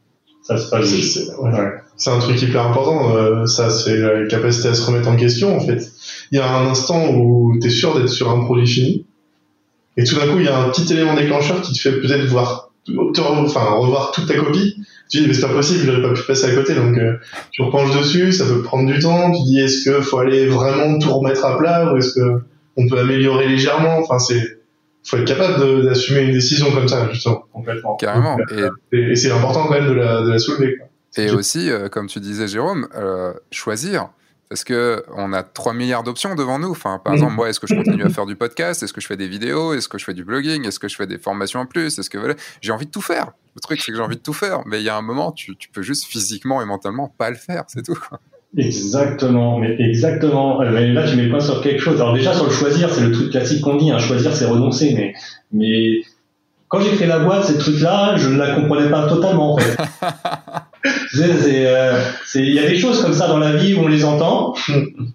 [0.42, 0.88] Ça se passe.
[1.96, 3.14] C'est un truc hyper important.
[3.14, 5.92] Euh, ça, c'est la capacité à se remettre en question en fait.
[6.32, 9.06] Il y a un instant où tu es sûr d'être sur un produit fini
[9.96, 12.24] et tout d'un coup il y a un petit élément déclencheur qui te fait peut-être
[12.26, 14.76] voir, enfin revoir toute ta copie.
[15.10, 17.16] Tu dis mais c'est pas possible, j'aurais pas pu passer à côté donc euh,
[17.50, 19.32] tu repenches dessus, ça peut prendre du temps.
[19.32, 22.42] Tu dis est-ce que faut aller vraiment tout remettre à plat ou est-ce que
[22.80, 23.98] on peut améliorer légèrement.
[23.98, 24.60] Enfin, c'est
[25.04, 27.96] faut être capable d'assumer une décision comme ça, justement, complètement.
[27.96, 28.36] Carrément.
[28.92, 30.76] Et, c'est important quand même de la, de la soulever.
[31.16, 34.10] Et aussi, euh, comme tu disais, Jérôme, euh, choisir.
[34.48, 36.72] Parce que on a 3 milliards d'options devant nous.
[36.72, 37.16] Enfin, par mm.
[37.16, 38.82] exemple, moi, est-ce que je continue à faire du podcast?
[38.82, 39.74] Est-ce que je fais des vidéos?
[39.74, 40.66] Est-ce que je fais du blogging?
[40.66, 41.98] Est-ce que je fais des formations en plus?
[41.98, 44.22] Est-ce que voilà, j'ai envie de tout faire Le truc, c'est que j'ai envie de
[44.22, 47.08] tout faire, mais il y a un moment, tu, tu peux juste physiquement et mentalement
[47.16, 47.94] pas le faire, c'est tout.
[47.94, 48.20] Quoi.
[48.56, 50.60] Exactement, mais exactement.
[50.60, 52.00] Euh, là, tu mets le point sur quelque chose.
[52.00, 53.90] Alors déjà sur le choisir, c'est le truc classique qu'on dit.
[53.90, 53.98] Hein.
[53.98, 54.92] Choisir, c'est renoncer.
[54.96, 55.14] Mais,
[55.52, 56.02] mais
[56.68, 59.76] quand j'ai créé la boîte, ces trucs-là, je ne la comprenais pas totalement en fait.
[61.14, 62.00] Euh,
[62.36, 64.54] il y a des choses comme ça dans la vie où on les entend,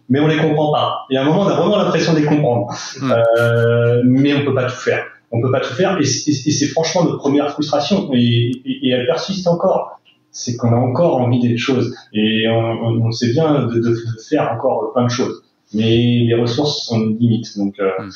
[0.09, 1.05] mais on les comprend pas.
[1.09, 2.67] Et à un moment, on a vraiment l'impression de les comprendre,
[2.99, 3.11] hmm.
[3.11, 5.03] euh, mais on peut pas tout faire.
[5.31, 9.47] On peut pas tout faire, et c'est franchement notre première frustration, et, et elle persiste
[9.47, 9.99] encore
[10.35, 13.95] c'est qu'on a encore envie des choses et on, on sait bien de, de,
[14.29, 18.09] faire encore plein de choses, mais les ressources sont limites, donc euh, mm.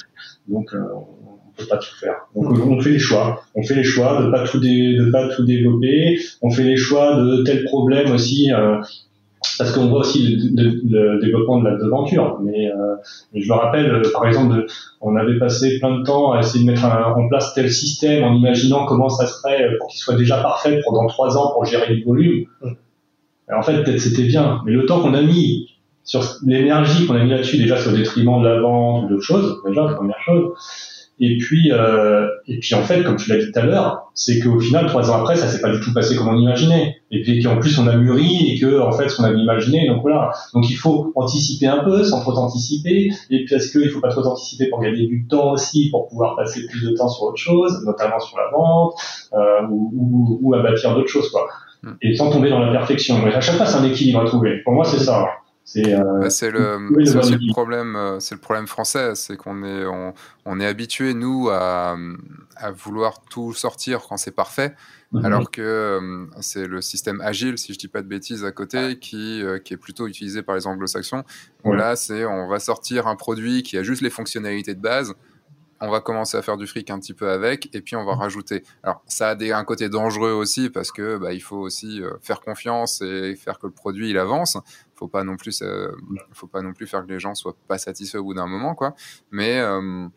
[0.54, 2.28] donc euh, on peut pas tout faire.
[2.36, 2.72] Donc mm.
[2.72, 6.20] on fait les choix, on fait les choix de pas tout de pas tout développer,
[6.42, 8.52] on fait les choix de tel problème aussi.
[8.52, 8.82] Euh,
[9.58, 12.40] parce qu'on voit aussi le, développement de la devanture.
[12.42, 12.96] Mais, euh,
[13.34, 14.66] je me rappelle, euh, par exemple,
[15.02, 18.34] on avait passé plein de temps à essayer de mettre en place tel système en
[18.34, 22.04] imaginant comment ça serait pour qu'il soit déjà parfait pendant trois ans pour gérer du
[22.04, 22.46] volume.
[23.52, 25.70] en fait, peut-être c'était bien, mais le temps qu'on a mis
[26.10, 29.24] sur l'énergie qu'on a mis là-dessus, déjà sur le détriment de la vente ou d'autres
[29.24, 30.54] choses, déjà, première chose,
[31.22, 34.40] et puis, euh, et puis en fait, comme tu l'as dit tout à l'heure, c'est
[34.40, 36.96] qu'au final, trois ans après, ça s'est pas du tout passé comme on imaginait.
[37.12, 39.86] Et puis qu'en plus, on a mûri et que en fait, ce qu'on avait imaginé,
[39.88, 40.32] donc voilà.
[40.54, 43.12] Donc il faut anticiper un peu, sans trop anticiper.
[43.30, 46.38] Et puis est-ce qu'il faut pas trop anticiper pour gagner du temps aussi, pour pouvoir
[46.38, 48.94] passer plus de temps sur autre chose, notamment sur la vente
[49.34, 51.48] euh, ou, ou, ou, à bâtir d'autres choses, quoi.
[51.84, 51.94] Hmm.
[52.02, 53.20] Et sans tomber dans la perfection.
[53.26, 54.62] Mais à chaque fois, c'est un équilibre à trouver.
[54.64, 55.28] Pour moi, c'est ça.
[55.72, 59.86] C'est euh, bah, le, aussi le problème, euh, c'est le problème français, c'est qu'on est,
[59.86, 60.16] on,
[60.46, 61.96] on est habitué nous à,
[62.56, 64.74] à, vouloir tout sortir quand c'est parfait,
[65.12, 65.26] mhm.
[65.26, 68.98] alors que euh, c'est le système agile, si je dis pas de bêtises à côté,
[68.98, 71.24] qui, qui est plutôt utilisé par les anglo-saxons.
[71.64, 75.14] Où là, c'est on va sortir un produit qui a juste les fonctionnalités de base
[75.82, 78.16] on va commencer à faire du fric un petit peu avec, et puis on va
[78.16, 78.20] mmh.
[78.20, 78.64] rajouter.
[78.84, 82.12] Alors, ça a des, un côté dangereux aussi parce que bah, il faut aussi euh,
[82.22, 84.58] faire confiance et faire que le produit il avance.
[85.00, 85.92] Faut pas non plus, euh,
[86.34, 88.76] faut pas non plus faire que les gens soient pas satisfaits au bout d'un moment,
[88.76, 88.96] quoi.
[89.32, 90.10] Mais euh,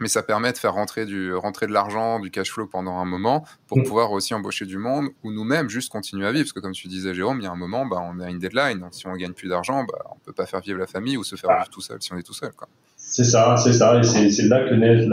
[0.00, 3.04] mais ça permet de faire rentrer du rentrer de l'argent, du cash flow pendant un
[3.04, 3.82] moment pour mmh.
[3.84, 6.88] pouvoir aussi embaucher du monde ou nous-mêmes juste continuer à vivre parce que comme tu
[6.88, 9.32] disais Jérôme, il y a un moment bah, on a une deadline si on gagne
[9.32, 11.80] plus d'argent, bah, on peut pas faire vivre la famille ou se faire vivre tout
[11.80, 12.68] seul si on est tout seul quoi.
[12.96, 15.06] C'est ça, c'est ça, et c'est là que naît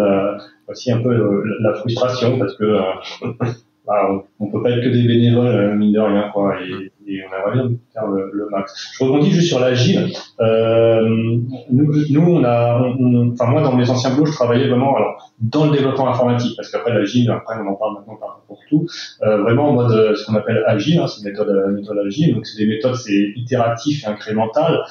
[0.67, 1.13] aussi un peu
[1.61, 2.81] la frustration parce que euh,
[3.87, 4.09] bah,
[4.39, 7.35] on peut pas être que des bénévoles euh, mine de rien quoi, et, et on
[7.35, 8.91] aimerait bien faire le, le, max.
[8.97, 10.11] Je rebondis juste sur l'agile.
[10.39, 11.07] Euh,
[11.71, 12.79] nous, on a,
[13.47, 14.95] moi dans mes anciens boulots, je travaillais vraiment
[15.39, 18.87] dans le développement informatique parce qu'après l'agile, après on en parle maintenant pour tout,
[19.23, 22.45] euh, vraiment en mode ce qu'on appelle agile, hein, c'est une méthode, méthode agile, donc
[22.45, 24.83] c'est des méthodes c'est itératif et incrémental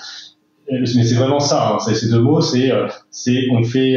[0.71, 3.97] mais c'est vraiment ça, hein, ces deux mots, c'est euh, c'est on fait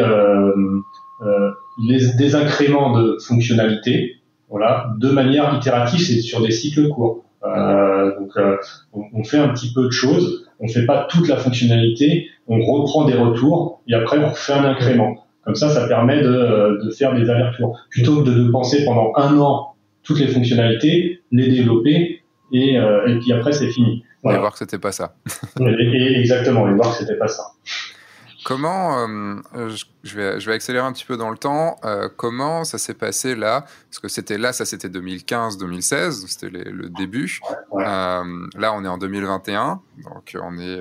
[1.88, 4.16] les, des incréments de fonctionnalités,
[4.50, 7.25] voilà, de manière itérative, c'est sur des cycles courts.
[7.46, 8.32] Euh, donc
[8.94, 12.60] on, on, fait un petit peu de choses, on fait pas toute la fonctionnalité, on
[12.60, 15.26] reprend des retours et après on fait un incrément.
[15.44, 19.38] Comme ça, ça permet de, de faire des allers-retours plutôt que de, penser pendant un
[19.38, 22.22] an toutes les fonctionnalités, les développer
[22.52, 24.04] et, et puis après c'est fini.
[24.34, 25.14] Et voir que c'était pas ça.
[25.60, 27.44] exactement, et voir que c'était pas ça.
[28.46, 29.70] Comment, euh,
[30.04, 32.94] je, vais, je vais accélérer un petit peu dans le temps, euh, comment ça s'est
[32.94, 33.66] passé là?
[33.90, 37.40] Parce que c'était là, ça c'était 2015-2016, c'était le début.
[37.74, 40.80] Euh, là, on est en 2021, donc on est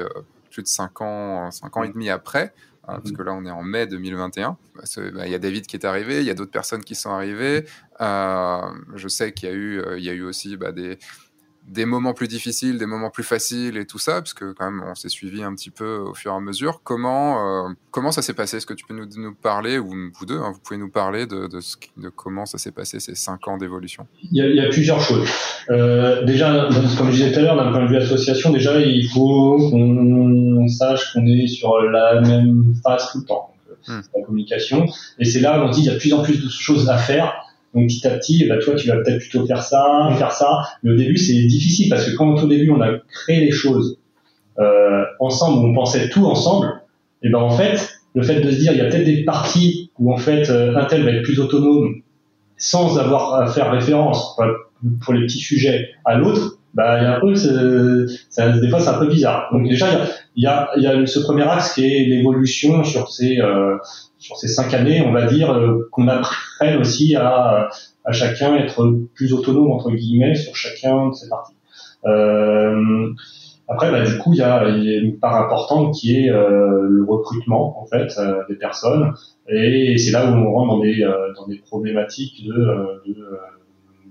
[0.51, 2.53] plus de 5 ans, 5 ans et demi après.
[2.87, 4.59] hein, parce que là on est en mai 2021.
[4.75, 4.83] Bah,
[5.25, 7.65] il y a David qui est arrivé, il y a d'autres personnes qui sont arrivées.
[7.99, 10.99] je sais qu'il y a eu, il y a eu aussi bah, des
[11.67, 14.85] des moments plus difficiles, des moments plus faciles et tout ça, parce que quand même
[14.87, 16.81] on s'est suivi un petit peu au fur et à mesure.
[16.85, 18.59] Comment, euh, comment ça s'est passé?
[18.59, 21.27] Est-ce que tu peux nous, nous, parler, ou vous deux, hein, vous pouvez nous parler
[21.27, 24.07] de, de, ce, de comment ça s'est passé ces cinq ans d'évolution?
[24.23, 25.29] Il, il, y a plusieurs choses.
[25.71, 29.09] Euh, déjà, comme je disais tout à l'heure, d'un point de vue association, déjà il
[29.09, 33.55] faut qu'on sache qu'on est sur la même phase tout le temps.
[33.69, 34.03] Donc, hmm.
[34.15, 34.87] La communication.
[35.19, 36.89] Et c'est là où on dit il y a de plus en plus de choses
[36.91, 37.44] à faire
[37.75, 40.63] donc petit à petit, bah, toi, tu vas peut-être plutôt faire ça, faire ça.
[40.83, 43.99] Mais au début, c'est difficile parce que quand au début, on a créé les choses
[44.59, 46.69] euh, ensemble, on pensait tout ensemble,
[47.23, 49.91] et ben en fait, le fait de se dire, il y a peut-être des parties
[49.99, 52.03] où en fait, euh, un tel va être plus autonome
[52.57, 54.39] sans avoir à faire référence
[55.03, 57.35] pour les petits sujets à l'autre, bah, il y a un peu,
[58.29, 59.49] ça, des fois, c'est un peu bizarre.
[59.53, 59.87] Donc déjà,
[60.37, 62.85] il y a, il y a, il y a ce premier axe qui est l'évolution
[62.85, 63.77] sur ces, euh,
[64.25, 67.69] sur ces cinq années, on va dire, euh, qu'on apprenne aussi à,
[68.11, 71.57] chacun être plus autonome entre guillemets sur chacun de ces parties.
[72.07, 73.11] Euh,
[73.69, 77.83] après, bah, du coup, il y, a, une part importante qui est euh, le recrutement
[77.83, 78.19] en fait
[78.49, 79.13] des personnes,
[79.49, 80.81] et c'est là où on rentre
[81.37, 83.03] dans des problématiques de,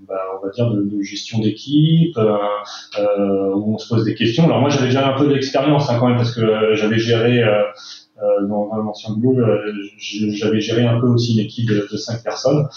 [0.06, 4.44] bah, on va dire de gestion d'équipe, où on se pose des questions.
[4.44, 7.42] Alors moi, j'avais déjà un peu d'expérience hein, quand même parce que j'avais géré
[8.22, 11.96] euh, dans un ancien boulot, euh, j'avais géré un peu aussi une équipe de, de
[11.96, 12.68] cinq personnes,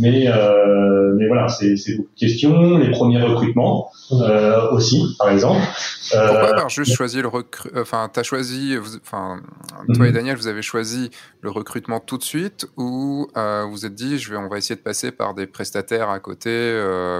[0.00, 5.60] mais euh, mais voilà, c'est beaucoup de questions, les premiers recrutements euh, aussi, par exemple.
[6.10, 9.40] Pourquoi avoir juste choisi le recrutement Enfin, t'as choisi, enfin,
[9.94, 10.14] toi et mhm.
[10.14, 11.10] Daniel, vous avez choisi
[11.42, 14.76] le recrutement tout de suite, ou vous vous êtes dit, je vais, on va essayer
[14.76, 16.74] de passer par des prestataires à côté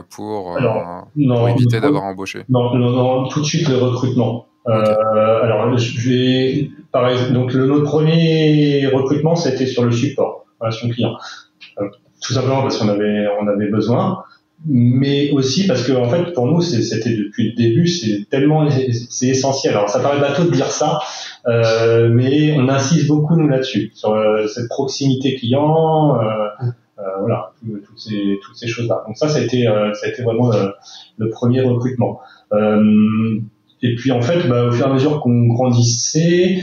[0.09, 4.47] pour, pour éviter d'avoir embauché non, non, non, tout de suite le recrutement.
[4.69, 6.71] Euh, alors, je vais,
[7.33, 11.17] donc le, notre premier recrutement, c'était sur le support, relation client.
[11.79, 11.89] Euh,
[12.21, 14.25] tout simplement parce qu'on avait, on avait besoin,
[14.67, 18.69] mais aussi parce que, en fait, pour nous, c'était depuis le début, c'est tellement,
[19.09, 19.75] c'est essentiel.
[19.75, 20.99] Alors, ça paraît bateau de dire ça,
[21.47, 26.21] euh, mais on insiste beaucoup nous là-dessus, sur euh, cette proximité client.
[26.21, 26.67] Euh,
[27.21, 29.05] voilà, toutes ces, toutes ces choses-là.
[29.07, 30.51] Donc ça, ça a été, ça a été vraiment
[31.17, 32.21] le, premier recrutement.
[33.83, 36.59] Et puis en fait, bah, au fur et à mesure qu'on grandissait,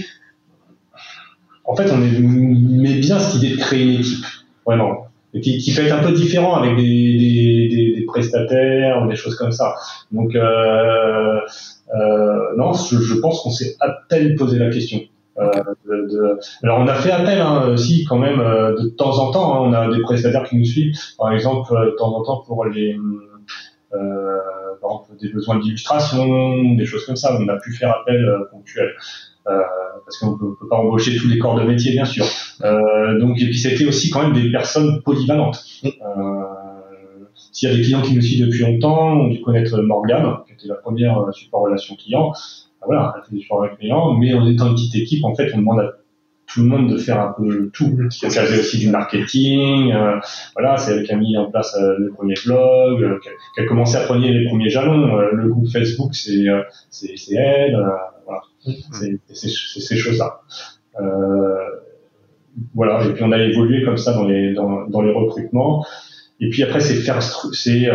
[1.67, 4.25] en fait, on aimait bien cette idée de créer une équipe,
[4.65, 5.07] vraiment.
[5.33, 9.15] Et qui, qui peut être un peu différent avec des, des, des, prestataires ou des
[9.15, 9.75] choses comme ça.
[10.11, 11.39] Donc, euh,
[11.93, 14.99] euh, non, je, je pense qu'on s'est à peine posé la question.
[15.39, 15.51] Euh,
[15.85, 19.53] de, alors on a fait appel hein, aussi quand même euh, de temps en temps.
[19.53, 22.43] Hein, on a des prestataires qui nous suivent, par exemple euh, de temps en temps
[22.47, 22.97] pour les
[23.93, 24.37] euh,
[24.81, 28.45] par exemple des besoins d'illustration, des choses comme ça, on a pu faire appel euh,
[28.51, 28.93] ponctuel.
[29.47, 29.61] Euh,
[30.03, 32.25] parce qu'on peut, peut pas embaucher tous les corps de métier, bien sûr.
[32.63, 35.63] Euh, donc, et puis c'était aussi quand même des personnes polyvalentes.
[35.85, 35.89] Euh,
[37.53, 40.53] S'il y a des clients qui nous suivent depuis longtemps, on dû connaître Morgane, qui
[40.53, 42.33] était la première support relation client.
[42.85, 45.59] voilà, elle fait des supports clients, mais en étant une petite équipe, en fait, on
[45.59, 45.93] demande à
[46.47, 47.97] tout le monde de faire un peu tout.
[47.99, 49.91] Elle faisait aussi du marketing.
[49.91, 50.17] Euh,
[50.55, 53.19] voilà, c'est elle qui a mis en place euh, le premier blog, euh,
[53.53, 55.17] qui, a, commencé à prendre les premiers jalons.
[55.17, 56.45] Euh, le groupe Facebook, c'est
[56.89, 57.77] c'est elle.
[58.25, 58.41] voilà,
[58.91, 60.41] c'est ces choses-là.
[62.73, 65.85] voilà, et puis on a évolué comme ça dans les dans, dans les recrutements.
[66.39, 67.89] Et puis après, c'est faire c'est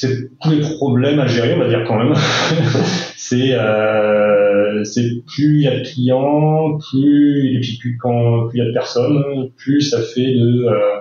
[0.00, 2.14] c'est tous les problèmes à gérer, on va dire quand même.
[3.16, 8.58] c'est euh, c'est plus il y a de clients, plus et puis plus quand plus
[8.58, 10.98] il y a de personnes, plus ça fait de euh,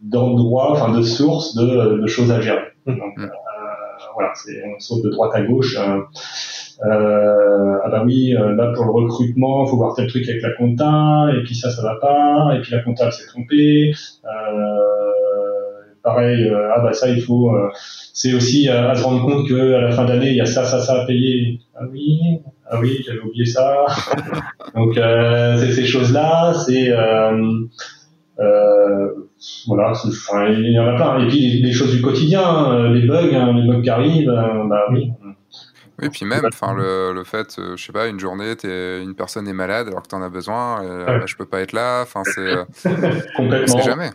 [0.00, 2.62] d'endroits, enfin de sources de, de choses à gérer.
[2.86, 2.92] Mmh.
[2.92, 3.26] Donc, euh,
[4.14, 5.76] voilà, c'est on saute de droite à gauche.
[5.76, 5.98] Euh,
[6.86, 10.52] euh ah bah oui, euh, là pour le recrutement, faut voir tel truc avec la
[10.52, 13.92] compta, et puis ça, ça va pas, et puis la compta s'est trompée.
[14.24, 14.97] Euh,
[16.08, 17.68] pareil, euh, ah bah ça il faut, euh,
[18.12, 20.64] c'est aussi à, se rendre compte que à la fin d'année il y a ça,
[20.64, 21.60] ça, ça à payer.
[21.76, 22.40] Ah oui,
[22.70, 23.86] ah oui, j'avais oublié ça.
[24.74, 26.90] Donc euh, c'est ces choses-là, c'est
[29.66, 31.24] voilà, enfin, il y en a plein.
[31.24, 34.32] Et puis les, choses du quotidien, les bugs, hein, les bugs qui arrivent,
[34.68, 35.10] bah oui.
[36.00, 39.48] Oui, puis même, enfin, le, le fait, je sais pas, une journée, es, une personne
[39.48, 42.02] est malade alors que tu en as besoin, et, bah, je peux pas être là,
[42.02, 42.88] enfin, c'est.
[43.36, 43.80] Complètement.
[43.80, 44.10] jamais.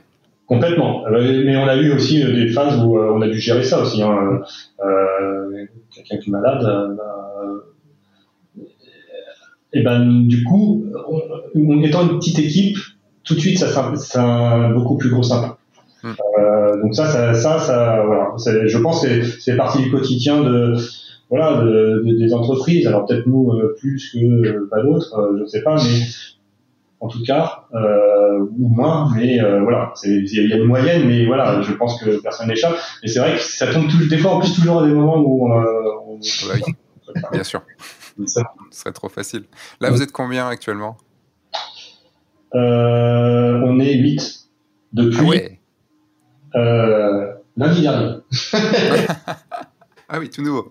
[0.47, 1.03] Complètement.
[1.09, 3.81] Mais on a eu aussi euh, des phases où euh, on a dû gérer ça
[3.81, 4.01] aussi.
[4.01, 4.41] Hein.
[4.85, 5.65] Euh,
[5.95, 6.97] Quelqu'un qui est malade,
[9.73, 10.85] et ben du coup,
[11.55, 12.77] en étant une petite équipe,
[13.23, 15.55] tout de suite, ça c'est un beaucoup plus gros impact.
[16.01, 16.13] Hmm.
[16.39, 18.31] Euh, donc ça, ça, ça, ça voilà.
[18.65, 20.73] Je pense que c'est partie du quotidien de
[21.29, 21.63] voilà,
[22.03, 22.87] des entreprises.
[22.87, 25.99] Alors peut-être nous plus que pas d'autres, je ne sais pas, mais
[27.04, 31.74] en tout cas, ou moins, mais voilà, il y a une moyenne, mais voilà, je
[31.74, 32.76] pense que personne n'échappe.
[33.04, 35.20] Et c'est vrai que ça tombe tout, des fois en plus toujours à des moments
[35.20, 36.20] où on,
[37.32, 37.62] Bien sûr.
[38.28, 38.41] Ce
[38.72, 39.45] serait trop facile.
[39.82, 40.97] Là, vous êtes combien actuellement?
[42.56, 44.49] Euh, On est 8
[44.93, 45.60] depuis
[46.54, 48.18] ah euh, lundi dernier.
[50.10, 50.70] ah oui, tout nouveau.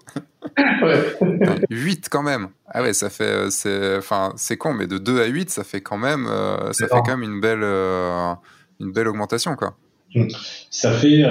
[1.71, 2.49] 8 quand même.
[2.67, 5.65] Ah ouais, ça fait, euh, c'est, enfin, c'est con, mais de 2 à 8, ça
[5.65, 6.27] fait quand même,
[6.73, 7.63] ça fait quand même une belle,
[8.81, 9.77] une belle augmentation, quoi.
[10.71, 11.23] Ça fait,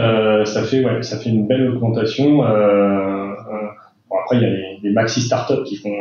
[0.45, 2.37] ça fait, ouais, ça fait une belle augmentation.
[2.37, 5.95] Bon, après, il y a les, les maxi startups qui font,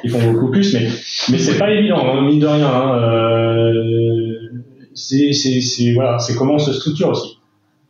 [0.00, 0.88] qui font beaucoup plus, mais,
[1.30, 2.66] mais c'est pas évident, hein, mine de rien.
[2.66, 4.50] Hein, euh,
[4.94, 7.38] c'est, c'est, c'est, voilà, c'est comment on se structure aussi.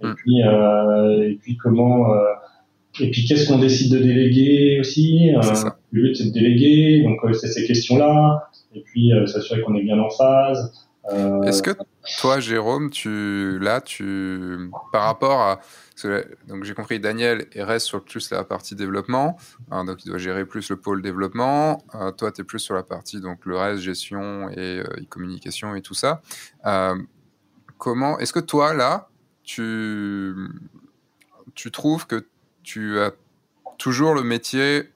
[0.03, 0.15] Et mm.
[0.17, 2.19] puis, euh, et puis comment, euh,
[3.01, 5.30] et puis qu'est-ce qu'on décide de déléguer aussi.
[5.34, 5.40] Euh,
[5.90, 8.51] le but c'est de déléguer, donc euh, c'est ces questions-là.
[8.74, 10.72] Et puis s'assurer qu'on est bien en phase.
[11.45, 11.70] Est-ce que
[12.18, 15.61] toi, Jérôme, tu, là, tu, par rapport à,
[16.49, 19.36] donc j'ai compris, Daniel reste sur plus la partie développement,
[19.70, 21.82] hein, donc il doit gérer plus le pôle développement.
[21.95, 25.74] Euh, toi, tu es plus sur la partie donc le reste gestion et euh, communication
[25.74, 26.20] et tout ça.
[26.66, 26.97] Euh,
[27.78, 29.09] comment est-ce que toi là,
[29.45, 30.34] tu
[31.55, 32.26] tu trouves que
[32.65, 33.12] tu as
[33.79, 34.91] toujours le métier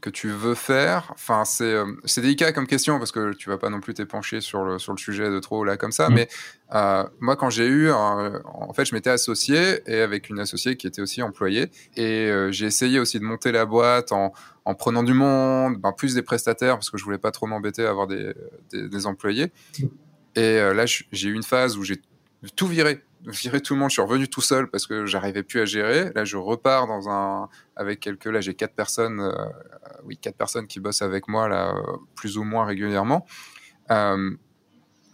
[0.00, 3.68] que tu veux faire Enfin, euh, c'est délicat comme question parce que tu vas pas
[3.68, 6.08] non plus t'épancher sur le, sur le sujet de trop là comme ça.
[6.08, 6.14] Mm.
[6.14, 6.28] Mais
[6.74, 10.86] euh, moi, quand j'ai eu, en fait, je m'étais associé et avec une associée qui
[10.86, 11.70] était aussi employée.
[11.96, 14.32] Et euh, j'ai essayé aussi de monter la boîte en,
[14.64, 17.84] en prenant du monde, ben, plus des prestataires parce que je voulais pas trop m'embêter
[17.84, 18.32] à avoir des,
[18.72, 19.52] des, employés.
[19.78, 19.86] Mm.
[20.36, 22.00] Et là, j'ai eu une phase où j'ai
[22.56, 23.90] tout viré virer tout le monde.
[23.90, 26.10] Je suis revenu tout seul parce que j'arrivais plus à gérer.
[26.14, 28.26] Là, je repars dans un avec quelques.
[28.26, 29.20] Là, j'ai quatre personnes.
[29.20, 29.32] Euh,
[30.04, 31.74] oui, quatre personnes qui bossent avec moi là,
[32.14, 33.26] plus ou moins régulièrement.
[33.90, 34.30] Euh,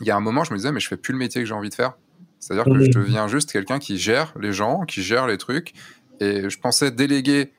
[0.01, 1.49] il y a un moment, je me disais, mais je fais plus le métier que
[1.49, 1.95] j'ai envie de faire.
[2.39, 5.73] C'est-à-dire que je deviens juste quelqu'un qui gère les gens, qui gère les trucs.
[6.21, 7.53] Et je pensais déléguer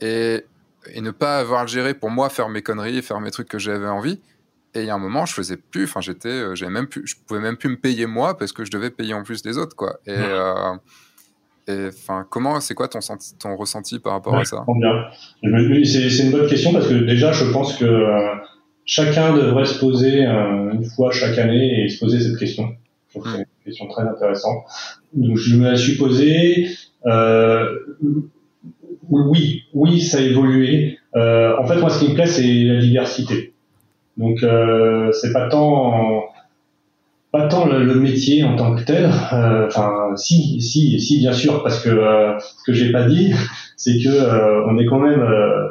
[0.00, 0.44] et,
[0.86, 3.48] et ne pas avoir à le gérer pour moi, faire mes conneries, faire mes trucs
[3.48, 4.20] que j'avais envie.
[4.74, 5.84] Et il y a un moment, je faisais plus.
[5.84, 8.64] Enfin, j'étais, euh, j'avais même plus, je pouvais même plus me payer moi parce que
[8.64, 10.00] je devais payer en plus les autres, quoi.
[10.04, 10.72] Et, euh,
[11.68, 12.98] et enfin, comment, c'est quoi ton,
[13.38, 14.64] ton ressenti par rapport à ça?
[15.42, 18.34] C'est une bonne question parce que déjà, je pense que euh,
[18.84, 22.74] chacun devrait se poser une fois chaque année et se poser cette question.
[23.08, 24.64] Je trouve que c'est une question très intéressante.
[25.12, 26.68] Donc, je me la suis posée.
[29.08, 30.98] oui, oui, ça a évolué.
[31.14, 33.53] en fait, moi, ce qui me plaît, c'est la diversité.
[34.16, 36.24] Donc euh, c'est pas tant
[37.32, 39.10] pas tant le, métier en tant que tel.
[39.32, 43.34] Euh, enfin, si, si, si, bien sûr, parce que euh, ce que j'ai pas dit,
[43.76, 45.26] c'est que euh, on est quand même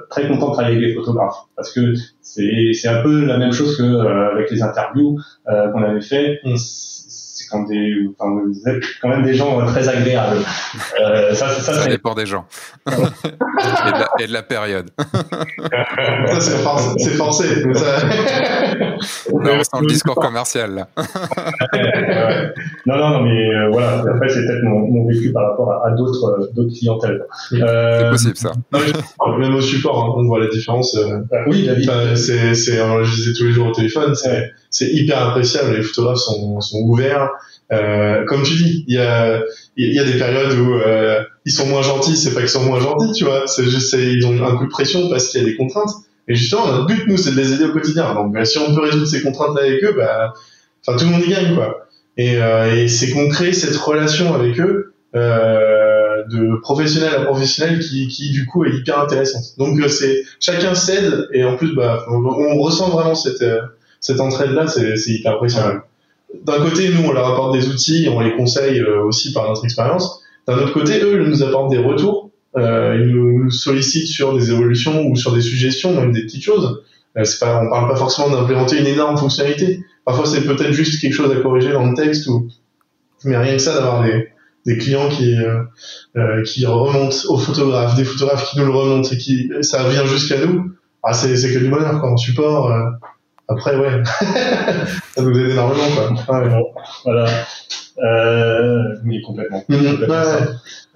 [0.09, 3.53] très content de travailler avec les photographes, parce que c'est c'est un peu la même
[3.53, 6.41] chose que avec les interviews qu'on avait fait.
[6.43, 6.55] Mm
[7.61, 10.41] des, enfin, vous êtes quand même des gens très agréables.
[10.99, 12.45] Euh, ça, ça, ça dépend des gens
[12.87, 14.89] et, de la, et, de la, période.
[16.39, 17.65] c'est forcé.
[17.65, 17.73] Non,
[19.31, 20.87] on sent le discours commercial là.
[22.85, 23.99] non, non, non, mais euh, voilà.
[23.99, 27.25] Après, c'est peut-être mon, mon, vécu par rapport à, d'autres, euh, d'autres clientèles.
[27.53, 28.53] Euh, c'est possible ça.
[29.37, 30.95] même au support, hein, on voit la différence.
[30.95, 31.87] Euh, bah oui, la vie.
[32.15, 35.75] c'est, c'est, je disais tous les jours au téléphone, c'est, c'est hyper appréciable.
[35.75, 37.29] Les photographes sont, sont ouverts.
[37.71, 39.41] Euh, comme tu dis, il y a,
[39.77, 42.15] il y a des périodes où euh, ils sont moins gentils.
[42.15, 43.43] C'est pas qu'ils sont moins gentils, tu vois.
[43.47, 45.91] C'est juste, ils ont un coup de pression parce qu'il y a des contraintes.
[46.27, 48.13] Et justement, notre but, nous, c'est de les aider au quotidien.
[48.13, 50.33] Donc, bah, si on peut résoudre ces contraintes-là avec eux, bah,
[50.85, 51.87] enfin, tout le monde y gagne, quoi.
[52.17, 57.79] Et, euh, et c'est qu'on crée cette relation avec eux, euh, de professionnel à professionnel,
[57.79, 59.43] qui, qui du coup est hyper intéressante.
[59.57, 63.61] Donc, euh, c'est chacun cède et en plus, bah, on, on ressent vraiment cette euh,
[64.03, 65.79] cette entraide-là, c'est hyper impressionnant.
[66.43, 69.63] D'un côté, nous, on leur apporte des outils, on les conseille euh, aussi par notre
[69.63, 70.21] expérience.
[70.45, 72.29] D'un autre côté, eux, ils nous apportent des retours.
[72.55, 76.83] Euh, ils nous sollicitent sur des évolutions ou sur des suggestions, même des petites choses.
[77.17, 79.83] Euh, c'est pas, on parle pas forcément d'implémenter une énorme fonctionnalité.
[80.05, 82.49] Parfois, c'est peut-être juste quelque chose à corriger dans le texte ou,
[83.25, 84.29] mais rien que ça, d'avoir des,
[84.65, 85.63] des clients qui euh,
[86.17, 90.05] euh qui remontent aux photographes, des photographes qui nous le remontent et qui ça vient
[90.05, 90.71] jusqu'à nous.
[91.03, 92.71] Ah, c'est c'est que du bonheur quand on support.
[92.71, 92.89] Euh,
[93.47, 94.03] après, ouais,
[95.15, 96.39] ça nous aide énormément, quoi.
[96.39, 96.63] Ouais.
[97.03, 97.29] Voilà.
[97.99, 99.63] Euh, mais complètement.
[99.69, 100.05] Mhm.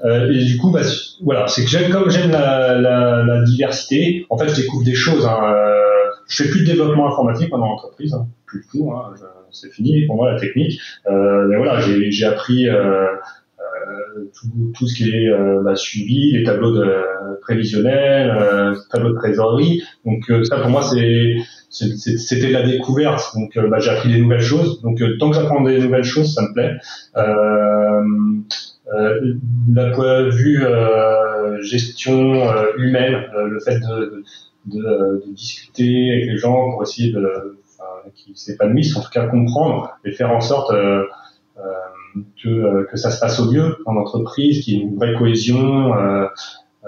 [0.06, 0.82] Euh, et du coup, bah,
[1.22, 4.26] voilà, c'est que j'aime comme j'aime la, la, la, diversité.
[4.30, 5.26] En fait, je découvre des choses.
[5.26, 5.40] Hein.
[5.44, 8.28] Euh, je fais plus de développement informatique pendant l'entreprise, hein.
[8.46, 8.92] plus du tout.
[8.92, 9.14] Hein.
[9.52, 10.80] C'est fini pour moi la technique.
[11.10, 12.70] Euh, mais voilà, j'ai appris.
[12.70, 13.06] Euh,
[14.34, 15.30] tout, tout, ce qui est
[15.64, 16.94] bah, suivi, les tableaux de
[17.42, 18.36] prévisionnels,
[18.92, 19.82] tableaux de trésorerie.
[20.06, 20.82] Donc ça pour moi
[21.70, 23.34] c'était la découverte.
[23.36, 24.82] Donc bah, j'ai appris des nouvelles choses.
[24.82, 26.74] Donc tant que j'apprends des nouvelles choses, ça me plaît.
[27.16, 28.04] Euh,
[28.90, 30.64] d'un point de vue
[31.62, 32.44] gestion
[32.78, 34.24] humaine, le fait de,
[34.66, 37.58] de, de, discuter avec les gens pour essayer de
[38.16, 41.04] qui s'épanouissent, en tout cas comprendre et faire en sorte euh,
[41.58, 41.62] euh,
[42.42, 45.14] que, euh, que ça se passe au mieux en entreprise, qu'il y ait une vraie
[45.14, 45.94] cohésion.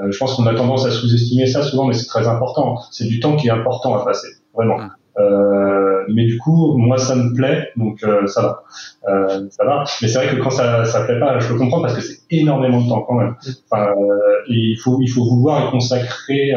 [0.07, 2.77] je pense qu'on a tendance à sous-estimer ça souvent, mais c'est très important.
[2.91, 4.79] C'est du temps qui est important à passer, vraiment.
[5.17, 8.63] Euh, mais du coup, moi, ça me plaît, donc euh, ça va,
[9.07, 9.83] euh, ça va.
[10.01, 12.19] Mais c'est vrai que quand ça, ça plaît pas, je le comprends parce que c'est
[12.29, 13.35] énormément de temps quand même.
[13.69, 13.91] Enfin,
[14.47, 16.53] et il faut, il faut vouloir consacrer,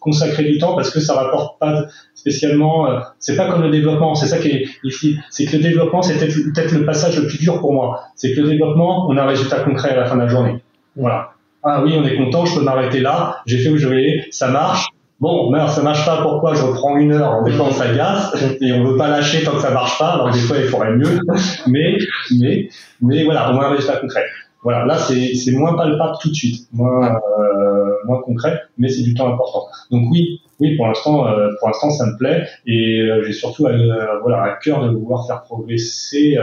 [0.00, 1.86] consacrer du temps parce que ça rapporte pas
[2.24, 2.90] spécialement.
[2.90, 4.14] Euh, c'est pas comme le développement.
[4.14, 5.18] C'est ça qui est ici.
[5.30, 8.00] C'est que le développement, c'est peut-être le passage le plus dur pour moi.
[8.16, 10.62] C'est que le développement, on a un résultat concret à la fin de la journée.
[10.96, 11.30] Voilà.
[11.62, 13.38] Ah oui, on est content, je peux m'arrêter là.
[13.46, 14.86] J'ai fait où je vais, ça marche.
[15.24, 16.20] Bon, mais ça marche pas.
[16.20, 17.42] Pourquoi Je reprends une heure.
[17.44, 20.12] Des fois, on s'agace et on veut pas lâcher tant que ça marche pas.
[20.12, 21.18] Alors des fois, il faudrait mieux.
[21.66, 21.96] Mais,
[22.38, 22.68] mais,
[23.00, 24.26] mais voilà, on a un résultat concret.
[24.62, 29.14] Voilà, là c'est moins palpable tout de suite, moins euh, moins concret, mais c'est du
[29.14, 29.66] temps important.
[29.90, 33.66] Donc oui, oui pour l'instant euh, pour l'instant ça me plaît et euh, j'ai surtout
[34.22, 36.38] voilà à cœur de vouloir faire progresser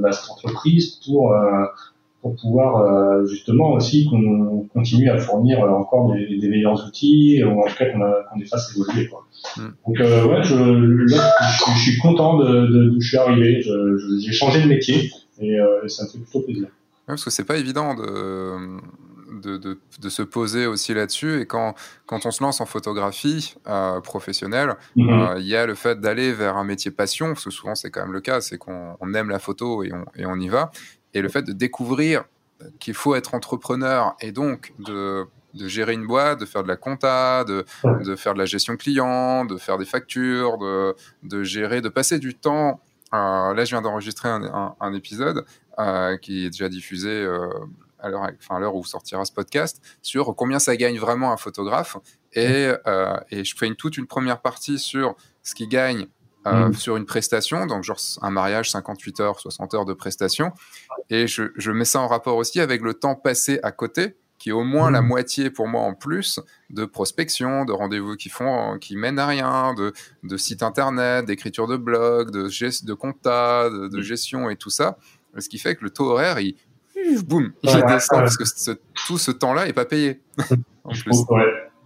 [0.00, 1.34] bah, cette entreprise pour
[2.24, 7.66] pour pouvoir justement aussi qu'on continue à fournir encore des, des, meilleurs outils ou en
[7.66, 9.26] tout cas qu'on qu'on les fasse évoluer quoi.
[9.58, 9.60] Mm.
[9.86, 11.32] Donc ouais, je, là,
[11.76, 13.60] je, suis content de, de, d'où je suis arrivé.
[14.20, 15.10] j'ai changé de métier
[15.40, 16.68] et, et ça me fait plutôt plaisir
[17.06, 18.78] parce que c'est pas évident de,
[19.42, 21.40] de, de, se poser aussi là-dessus.
[21.40, 21.74] Et quand,
[22.06, 25.08] quand on se lance en photographie euh, professionnelle, mhm.
[25.08, 27.90] euh, il y a le fait d'aller vers un métier passion, parce que souvent c'est
[27.90, 30.70] quand même le cas, c'est qu'on aime la photo et on, et on y va.
[31.14, 32.24] Et le fait de découvrir
[32.78, 36.76] qu'il faut être entrepreneur et donc de, de gérer une boîte, de faire de la
[36.76, 41.80] compta, de, de, faire de la gestion client, de faire des factures, de, de gérer,
[41.80, 42.80] de passer du temps.
[43.12, 45.44] Euh, là, je viens d'enregistrer un, un, épisode
[45.78, 47.48] euh, qui est déjà diffusé euh,
[48.00, 51.96] à l'heure enfin, où sortira ce podcast, sur combien ça gagne vraiment un photographe.
[52.32, 52.68] Et,
[53.30, 56.08] et je fais une, toute une première partie sur ce qu'il gagne
[56.44, 56.74] mmh.
[56.74, 60.52] sur une prestation, donc genre un mariage, 58 heures, 60 heures de prestation.
[61.10, 64.50] Et je, je, mets ça en rapport aussi avec le temps passé à côté, qui
[64.50, 65.06] est au moins la mmh.
[65.06, 66.40] moitié pour moi en plus
[66.70, 69.92] de prospection, de rendez-vous qui font, qui mènent à rien, de,
[70.22, 74.02] de sites internet, d'écriture de blog, de, de compta, de, de, mmh.
[74.02, 74.98] gestion et tout ça.
[75.38, 76.56] Ce qui fait que le taux horaire, il,
[77.24, 78.72] boum, il descend parce que
[79.06, 80.20] tout ce temps-là n'est pas payé.
[80.84, 81.24] en plus.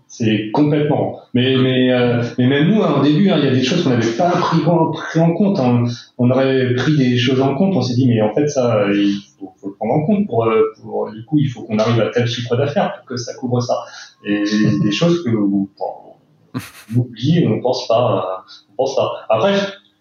[0.09, 1.21] C'est complètement.
[1.35, 3.85] Mais, mais, euh, mais même nous, hein, au début, hein, il y a des choses
[3.85, 5.61] qu'on n'avait pas pris, pris, en compte.
[5.61, 5.85] Hein.
[6.17, 7.77] On aurait pris des choses en compte.
[7.77, 10.27] On s'est dit, mais en fait, ça, il faut, faut le prendre en compte.
[10.27, 13.17] Pour, euh, pour, du coup, il faut qu'on arrive à tel chiffre d'affaires pour que
[13.17, 13.77] ça couvre ça.
[14.25, 14.45] Et
[14.83, 19.13] des choses que vous, on oublie, on pense pas, on pense pas.
[19.29, 19.55] Après,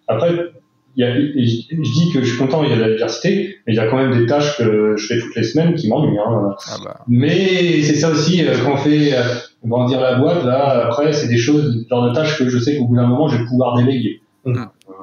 [0.08, 0.54] après,
[0.98, 3.80] je dis que je suis content, il y a de la diversité, mais il y
[3.80, 6.18] a quand même des tâches que je fais toutes les semaines qui m'ennuient.
[6.18, 6.56] Hein.
[6.70, 7.02] Ah bah.
[7.08, 9.22] Mais c'est ça aussi, euh, quand on fait euh,
[9.64, 12.86] grandir la boîte, là, après, c'est des choses, genre de tâches que je sais qu'au
[12.86, 14.22] bout d'un moment, je vais pouvoir déléguer.
[14.46, 14.58] Mmh.
[14.58, 14.94] Euh,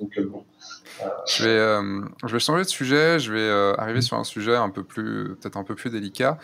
[0.00, 0.44] donc, bon.
[1.26, 3.18] Je vais, je vais changer de sujet.
[3.20, 6.38] Je vais arriver sur un sujet un peu plus, peut-être un peu plus délicat.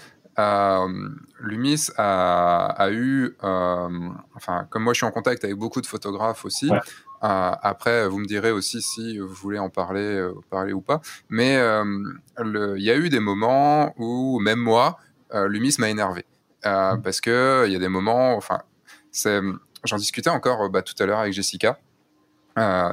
[1.41, 6.45] Lumis a, a eu, enfin, comme moi je suis en contact avec beaucoup de photographes
[6.45, 6.79] aussi, euh,
[7.27, 11.01] après, vous me direz aussi si vous voulez en parler, euh, parler ou pas.
[11.29, 11.85] Mais euh,
[12.39, 14.99] il y a eu des moments où, même moi,
[15.33, 16.25] Lumis m'a énervé.
[16.65, 17.03] Mmh.
[17.03, 17.33] Parce qu'il
[17.69, 18.63] y a des moments, enfin,
[19.85, 21.79] j'en discutais encore bah, tout à l'heure avec Jessica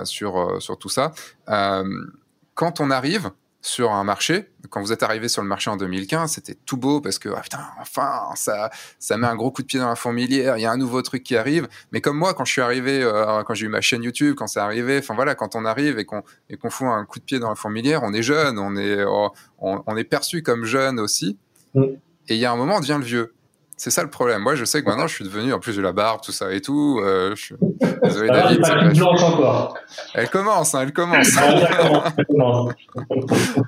[0.03, 1.11] sur, sur tout ça.
[1.45, 4.49] quand on arrive, sur un marché.
[4.69, 7.41] Quand vous êtes arrivé sur le marché en 2015, c'était tout beau parce que ah,
[7.41, 10.57] putain, enfin, ça, ça met un gros coup de pied dans la fourmilière.
[10.57, 11.67] Il y a un nouveau truc qui arrive.
[11.91, 14.47] Mais comme moi, quand je suis arrivé, euh, quand j'ai eu ma chaîne YouTube, quand
[14.47, 17.25] c'est arrivé, enfin voilà, quand on arrive et qu'on et qu'on fout un coup de
[17.25, 20.99] pied dans la fourmilière, on est jeune, on est oh, on, est perçu comme jeune
[20.99, 21.37] aussi.
[21.75, 21.83] Mm.
[22.27, 23.33] Et il y a un moment, on devient le vieux.
[23.81, 24.43] C'est ça le problème.
[24.43, 26.53] Moi, je sais que maintenant, je suis devenu, en plus de la barbe, tout ça
[26.53, 27.01] et tout.
[27.03, 27.55] Euh, je suis...
[28.03, 28.61] Désolé, David.
[29.01, 29.75] encore.
[30.13, 31.29] Elle commence, hein, elle commence.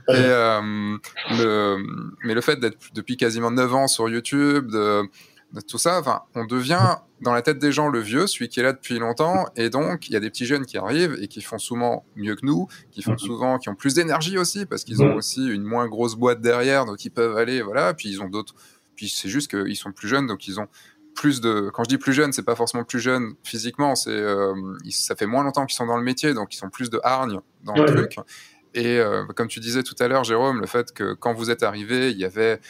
[0.07, 0.61] et, euh,
[2.23, 5.09] Mais le fait d'être depuis quasiment 9 ans sur YouTube, de,
[5.67, 6.03] tout ça,
[6.35, 9.45] on devient dans la tête des gens le vieux, celui qui est là depuis longtemps,
[9.55, 12.35] et donc il y a des petits jeunes qui arrivent et qui font souvent mieux
[12.35, 13.19] que nous, qui font mhm.
[13.19, 15.17] souvent, qui ont plus d'énergie aussi parce qu'ils ont mhm.
[15.17, 18.55] aussi une moins grosse boîte derrière, donc ils peuvent aller, voilà, puis ils ont d'autres
[19.03, 20.67] puis c'est juste qu'ils sont plus jeunes, donc ils ont
[21.13, 21.69] plus de.
[21.73, 24.53] Quand je dis plus jeunes, c'est pas forcément plus jeunes physiquement, c'est euh,
[24.91, 27.39] ça fait moins longtemps qu'ils sont dans le métier, donc ils sont plus de hargne
[27.63, 28.15] dans le truc.
[28.73, 29.01] et
[29.35, 32.17] comme tu disais tout à l'heure, Jérôme, le fait que quand vous êtes arrivé, il
[32.17, 32.61] y avait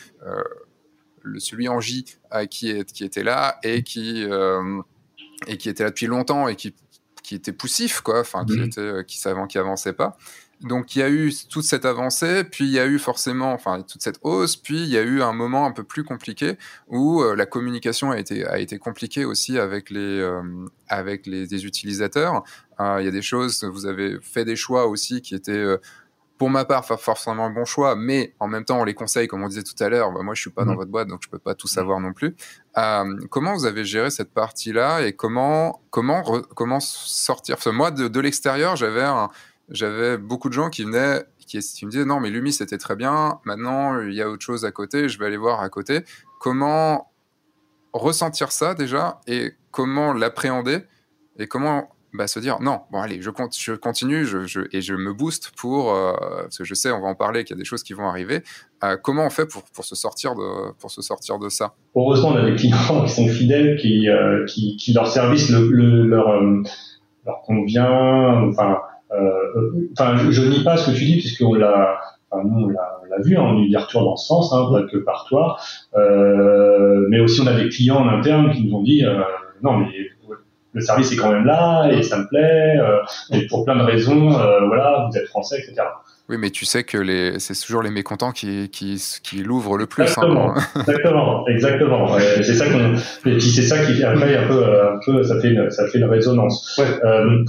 [1.21, 2.05] le, celui en J
[2.49, 4.25] qui, est, qui était là et qui,
[5.47, 6.75] et qui était là depuis longtemps et qui,
[7.21, 8.63] qui était poussif, quoi, enfin, qui, mhm.
[8.65, 10.17] était, qui, qui avançait pas
[10.63, 13.81] donc il y a eu toute cette avancée, puis il y a eu forcément, enfin
[13.81, 16.57] toute cette hausse, puis il y a eu un moment un peu plus compliqué
[16.87, 20.41] où euh, la communication a été a été compliquée aussi avec les euh,
[20.87, 22.43] avec les, utilisateurs.
[22.79, 25.65] Euh, il y a des choses, vous avez fait des choix aussi qui étaient
[26.37, 29.43] pour ma part, forcément un bon choix, mais en même temps, on les conseille, comme
[29.43, 30.11] on disait tout à l'heure.
[30.11, 30.77] Bah, moi, je suis pas dans mmh.
[30.77, 31.71] votre boîte, donc je peux pas tout mmh.
[31.71, 32.35] savoir non plus.
[33.29, 36.23] comment vous avez géré cette partie-là et comment comment
[36.55, 37.55] comment sortir?
[37.55, 39.29] Parce que moi, de, de l'extérieur, j'avais un,
[39.69, 43.39] j'avais beaucoup de gens qui venaient, qui, me disaient non, mais Lumi c'était très bien,
[43.45, 46.01] maintenant il y a autre chose à côté, je vais aller voir à côté.
[46.39, 47.11] Comment
[47.93, 50.79] ressentir ça déjà et comment l'appréhender
[51.37, 53.29] et comment bah, se dire non, bon allez, je,
[53.75, 54.25] continue
[54.71, 57.55] et je me booste pour, euh, parce que je sais, on va en parler, qu'il
[57.55, 58.43] y a des choses qui vont arriver.
[58.83, 62.29] Euh, comment on fait pour, pour, se sortir de, pour se sortir de ça Heureusement,
[62.29, 66.27] on a des clients qui sont fidèles, qui, euh, qui, leur service le, leur,
[67.25, 68.75] leur convient, enfin, euh,
[69.91, 71.99] enfin, je, je, nie pas ce que tu dis puisqu'on l'a,
[72.29, 74.67] enfin, nous on l'a vu, hein, on a eu des retours dans ce sens, hein,
[74.71, 75.57] pas que par toi,
[75.95, 79.21] euh, mais aussi on a des clients en interne qui nous ont dit euh,
[79.61, 79.87] non mais
[80.73, 82.79] le service est quand même là et ça me plaît
[83.31, 84.29] et pour plein de raisons,
[84.67, 85.83] voilà, vous êtes français, etc.
[86.29, 87.39] Oui, mais tu sais que les...
[87.39, 90.03] c'est toujours les mécontents qui, qui, qui l'ouvrent le plus.
[90.17, 90.55] Hein.
[90.75, 92.95] Exactement, exactement, c'est ça qu'on,
[93.29, 95.97] et puis c'est ça qui après un peu, un peu, ça fait une, ça fait
[95.97, 96.79] une résonance.
[96.79, 97.05] Ouais.
[97.05, 97.43] Euh,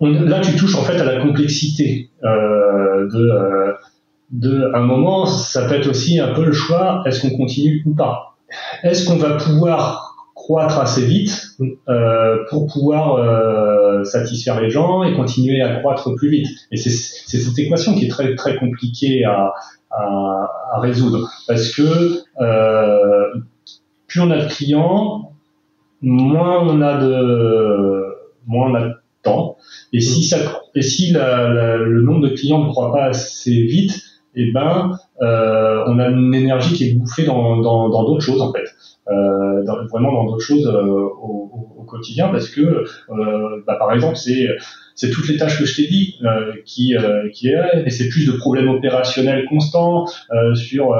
[0.00, 3.72] là, tu touches en fait à la complexité euh, de, euh,
[4.30, 4.70] de.
[4.74, 8.36] un moment, ça peut être aussi un peu le choix est-ce qu'on continue ou pas?
[8.82, 11.56] Est-ce qu'on va pouvoir croître assez vite
[11.88, 16.48] euh, pour pouvoir euh, satisfaire les gens et continuer à croître plus vite?
[16.70, 19.52] Et c'est cette équation qui est très très compliquée à,
[19.90, 23.34] à, à résoudre parce que euh,
[24.06, 25.32] plus on a de clients,
[26.02, 28.04] moins on a de
[28.46, 29.56] moins on a temps.
[29.92, 34.04] Et si ça, et si la, le nombre de clients ne croît pas assez vite,
[34.36, 38.52] eh ben, euh, on a une énergie qui est bouffée dans dans d'autres choses en
[38.52, 38.64] fait,
[39.08, 42.84] euh, dans, vraiment dans d'autres choses euh, au, au, quotidien, parce que,
[43.66, 44.48] bah, par exemple, c'est
[44.96, 46.18] c'est toutes les tâches que je t'ai dit
[46.64, 46.96] qui
[47.32, 50.06] qui est, et c'est plus de problèmes opérationnels constants
[50.54, 50.94] sur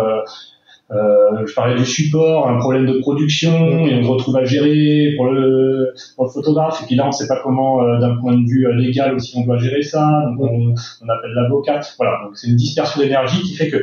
[0.91, 5.15] euh, je parlais du support, un problème de production, et on se retrouve à gérer
[5.17, 8.17] pour le, pour le photographe, et puis là on ne sait pas comment, euh, d'un
[8.17, 11.81] point de vue euh, légal aussi, on doit gérer ça, donc on, on appelle l'avocat.
[11.97, 13.83] Voilà, donc c'est une dispersion d'énergie qui fait que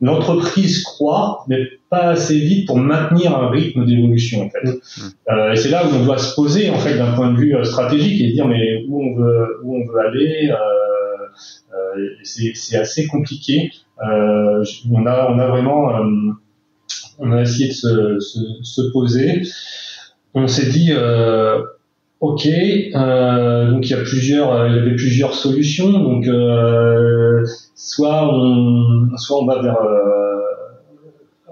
[0.00, 1.58] l'entreprise croît, mais
[1.90, 4.64] pas assez vite pour maintenir un rythme d'évolution en fait.
[4.64, 5.00] Mmh.
[5.30, 7.54] Euh, et c'est là où on doit se poser en fait d'un point de vue
[7.64, 10.50] stratégique et dire mais où on veut où on veut aller.
[10.50, 10.56] Euh,
[11.74, 13.70] euh, c'est assez compliqué.
[14.00, 16.32] Euh, on a, on a vraiment, euh,
[17.18, 19.42] on a essayé de se, se, se poser.
[20.34, 20.92] On s'est dit,
[22.20, 25.90] Ok, euh, donc il y a plusieurs, il y avait plusieurs solutions.
[25.90, 26.24] Donc
[27.74, 29.76] soit on, soit on va vers.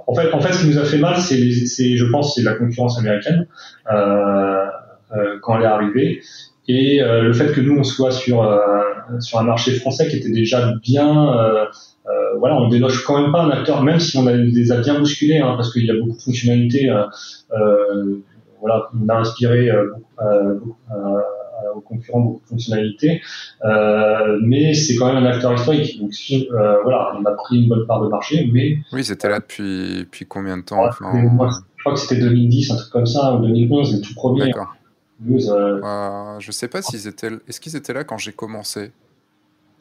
[0.06, 2.42] En fait, en fait, ce qui nous a fait mal, c'est, c'est je pense, c'est
[2.42, 3.46] la concurrence américaine
[3.86, 6.20] quand elle est arrivée
[6.68, 8.48] et le fait que nous on soit sur
[9.18, 11.34] sur un marché français qui était déjà bien
[12.10, 14.72] euh, euh, voilà, on déloge quand même pas un acteur, même si on a, les
[14.72, 16.90] a bien bousculés, hein, parce qu'il y a beaucoup de fonctionnalités.
[16.90, 18.16] Euh,
[18.60, 19.70] voilà, on a inspiré
[21.74, 23.22] aux concurrents beaucoup de fonctionnalités,
[24.42, 25.98] mais c'est quand même un acteur historique.
[25.98, 26.12] Donc
[26.82, 30.26] voilà, on a pris une bonne part de marché, mais oui, c'était là depuis, depuis
[30.26, 34.00] combien de temps Je crois que c'était 2010, un truc comme ça, ou 2011, le
[34.02, 34.46] tout premier.
[34.46, 34.74] D'accord.
[35.28, 37.30] Euh, je sais pas s'ils étaient.
[37.46, 38.92] Est-ce qu'ils étaient là quand j'ai commencé?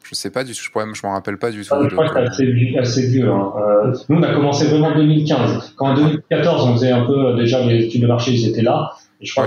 [0.02, 0.60] Je sais pas du tout.
[0.62, 1.74] Je, je m'en rappelle pas du tout.
[1.74, 3.28] Ah, je crois que c'est assez, vieux.
[3.28, 3.52] Hein.
[3.56, 5.74] Euh, nous, on a commencé vraiment en 2015.
[5.76, 8.62] Quand en 2014, on faisait un peu euh, déjà les études de marché, ils étaient
[8.62, 8.92] là.
[9.20, 9.46] je moi,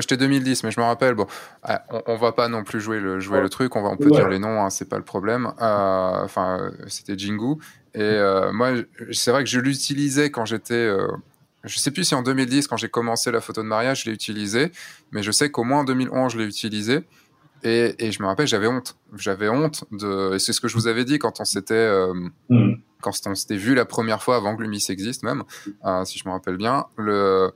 [0.00, 1.14] j'étais 2010, mais je me rappelle.
[1.14, 1.26] Bon,
[1.62, 3.76] ah, on, va pas non plus jouer le, jouer le truc.
[3.76, 5.52] On, va, on peut dire les noms, hein, c'est pas le problème.
[5.58, 7.56] Enfin, c'était Jingu.
[7.94, 8.18] Et
[8.52, 8.70] moi,
[9.10, 10.88] c'est vrai que je l'utilisais quand j'étais
[11.64, 14.14] je sais plus si en 2010, quand j'ai commencé la photo de mariage, je l'ai
[14.14, 14.72] utilisé,
[15.12, 17.00] mais je sais qu'au moins en 2011, je l'ai utilisé.
[17.64, 18.96] Et, et, je me rappelle, j'avais honte.
[19.16, 20.34] J'avais honte de.
[20.34, 22.12] Et c'est ce que je vous avais dit quand on s'était euh,
[22.48, 22.74] mm.
[23.00, 25.44] quand on s'était vu la première fois avant que Lumis existe même,
[25.84, 26.86] euh, si je me rappelle bien.
[26.96, 27.50] Le,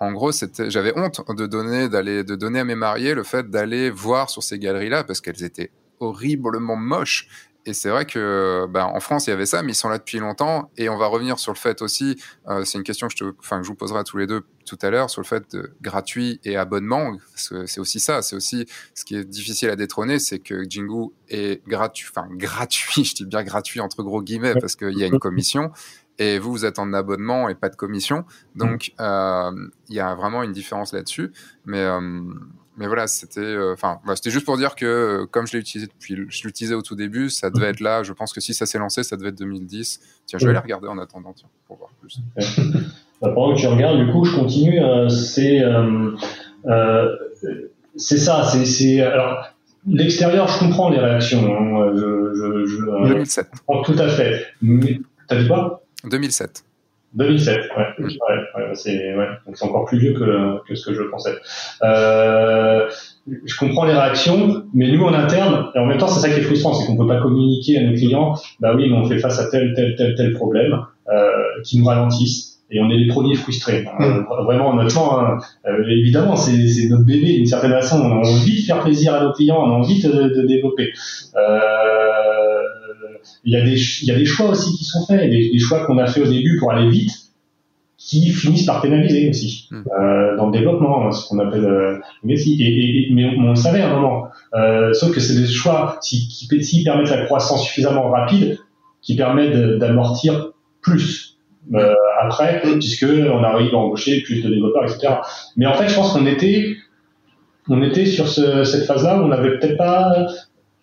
[0.00, 3.50] en gros, c'était, j'avais honte de donner d'aller de donner à mes mariés le fait
[3.50, 7.28] d'aller voir sur ces galeries-là parce qu'elles étaient horriblement moches
[7.68, 9.98] et c'est vrai que bah, en France, il y avait ça, mais ils sont là
[9.98, 10.70] depuis longtemps.
[10.78, 12.16] Et on va revenir sur le fait aussi,
[12.48, 15.10] euh, c'est une question que je, vous poserai à tous les deux tout à l'heure,
[15.10, 17.12] sur le fait de gratuit et abonnement.
[17.34, 18.64] C'est aussi ça, c'est aussi
[18.94, 23.26] ce qui est difficile à détrôner, c'est que Jingu est gratuit, enfin gratuit, je dis
[23.26, 25.70] bien gratuit entre gros guillemets, parce qu'il y a une commission.
[26.18, 28.24] Et vous, vous êtes en abonnement et pas de commission.
[28.56, 29.52] Donc, euh,
[29.88, 31.32] il y a vraiment une différence là-dessus.
[31.64, 32.22] Mais, euh,
[32.78, 35.58] mais voilà, c'était, euh, enfin, bah, c'était juste pour dire que euh, comme je l'ai
[35.58, 38.04] utilisé depuis, je l'utilisais au tout début, ça devait être là.
[38.04, 40.00] Je pense que si ça s'est lancé, ça devait être 2010.
[40.26, 42.20] Tiens, je vais aller regarder en attendant, tiens, pour voir plus.
[43.20, 44.80] Bah, pendant que tu regardes, du coup, je continue.
[44.80, 45.60] Euh, c'est,
[47.96, 48.44] c'est ça.
[48.44, 49.44] C'est, c'est alors.
[49.88, 51.40] L'extérieur, je comprends les réactions.
[51.40, 53.48] Hein, je, je, je, 2007.
[53.84, 54.44] tout à fait.
[54.62, 55.82] Mais, t'as dit quoi?
[56.04, 56.62] 2007.
[57.14, 57.84] 2007, ouais.
[57.98, 58.06] ouais,
[58.56, 59.26] ouais c'est ouais.
[59.62, 61.34] Encore plus vieux que, que ce que je pensais.
[61.82, 62.88] Euh,
[63.44, 66.40] je comprends les réactions, mais nous en interne, et en même temps c'est ça qui
[66.40, 68.34] est frustrant, c'est qu'on peut pas communiquer à nos clients.
[68.60, 70.78] Bah oui, mais on fait face à tel tel tel tel problème
[71.08, 71.30] euh,
[71.64, 72.47] qui nous ralentissent.
[72.70, 73.86] Et on est les premiers frustrés.
[73.86, 74.24] Hein.
[74.26, 74.44] Mm.
[74.44, 78.00] Vraiment, honnêtement, hein, euh, évidemment, c'est notre bébé d'une certaine façon.
[78.00, 80.90] On a envie de faire plaisir à nos clients, on a envie de, de développer.
[81.36, 82.62] Euh,
[83.44, 85.58] il y, a des, il y a des choix aussi qui sont faits, des, des
[85.58, 87.12] choix qu'on a fait au début pour aller vite,
[87.96, 89.82] qui finissent par pénaliser aussi hmm.
[90.00, 93.54] euh, dans le développement, hein, ce qu'on appelle euh, mais, et, et, mais on, le
[93.56, 94.28] savait à un moment.
[94.54, 98.58] Euh, sauf que c'est des choix qui, qui, qui, permettent la croissance suffisamment rapide,
[99.02, 101.37] qui permettent d'amortir plus
[101.74, 105.14] euh, après, puisque on arrive à embaucher plus de développeurs, etc.
[105.56, 106.76] Mais en fait, je pense qu'on était
[107.68, 110.26] on était sur ce, cette phase-là où on n'avait peut-être pas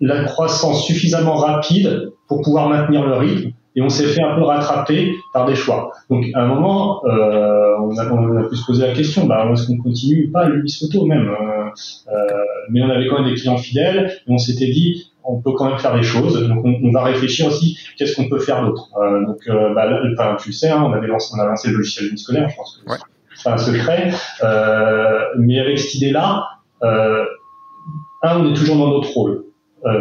[0.01, 4.43] la croissance suffisamment rapide pour pouvoir maintenir le rythme et on s'est fait un peu
[4.43, 5.91] rattraper par des choix.
[6.09, 9.77] Donc à un moment, euh, on, a, pu se poser la question, bah, est-ce qu'on
[9.77, 11.65] continue pas l'Ulysse Photo même euh,
[12.09, 12.27] euh,
[12.69, 15.69] Mais on avait quand même des clients fidèles et on s'était dit, on peut quand
[15.69, 16.47] même faire des choses.
[16.47, 18.89] Donc on, on va réfléchir aussi, qu'est-ce qu'on peut faire d'autre?
[19.01, 21.69] Euh, Donc euh, bah, enfin, tu le sais, hein, on avait lancé, on a lancé
[21.69, 22.97] le logiciel de scolaire, je pense que ouais.
[23.35, 24.11] c'est un secret.
[24.43, 26.47] Euh, mais avec cette idée-là,
[26.81, 29.43] un, on est toujours dans notre rôle.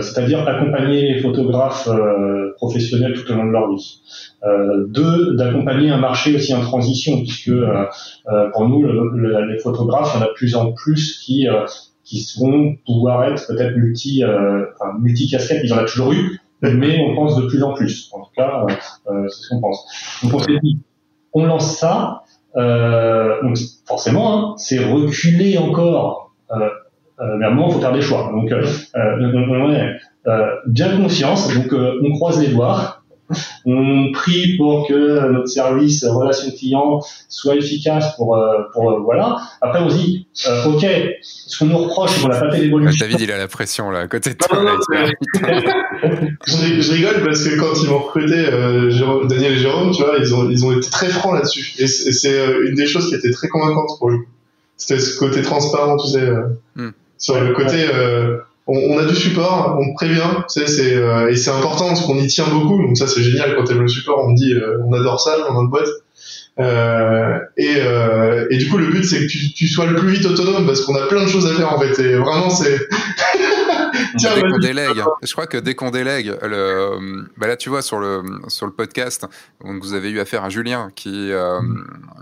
[0.01, 1.91] C'est-à-dire accompagner les photographes
[2.57, 4.01] professionnels tout au long de leur vie.
[4.89, 7.53] Deux, d'accompagner un marché aussi en transition, puisque
[8.55, 11.47] pour nous, le, les photographes, il y en a de plus en plus qui
[12.05, 15.63] qui vont pouvoir être peut-être multi, enfin, multi casquettes.
[15.65, 18.11] Ils en ont toujours eu, mais on pense de plus en plus.
[18.13, 18.67] En tout cas,
[19.29, 20.21] c'est ce qu'on pense.
[20.23, 20.79] Donc on s'est dit,
[21.33, 22.23] on lance ça.
[22.55, 26.25] donc forcément, hein, c'est reculer encore
[27.21, 28.31] euh, mais à un moment, il faut faire des choix.
[28.33, 28.65] Donc, euh,
[28.97, 29.97] euh, on est
[30.67, 31.55] bien conscience.
[31.55, 33.03] Donc, on croise les doigts.
[33.65, 38.39] On prie pour que notre service relation client soit efficace pour,
[38.73, 39.39] pour voilà.
[39.61, 40.27] Après, on se dit,
[40.67, 40.87] ok,
[41.23, 43.07] ce qu'on nous reproche, qu'on n'a pas fait l'évolution.
[43.07, 44.59] David, il a la pression là à côté de toi.
[46.47, 48.51] je, rigole parce que quand ils m'ont recruté,
[49.29, 51.75] Daniel et Jérôme, tu vois, ils ont, ils ont été très francs là-dessus.
[51.79, 54.27] Et c'est une des choses qui était très convaincante pour eux.
[54.77, 56.29] C'était ce côté transparent, tu sais.
[56.77, 56.91] Hmm
[57.25, 61.37] sur le côté euh, on, on, a du support, on prévient, c'est, c'est euh, et
[61.37, 62.83] c'est important parce qu'on y tient beaucoup.
[62.83, 65.39] Donc ça c'est génial quand t'aimes le support, on me dit euh, on adore ça
[65.39, 65.89] dans notre boîte.
[66.61, 70.11] Euh, et, euh, et, du coup, le but, c'est que tu, tu, sois le plus
[70.11, 71.99] vite autonome parce qu'on a plein de choses à faire en fait.
[72.01, 72.79] Et vraiment, c'est.
[74.17, 77.83] Tiens, dès qu'on délègue, je crois que dès qu'on délègue, le, bah là, tu vois,
[77.83, 79.27] sur le, sur le podcast,
[79.65, 81.61] donc vous avez eu affaire à Julien qui, euh,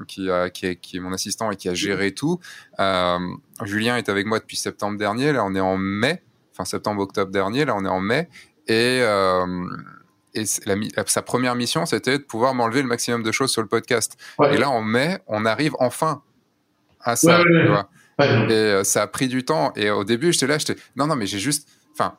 [0.09, 2.41] qui, a, qui, est, qui, est, mon assistant et qui a géré tout.
[2.79, 3.19] Euh,
[3.65, 5.33] Julien est avec moi depuis septembre dernier.
[5.33, 6.23] Là, on est en mai,
[6.53, 7.65] enfin septembre-octobre dernier.
[7.65, 8.29] Là, on est en mai.
[8.69, 9.01] Et.
[9.03, 9.67] Euh,
[10.35, 10.77] et la,
[11.07, 14.17] sa première mission, c'était de pouvoir m'enlever le maximum de choses sur le podcast.
[14.51, 16.23] Et là, en mai, on arrive enfin
[17.03, 17.43] à ça.
[17.45, 17.91] tu vois.
[18.19, 19.73] Et euh, ça a pris du temps.
[19.77, 22.15] Et au début, j'étais là, j'étais non, non, mais j'ai juste, enfin,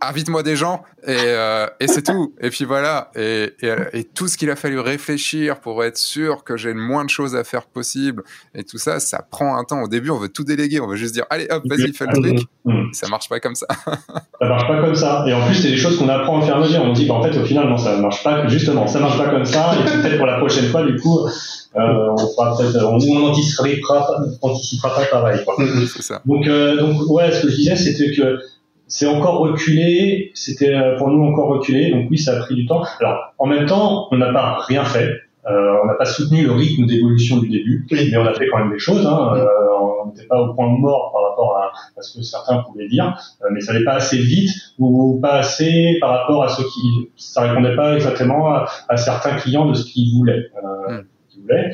[0.00, 2.34] invite-moi des gens et, euh, et c'est tout.
[2.40, 3.10] Et puis voilà.
[3.14, 6.80] Et, et, et tout ce qu'il a fallu réfléchir pour être sûr que j'ai le
[6.80, 8.22] moins de choses à faire possible
[8.54, 9.82] et tout ça, ça prend un temps.
[9.82, 10.80] Au début, on veut tout déléguer.
[10.80, 12.46] On veut juste dire, allez, hop, vas-y, fais le truc.
[12.64, 12.92] Mm.
[12.92, 13.66] Ça marche pas comme ça.
[13.86, 15.24] ça marche pas comme ça.
[15.26, 16.82] Et en plus, c'est des choses qu'on apprend à faire mesure.
[16.82, 18.46] On dit, bah, en fait, au final, non, ça marche pas.
[18.48, 19.72] Justement, ça marche pas comme ça.
[19.74, 21.30] Et peut-être pour la prochaine fois, du coup, euh,
[21.76, 24.08] on fera peut-être, on, on anticipera,
[24.42, 25.44] anticipera pas pareil.
[25.44, 25.54] Quoi.
[25.58, 26.22] Mm, c'est ça.
[26.24, 28.40] Donc, euh, donc, ouais, ce que je disais, c'était que
[28.88, 32.66] c'est encore reculé, c'était euh, pour nous encore reculé, donc oui, ça a pris du
[32.66, 32.84] temps.
[33.00, 35.10] Alors, en même temps, on n'a pas rien fait,
[35.46, 38.58] euh, on n'a pas soutenu le rythme d'évolution du début, mais on a fait quand
[38.58, 39.06] même des choses.
[39.06, 39.32] Hein.
[39.36, 39.46] Euh,
[39.80, 43.16] on n'était pas au point mort par rapport à, à ce que certains pouvaient dire,
[43.42, 47.10] euh, mais ça n'allait pas assez vite ou pas assez par rapport à ce qui,
[47.16, 50.46] ça répondait pas exactement à, à certains clients de ce qu'ils voulaient.
[50.56, 51.04] Euh, mm.
[51.28, 51.72] qu'ils voulaient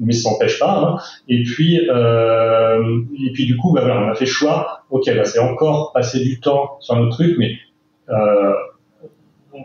[0.00, 0.78] mais ça n'empêche pas.
[0.78, 0.96] Hein.
[1.28, 4.82] Et puis, euh, et puis du coup, bah, voilà, on a fait choix.
[4.90, 7.56] Ok, bah, c'est encore passer du temps sur notre truc, mais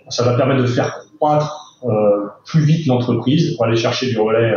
[0.09, 1.81] ça va permettre de faire croître
[2.45, 4.53] plus vite l'entreprise pour aller chercher du relais,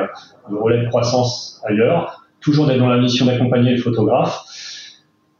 [0.48, 4.44] du relais de croissance ailleurs, toujours d'être dans la mission d'accompagner les photographes.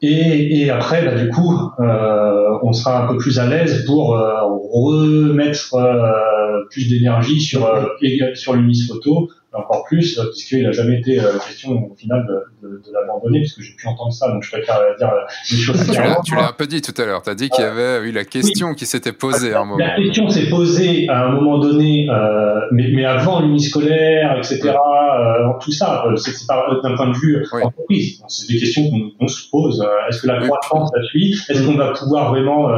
[0.03, 4.17] Et, et, après, bah, du coup, euh, on sera un peu plus à l'aise pour
[4.17, 7.87] euh, remettre euh, plus d'énergie sur, euh,
[8.35, 12.69] sur l'UNIS photo, encore plus, euh, puisqu'il n'a jamais été euh, question au final de,
[12.69, 15.11] de, de l'abandonner, puisque j'ai pu entendre ça, donc je préfère dire
[15.51, 15.85] les choses.
[16.25, 18.13] Tu l'as un peu dit tout à l'heure, tu as dit qu'il y avait eu
[18.13, 18.75] la question oui.
[18.77, 19.79] qui s'était posée à un moment.
[19.79, 25.53] La question s'est posée à un moment donné, euh, mais, mais avant l'uniscolaire, etc., euh,
[25.61, 27.63] tout ça, c'est pas d'un point de vue oui.
[27.63, 29.85] entreprise, c'est des questions qu'on qu se pose.
[30.09, 31.35] Est-ce que la croissance la suit?
[31.49, 32.71] Est-ce qu'on va pouvoir vraiment,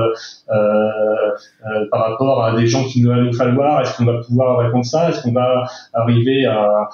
[1.91, 4.85] par rapport à des gens qui nous va nous falloir, est-ce qu'on va pouvoir répondre
[4.85, 5.11] ça?
[5.11, 5.65] Est-ce qu'on va
[5.95, 6.89] arriver à à,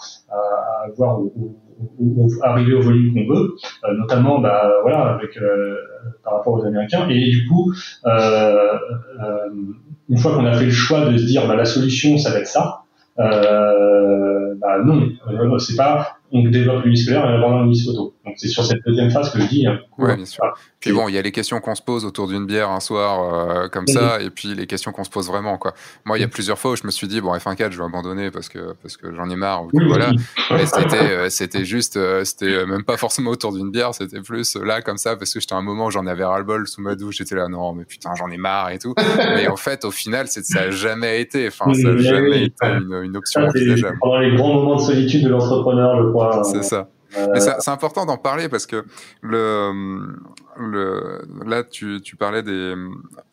[0.99, 1.33] au,
[2.43, 5.77] arriver au volume qu'on veut, euh, notamment bah, voilà avec euh,
[6.23, 7.09] par rapport aux Américains.
[7.09, 7.73] Et du coup,
[8.07, 8.79] euh,
[10.09, 12.39] une fois qu'on a fait le choix de se dire bah, la solution ça va
[12.39, 12.83] être ça,
[13.17, 15.09] bah, non,
[15.59, 18.14] c'est pas on développe l'uniscolaire et on l'unis photo.
[18.25, 19.67] Donc c'est sur cette deuxième phase que je dis.
[19.67, 20.43] Hein, ouais, bien sûr.
[20.81, 23.35] Puis bon, il y a les questions qu'on se pose autour d'une bière un soir
[23.35, 25.59] euh, comme ça, et puis les questions qu'on se pose vraiment.
[25.59, 25.75] Quoi.
[26.05, 27.85] Moi, il y a plusieurs fois où je me suis dit bon F1.4, je vais
[27.85, 29.65] abandonner parce que parce que j'en ai marre.
[29.65, 30.11] Ou que, oui, voilà.
[30.11, 30.17] Oui.
[30.51, 34.57] Mais c'était euh, c'était juste euh, c'était même pas forcément autour d'une bière, c'était plus
[34.57, 36.81] là comme ça parce que j'étais un moment où j'en avais ras le bol sous
[36.81, 37.17] ma douche.
[37.19, 38.95] J'étais là non mais putain j'en ai marre et tout.
[39.19, 41.49] mais en fait au final c'est ça a jamais été.
[41.49, 43.99] Enfin ça a jamais été une, une option envisageable.
[44.01, 46.43] Pendant les grands moments de solitude de l'entrepreneur, je crois.
[46.45, 46.89] C'est ça.
[47.32, 48.85] Mais c'est important d'en parler parce que
[49.20, 50.16] le,
[50.57, 52.74] le, là, tu, tu parlais des,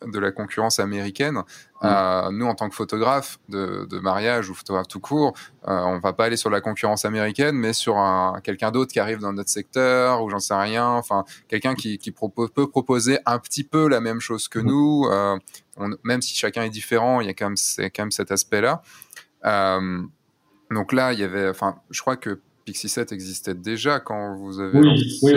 [0.06, 1.34] de la concurrence américaine.
[1.34, 1.86] Mmh.
[1.86, 5.32] Euh, nous, en tant que photographe de, de mariage ou photographe tout court,
[5.66, 9.00] euh, on va pas aller sur la concurrence américaine, mais sur un, quelqu'un d'autre qui
[9.00, 10.86] arrive dans notre secteur ou j'en sais rien.
[10.86, 14.66] Enfin, quelqu'un qui, qui propose, peut proposer un petit peu la même chose que mmh.
[14.66, 15.06] nous.
[15.10, 15.36] Euh,
[15.76, 18.82] on, même si chacun est différent, il y a quand même, quand même cet aspect-là.
[19.44, 20.02] Euh,
[20.70, 24.60] donc là, il y avait, enfin, je crois que Pixie 7 existait déjà quand vous
[24.60, 25.18] avez oui, lancé.
[25.22, 25.32] Oui,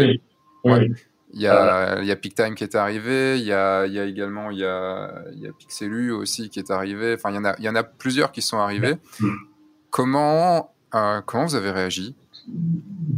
[0.64, 0.92] oui, ouais.
[1.34, 2.02] Il y, a, euh...
[2.02, 4.60] il y a PicTime qui est arrivé, il y a, il y a également il
[4.60, 7.16] y a, il y a Pixelu aussi qui est arrivé.
[7.16, 8.96] Enfin, il y en a, il y en a plusieurs qui sont arrivés.
[9.20, 9.28] Mmh.
[9.90, 12.16] Comment, euh, comment vous avez réagi?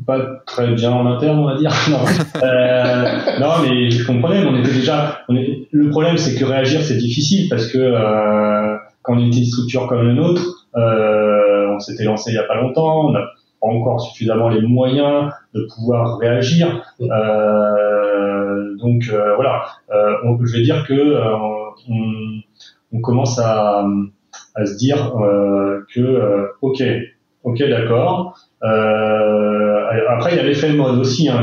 [0.07, 1.71] Pas très bien en interne, on va dire.
[1.89, 2.05] non,
[2.43, 5.19] euh, non mais je comprenais, on était déjà.
[5.29, 5.67] On est...
[5.71, 9.87] Le problème, c'est que réagir, c'est difficile parce que euh, quand on était une structure
[9.87, 13.21] comme la nôtre, on s'était lancé il y a pas longtemps, on a
[13.61, 16.83] encore suffisamment les moyens de pouvoir réagir.
[17.01, 21.35] Euh, donc euh, voilà, euh, on, je vais dire que euh,
[21.89, 22.41] on,
[22.93, 23.85] on, commence à,
[24.55, 25.13] à, se dire
[25.93, 26.83] que ok,
[27.43, 28.37] ok d'accord.
[30.09, 31.41] Après il y a l'effet de mode aussi, hein,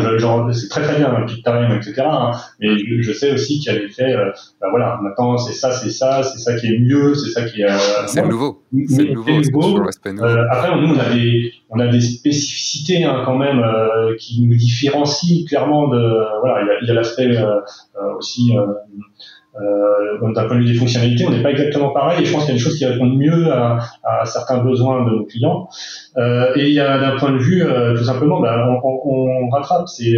[0.52, 2.02] c'est très très bien le peak time, etc.
[2.06, 2.30] Hein,
[2.60, 4.14] mais je, je, sais aussi qu'il y a l'effet,
[4.60, 7.62] ben voilà, maintenant c'est ça, c'est ça, c'est ça qui est mieux, c'est ça qui
[7.62, 7.68] est.
[8.06, 8.62] c'est le nouveau.
[8.88, 9.30] C'est nouveau.
[9.30, 9.68] nouveau.
[9.70, 10.38] nouveau.
[10.50, 14.56] après nous on a des on a des spécificités hein, quand même euh, qui nous
[14.56, 17.60] différencient clairement de voilà il y a, l'aspect euh,
[18.18, 18.54] aussi
[19.60, 22.44] euh, d'un point de vue des fonctionnalités on n'est pas exactement pareil et je pense
[22.44, 25.68] qu'il y a des choses qui répondent mieux à, à certains besoins de nos clients.
[26.56, 27.64] Et il y a d'un point de vue
[27.96, 30.16] tout simplement bah, on, on, on, rattrape c'est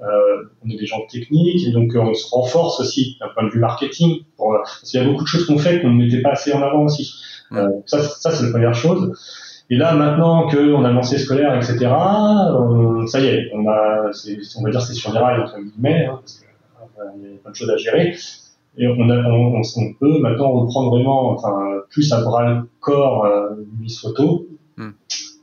[0.00, 3.60] on est des gens techniques et donc on se renforce aussi d'un point de vue
[3.60, 6.30] marketing pour, parce qu'il y a beaucoup de choses qu'on fait qu'on ne mettait pas
[6.30, 7.14] assez en avant aussi.
[7.86, 9.12] Ça, ça c'est la première chose.
[9.72, 14.10] Et là, maintenant qu'on a lancé scolaire, etc., on, ça y est, on a,
[14.58, 16.44] on va dire, c'est sur les rails entre guillemets, hein, parce
[17.14, 18.14] qu'il y a plein de choses à gérer.
[18.78, 23.26] Et on, a, on, on, peut maintenant reprendre vraiment, enfin, plus à bras le corps
[23.26, 24.46] euh, Miss Photo
[24.78, 24.90] mm.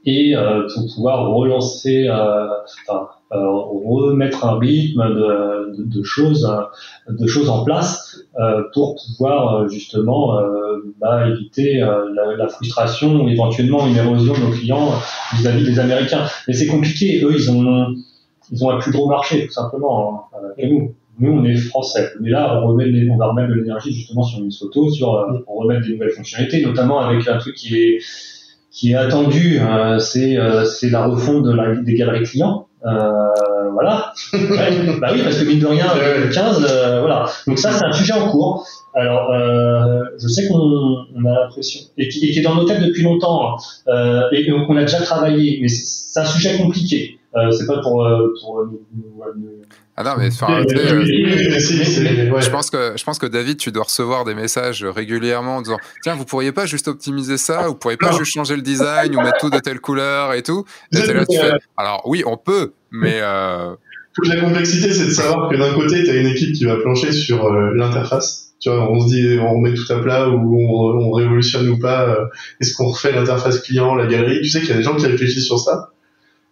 [0.06, 2.48] et euh, pour pouvoir relancer, euh,
[2.88, 6.52] enfin, euh, remettre un rythme de, de, de, choses,
[7.08, 10.42] de choses en place euh, pour pouvoir euh, justement
[11.00, 14.90] bah, éviter la, la, frustration ou éventuellement une érosion de nos clients
[15.36, 16.26] vis-à-vis -vis des Américains.
[16.48, 17.22] Mais c'est compliqué.
[17.24, 17.94] Eux, ils ont,
[18.52, 20.96] ils ont un plus gros marché, tout simplement, hein, que nous.
[21.20, 22.12] Nous, on est français.
[22.22, 25.58] Mais là, on, remet on va remettre de l'énergie justement sur une photo, sur pour
[25.58, 28.00] remettre des nouvelles fonctionnalités, notamment avec un truc qui est
[28.72, 32.68] qui est attendu, euh, c'est euh, c'est la refonte de des galeries clients.
[32.86, 34.14] Euh, voilà.
[35.02, 35.88] Bah oui, parce que mine de rien,
[36.32, 37.26] 15, euh, voilà.
[37.48, 38.66] Donc ça, c'est un sujet en cours.
[38.96, 43.04] Alors, euh, je sais qu'on on a l'impression, et qui, est dans nos têtes depuis
[43.04, 43.58] longtemps,
[44.32, 47.19] et qu'on a déjà travaillé, mais c'est un sujet compliqué.
[47.34, 48.08] C'est pas pour,
[48.42, 49.24] pour nous, nous,
[50.02, 54.24] ah non, mais enfin, euh, je pense que je pense que David, tu dois recevoir
[54.24, 58.14] des messages régulièrement en disant tiens, vous pourriez pas juste optimiser ça, vous pourriez pas
[58.14, 60.64] juste changer le design ou mettre tout de telle couleur et tout.
[60.94, 63.74] Et là, tu fais, alors oui, on peut, mais euh...
[64.16, 66.78] toute la complexité, c'est de savoir que d'un côté, tu as une équipe qui va
[66.78, 70.58] plancher sur euh, l'interface Tu vois, on se dit, on remet tout à plat ou
[70.58, 72.08] on, on révolutionne ou pas.
[72.08, 72.26] euh,
[72.62, 74.40] Est-ce qu'on refait l'interface client, la galerie?
[74.42, 75.90] Tu sais qu'il y a des gens qui réfléchissent sur ça.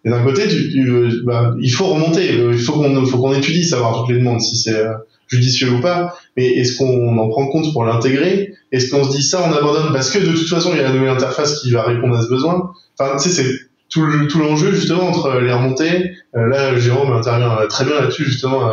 [0.08, 3.98] D'un côté, tu, tu, bah, il faut remonter, euh, il faut qu'on faut étudie, savoir
[3.98, 4.92] toutes les demandes, si c'est euh,
[5.28, 6.14] judicieux ou pas.
[6.36, 8.52] Mais est-ce qu'on en prend compte pour l'intégrer?
[8.72, 10.84] Est-ce qu'on se dit ça, on abandonne parce que de toute façon, il y a
[10.84, 12.72] la nouvelle interface qui va répondre à ce besoin?
[12.98, 13.50] Enfin, tu sais, c'est
[13.88, 16.10] tout le- tout l'enjeu justement entre les remontées.
[16.36, 18.70] Euh, là, Jérôme intervient très bien là-dessus justement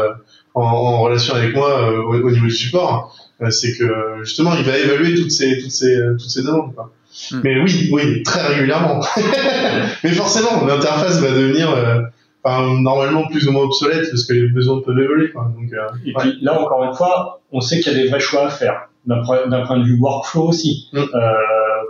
[0.56, 3.16] en, en relation avec moi au, au niveau du support.
[3.50, 3.86] C'est que
[4.24, 6.74] justement, il va évaluer toutes ces toutes ces toutes ces demandes.
[6.76, 6.92] Quoi.
[7.32, 7.42] Hmm.
[7.44, 9.00] Mais oui, oui, très régulièrement.
[10.04, 12.02] Mais forcément, l'interface va devenir euh,
[12.44, 15.32] enfin, normalement plus ou moins obsolète parce que les besoins peuvent évoluer.
[15.32, 15.52] Quoi.
[15.56, 16.22] Donc, euh, Et ouais.
[16.22, 18.90] puis là, encore une fois, on sait qu'il y a des vrais choix à faire.
[19.06, 20.90] D'un point, de vue workflow aussi.
[20.92, 20.98] Mm.
[20.98, 21.32] Euh,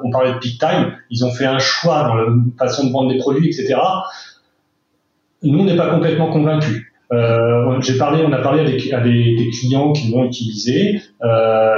[0.03, 0.93] on parlait de peak time.
[1.09, 3.75] Ils ont fait un choix dans la façon de vendre des produits, etc.
[5.41, 6.91] Nous, on n'est pas complètement convaincus.
[7.13, 11.01] Euh, j'ai parlé, on a parlé à des, à des, des clients qui l'ont utilisé.
[11.23, 11.75] Euh,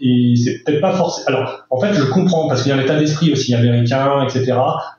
[0.00, 1.26] et c'est peut-être pas forcément.
[1.28, 4.52] Alors, en fait, je comprends parce qu'il y a un état d'esprit aussi américain, etc.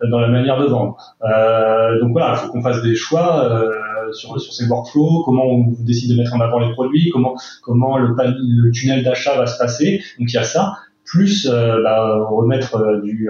[0.09, 0.97] Dans la manière de vendre.
[1.23, 5.45] Euh, donc voilà, il faut qu'on fasse des choix euh, sur, sur ces workflows, comment
[5.45, 9.45] on décide de mettre en avant les produits, comment comment le, le tunnel d'achat va
[9.45, 10.01] se passer.
[10.19, 10.73] Donc il y a ça,
[11.05, 13.30] plus euh, bah, remettre euh, du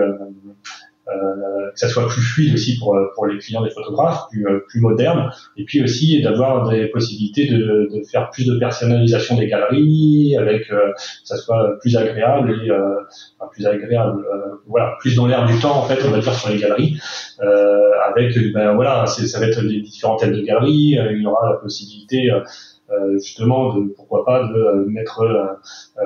[1.07, 4.47] euh, que ça soit plus fluide aussi pour euh, pour les clients des photographes, plus
[4.47, 9.35] euh, plus moderne, et puis aussi d'avoir des possibilités de, de faire plus de personnalisation
[9.37, 12.95] des galeries, avec euh, que ça soit plus agréable et euh,
[13.39, 14.23] enfin, plus agréable,
[14.67, 16.99] voilà, plus dans l'air du temps en fait, on va dire sur les galeries,
[18.07, 21.57] avec ben voilà, ça va être des différents thèmes de galeries, il y aura la
[21.57, 22.31] possibilité
[22.91, 26.03] euh, justement de pourquoi pas de mettre euh,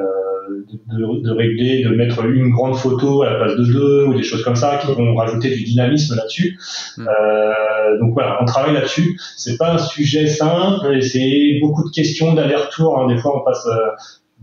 [0.49, 4.43] de, régler de mettre une grande photo à la place de deux ou des choses
[4.43, 6.57] comme ça qui vont rajouter du dynamisme là-dessus.
[6.97, 7.07] Mm.
[7.07, 9.19] Euh, donc voilà on travaille là-dessus.
[9.37, 13.07] C'est pas un sujet simple et c'est beaucoup de questions d'aller-retour hein.
[13.07, 13.89] des fois on passe euh,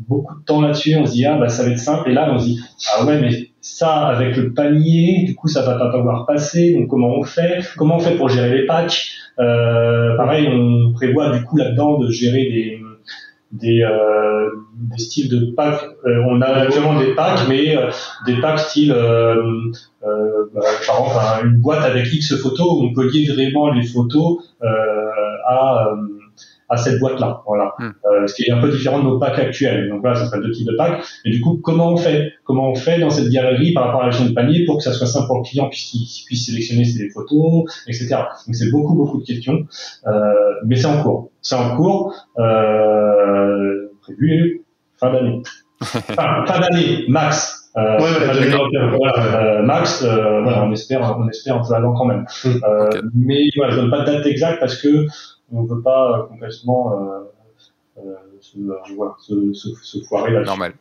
[0.09, 2.11] beaucoup de temps là-dessus on se dit ah bah ça va être simple.
[2.11, 2.61] Et là on se dit
[2.95, 3.31] ah ouais mais
[3.61, 6.75] ça avec le panier du coup ça va pas pouvoir passer.
[6.75, 7.65] Donc comment on fait?
[7.77, 9.13] Comment on fait pour gérer les packs?
[9.39, 12.81] Euh, pareil, on prévoit du coup là-dedans de gérer des
[13.61, 15.83] des, euh, des styles de packs.
[16.07, 17.91] Euh, on a actuellement des packs, mais euh,
[18.27, 19.37] des packs style, euh,
[20.07, 23.71] euh, bah, par exemple, un- une boîte avec X photos où on peut lier vraiment
[23.73, 24.67] les photos euh,
[25.47, 25.97] à euh,
[26.69, 27.75] à cette boîte-là, voilà.
[27.79, 27.91] Hmm.
[28.05, 29.89] Euh, ce qui est un peu différent de nos packs actuels.
[29.89, 31.03] Donc voilà, ça serait deux types de packs.
[31.25, 32.33] Et du coup, comment on fait?
[32.45, 34.83] Comment on fait dans cette galerie par rapport à la gestion de panier pour que
[34.83, 38.17] ça soit simple pour le client puisqu'il puisse sélectionner ses photos, etc.
[38.47, 39.67] Donc c'est beaucoup beaucoup de questions,
[40.07, 40.33] euh,
[40.65, 41.31] mais c'est en cours.
[41.43, 44.63] C'est en cours, euh, prévu
[44.99, 45.43] fin d'année.
[45.83, 47.63] Enfin, fin d'année, max.
[47.77, 52.07] Euh, Ouais, ouais, voilà, euh, max, euh, voilà, on espère, on espère peu avant quand
[52.07, 52.25] même.
[52.47, 53.01] Euh, Ok.
[53.15, 55.07] Mais voilà, je donne pas de date exacte parce que
[55.53, 57.19] on veut pas euh, complètement euh,
[57.99, 58.57] euh, se,
[58.97, 60.49] voilà, se, se, se foirer là-dessus.
[60.49, 60.73] Normal.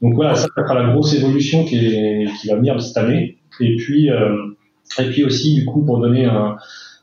[0.00, 3.36] Donc voilà, ça, ça sera la grosse évolution qui, est, qui va venir cette année.
[3.60, 4.36] Et puis, euh,
[4.98, 6.56] et puis aussi, du coup, pour donner un,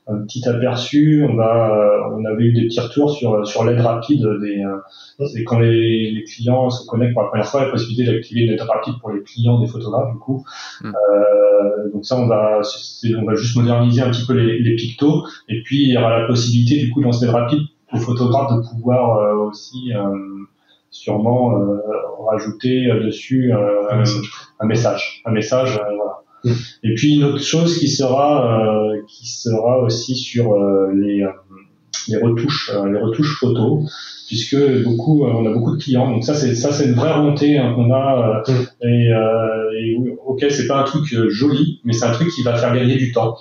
[0.08, 3.80] un petit aperçu, on va, euh, on avait eu des petits retours sur sur l'aide
[3.80, 7.72] rapide des, euh, c'est quand les, les clients se connectent pour la première fois, la
[7.72, 10.46] possibilité d'activer une aide rapide pour les clients des photographes, du coup.
[10.82, 10.88] Mm.
[10.90, 14.76] Euh, donc ça, on va, c'est- on va juste moderniser un petit peu les, les
[14.76, 15.24] pictos.
[15.50, 17.62] Et puis, il y aura la possibilité, du coup, dans cette aide rapide,
[17.94, 20.02] aux photographes de pouvoir euh, aussi euh,
[20.90, 21.78] sûrement euh,
[22.30, 24.32] rajouter euh, dessus euh, Un message.
[24.60, 26.20] un message, un message, euh, voilà.
[26.46, 31.30] Et puis une autre chose qui sera euh, qui sera aussi sur euh, les euh,
[32.10, 33.90] les retouches les retouches photos
[34.28, 36.10] puisque beaucoup on a beaucoup de clients.
[36.12, 38.44] Donc ça c'est ça c'est une vraie remontée hein, qu'on a
[38.82, 42.98] et, ok c'est pas un truc joli mais c'est un truc qui va faire gagner
[42.98, 43.38] du temps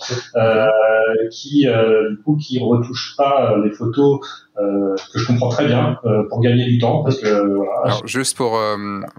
[1.31, 4.21] qui du coup qui retouche pas les photos
[4.59, 7.73] euh, que je comprends très bien euh, pour gagner du temps parce que euh, voilà
[7.85, 8.61] Alors, juste pour,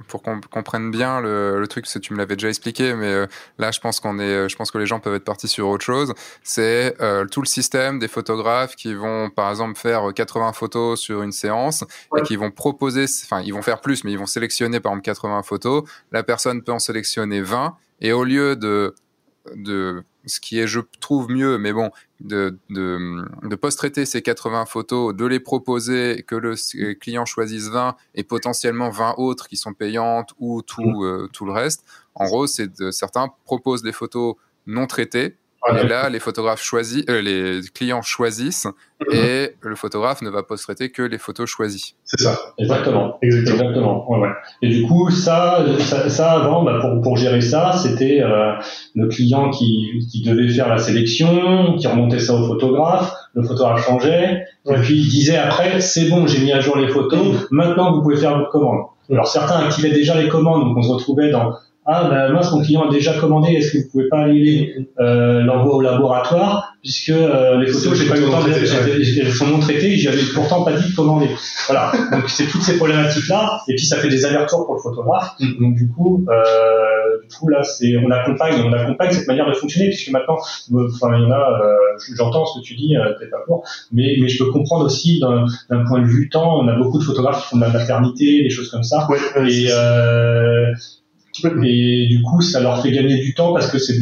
[0.07, 3.25] pour qu'on comprenne bien le, le truc, parce que tu me l'avais déjà expliqué, mais
[3.57, 5.83] là, je pense, qu'on est, je pense que les gens peuvent être partis sur autre
[5.83, 6.13] chose.
[6.43, 6.95] C'est
[7.31, 11.83] tout le système des photographes qui vont, par exemple, faire 80 photos sur une séance
[12.11, 12.19] Ouais.
[12.19, 15.05] et qui vont proposer, enfin, ils vont faire plus, mais ils vont sélectionner, par exemple,
[15.05, 15.83] 80 photos.
[16.11, 18.93] La personne peut en sélectionner 20 et au lieu de,
[19.55, 24.65] de ce qui est, je trouve, mieux, mais bon, de, de, de post-traiter ces 80
[24.65, 29.57] photos, de les proposer, que le s- client choisisse 20 et potentiellement 20 autres qui
[29.57, 31.83] sont payantes ou tout, euh, tout le reste.
[32.15, 34.35] En gros, c'est certains proposent des photos
[34.65, 35.37] non traitées
[35.69, 39.15] et là, les photographes choisissent, euh, les clients choisissent mhm.
[39.15, 41.95] et le photographe ne va post-traiter que les photos choisies.
[42.03, 42.37] C'est ça.
[42.57, 43.17] Exactement.
[43.21, 44.09] Exactement.
[44.11, 44.33] Ouais, ouais.
[44.61, 48.53] Et du coup, ça, ça, avant, bah, pour, pour gérer ça, c'était euh,
[48.95, 53.85] le client qui, qui devait faire la sélection, qui remontait ça au photographe, le photographe
[53.85, 57.93] changeait, et puis il disait après, c'est bon, j'ai mis à jour les photos, maintenant
[57.93, 58.85] vous pouvez faire votre commande.
[59.09, 61.53] Alors certains activaient déjà les commandes, donc on se retrouvait dans
[61.85, 65.41] ah ben mince mon client a déjà commandé est-ce que vous pouvez pas annuler euh,
[65.41, 69.59] l'envoi au laboratoire puisque euh, les photos j'ai pas eu le temps elles sont non
[69.59, 71.29] traitées j'y avais pourtant pas dit de commander.
[71.67, 71.91] Voilà.
[72.11, 75.31] Donc c'est toutes ces problématiques là et puis ça fait des allers-retours pour le photographe.
[75.59, 79.53] Donc du coup euh, du coup là c'est on accompagne on accompagne cette manière de
[79.53, 81.75] fonctionner puisque maintenant enfin il y en a euh,
[82.15, 85.19] j'entends ce que tu dis euh, peut-être pas pour mais mais je peux comprendre aussi
[85.19, 88.43] d'un point de vue temps on a beaucoup de photographes qui font de la maternité
[88.43, 89.07] des choses comme ça.
[89.09, 89.19] Ouais,
[89.49, 90.71] et euh,
[91.63, 93.95] et du coup, ça leur fait gagner du temps parce que c'est,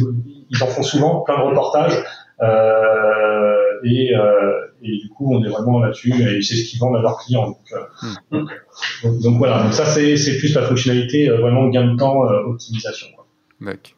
[0.50, 2.02] ils en font souvent plein de reportages.
[2.40, 3.52] Euh,
[3.84, 7.02] et, euh, et, du coup, on est vraiment là-dessus et c'est ce qu'ils vendent à
[7.02, 7.48] leurs clients.
[7.48, 9.20] Donc, euh, hmm.
[9.20, 9.62] donc, voilà.
[9.62, 13.08] Donc ça, c'est, c'est plus la fonctionnalité euh, vraiment gain de temps, euh, optimisation.
[13.60, 13.92] D'accord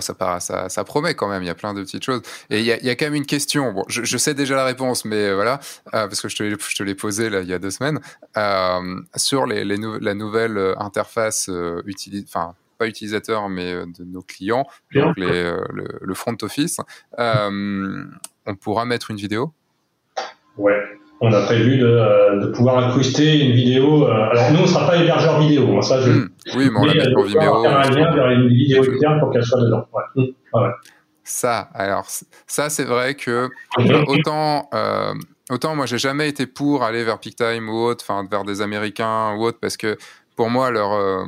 [0.00, 2.22] ça, ça, promet quand même, il y a plein de petites choses.
[2.50, 5.28] Et il y a, quand même une question, bon, je, sais déjà la réponse, mais
[5.28, 5.60] euh, voilà,
[5.94, 8.00] euh, parce que je te, je te l'ai posée là, il y a deux semaines,
[8.36, 11.50] euh, sur les, la nouvelle interface,
[12.24, 15.64] enfin, pas utilisateur, mais de nos clients, donc le,
[16.00, 16.78] le, front office.
[17.18, 19.52] on pourra mettre une vidéo?
[20.56, 24.08] Ouais, on a prévu de, euh, de, pouvoir incruster une vidéo.
[24.08, 25.76] Euh, alors nous, on ne sera pas hébergeur vidéo.
[25.76, 26.30] Hein, ça, je, hmm.
[26.56, 27.62] Oui, mais on la met pour Vimeo.
[27.62, 29.86] faire un lien vers une vidéo externe pour qu'elle soit dedans.
[29.92, 30.34] Ouais.
[30.54, 30.70] Ouais.
[31.22, 32.06] Ça, alors
[32.46, 33.48] ça, c'est vrai que
[34.08, 34.68] autant.
[34.74, 35.12] Euh,
[35.50, 39.34] autant moi j'ai jamais été pour aller vers PicTime ou autre, enfin vers des Américains
[39.34, 39.98] ou autre, parce que
[40.40, 41.26] pour moi, leur, euh,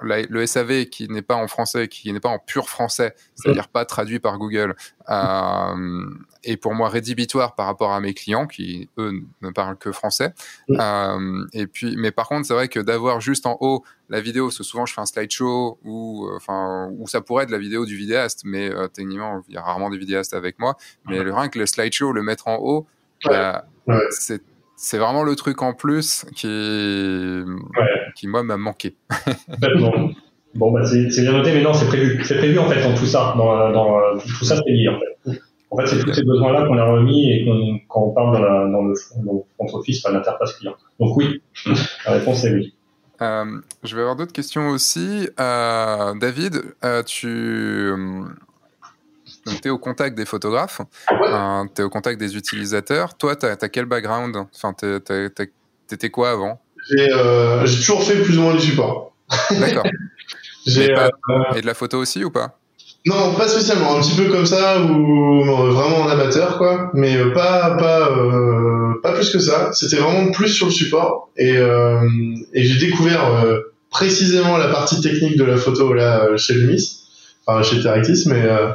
[0.00, 3.84] le SAV qui n'est pas en français, qui n'est pas en pur français, c'est-à-dire pas
[3.84, 4.74] traduit par Google,
[5.10, 6.06] euh,
[6.44, 10.32] est pour moi rédhibitoire par rapport à mes clients qui, eux, ne parlent que français.
[10.70, 14.46] Euh, et puis, mais par contre, c'est vrai que d'avoir juste en haut la vidéo,
[14.46, 17.84] parce que souvent je fais un slideshow ou, enfin, où ça pourrait être la vidéo
[17.84, 20.78] du vidéaste, mais techniquement, il y a rarement des vidéastes avec moi.
[21.04, 22.86] Mais le, rien que le slideshow, le mettre en haut,
[23.26, 23.66] bah,
[24.10, 24.40] c'est
[24.84, 27.42] c'est vraiment le truc en plus qui,
[28.14, 28.96] qui moi, m'a manqué.
[30.54, 32.22] bon, bah, c'est bien noté, mais non, c'est prévu.
[32.22, 33.34] C'est prévu, en fait, dans tout ça.
[33.34, 35.40] Dans, dans tout ça, c'est lié, en fait.
[35.70, 38.42] En fait, c'est tous ces besoins-là qu'on a remis et qu'on, quand on parle dans,
[38.42, 40.74] la, dans le front office, pas l'interface client.
[41.00, 41.40] Donc oui,
[42.04, 42.74] la réponse est oui.
[43.22, 45.28] Euh, je vais avoir d'autres questions aussi.
[45.40, 47.90] Euh, David, euh, tu
[49.46, 53.14] donc, tu es au contact des photographes, ah tu es au contact des utilisateurs.
[53.16, 54.36] Toi, tu as, quel background?
[54.54, 54.74] Enfin,
[55.86, 56.60] T'étais quoi avant?
[56.98, 59.12] Euh, J'ai toujours fait plus ou moins du support.
[59.50, 59.84] D'accord.
[60.66, 61.10] Euh,
[61.54, 62.58] et de la photo aussi ou pas?
[63.04, 63.98] Non, pas spécialement.
[63.98, 66.90] Un petit peu comme ça ou vraiment en amateur, quoi.
[66.94, 68.08] Mais euh, pas pas
[69.02, 69.74] pas plus que ça.
[69.74, 71.56] C'était vraiment plus sur le support et,
[72.54, 73.44] et j'ai découvert
[73.90, 77.03] précisément la partie technique de la photo là chez Lumis
[77.46, 78.72] enfin chez Terrectis, mais euh,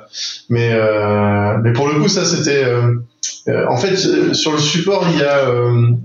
[0.49, 5.19] mais euh, mais pour le coup ça c'était euh, en fait sur le support il
[5.19, 5.51] y a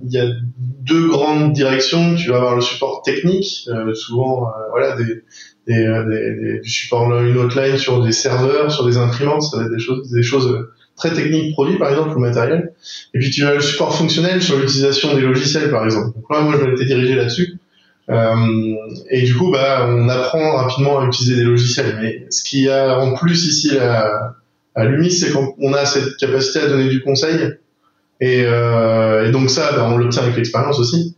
[0.05, 0.27] il y a
[0.83, 2.15] deux grandes directions.
[2.15, 5.23] Tu vas avoir le support technique, souvent voilà des
[5.67, 9.71] des, des, du support une hotline sur des serveurs, sur des imprimantes, ça va être
[9.71, 12.73] des choses, des choses très techniques produits par exemple ou matériel.
[13.15, 16.15] Et puis tu as le support fonctionnel sur l'utilisation des logiciels par exemple.
[16.15, 17.59] Donc là moi je m'étais dirigé là-dessus.
[18.11, 18.75] Euh,
[19.11, 21.99] et du coup, bah, on apprend rapidement à utiliser des logiciels.
[22.01, 24.35] Mais ce qu'il y a en plus ici à,
[24.75, 27.55] à Lumis, c'est qu'on a cette capacité à donner du conseil.
[28.21, 31.17] Et, euh, et donc ça, bah, on l'obtient avec l'expérience aussi.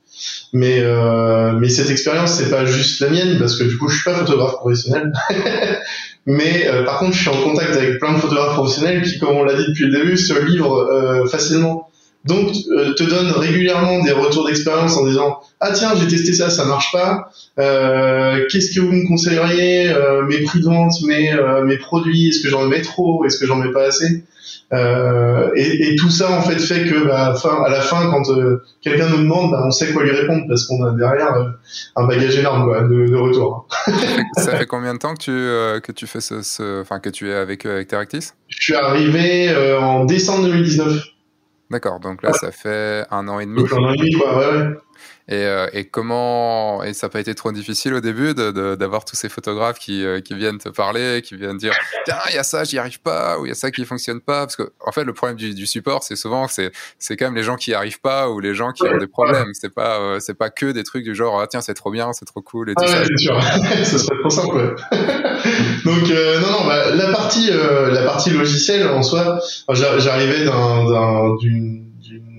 [0.52, 3.96] Mais, euh, mais cette expérience, c'est pas juste la mienne, parce que du coup, je
[3.96, 5.12] suis pas photographe professionnel.
[6.26, 9.36] mais euh, par contre, je suis en contact avec plein de photographes professionnels qui, comme
[9.36, 11.90] on l'a dit depuis le début, se livrent euh, facilement
[12.27, 16.51] donc euh, te donne régulièrement des retours d'expérience en disant ah tiens j'ai testé ça
[16.51, 17.31] ça marche pas.
[17.59, 21.35] Euh, qu'est-ce que vous me conseilleriez euh, mes prix de vente mes
[21.65, 24.24] mes produits est-ce que j'en mets trop est-ce que j'en mets pas assez?
[24.73, 28.24] Et, et, tout ça en fait fait que bah, fin, à la fin quand
[28.82, 31.55] quelqu'un nous demande bah, on sait quoi lui répondre parce qu'on a derrière
[31.94, 33.69] un bagage énorme quoi, de, de retour
[34.36, 35.31] ça fait combien de temps que tu
[35.82, 38.32] que tu fais ce enfin que tu es avec avec Teractis?
[38.48, 41.15] Je suis arrivé en décembre 2019
[41.70, 43.64] D'accord, donc là, ça fait un an et demi.
[43.72, 44.74] un an et demi, quoi, ouais, ouais.
[45.28, 49.16] Et, euh, et, comment et ça n'a pas été trop difficile au début d'avoir tous
[49.16, 51.74] ces photographes qui, euh, qui, viennent te parler, qui viennent dire
[52.05, 54.20] tiens il y a ça j'y arrive pas ou il y a ça qui fonctionne
[54.20, 56.70] pas parce que en fait le problème du, du support c'est souvent c'est
[57.01, 59.09] c'est quand même les gens qui y arrivent pas ou les gens qui ont des
[59.09, 59.53] problèmes.
[59.53, 62.12] C'est pas euh, c'est pas que des trucs du genre ah, tiens c'est trop bien
[62.12, 63.43] c'est trop cool et tout ah ouais, c'est sûr.
[63.85, 64.77] Ça serait trop simple
[65.85, 69.40] donc non non bah, la partie la partie logicielle en soi
[69.70, 70.44] j'arrivais
[71.40, 71.85] d'une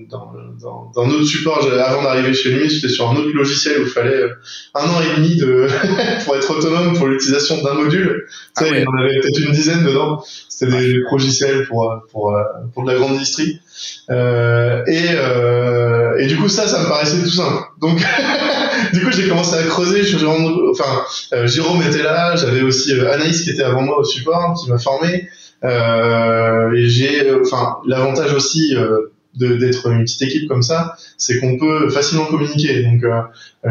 [0.08, 1.66] dans, dans, dans, autre support.
[1.84, 4.34] Avant d'arriver chez lui, j'étais sur un autre logiciel où il fallait euh,
[4.74, 5.66] un an et demi de
[6.24, 8.26] pour être autonome pour l'utilisation d'un module.
[8.56, 10.22] Ah il y en avait peut-être une dizaine dedans.
[10.48, 12.42] C'était des, des logiciels pour pour euh,
[12.74, 13.60] pour de la grande industrie.
[14.10, 17.62] Euh, et euh, et du coup ça, ça me paraissait tout simple.
[17.80, 17.98] Donc
[18.92, 20.02] du coup j'ai commencé à creuser.
[20.02, 21.02] Je, enfin
[21.32, 24.78] euh, Jérôme était là, j'avais aussi Anaïs qui était avant moi au support, qui m'a
[24.78, 25.28] formé.
[25.62, 28.74] et j'ai, enfin l'avantage aussi
[29.34, 32.82] d'être une petite équipe comme ça, c'est qu'on peut facilement communiquer.
[32.82, 33.20] Donc, euh,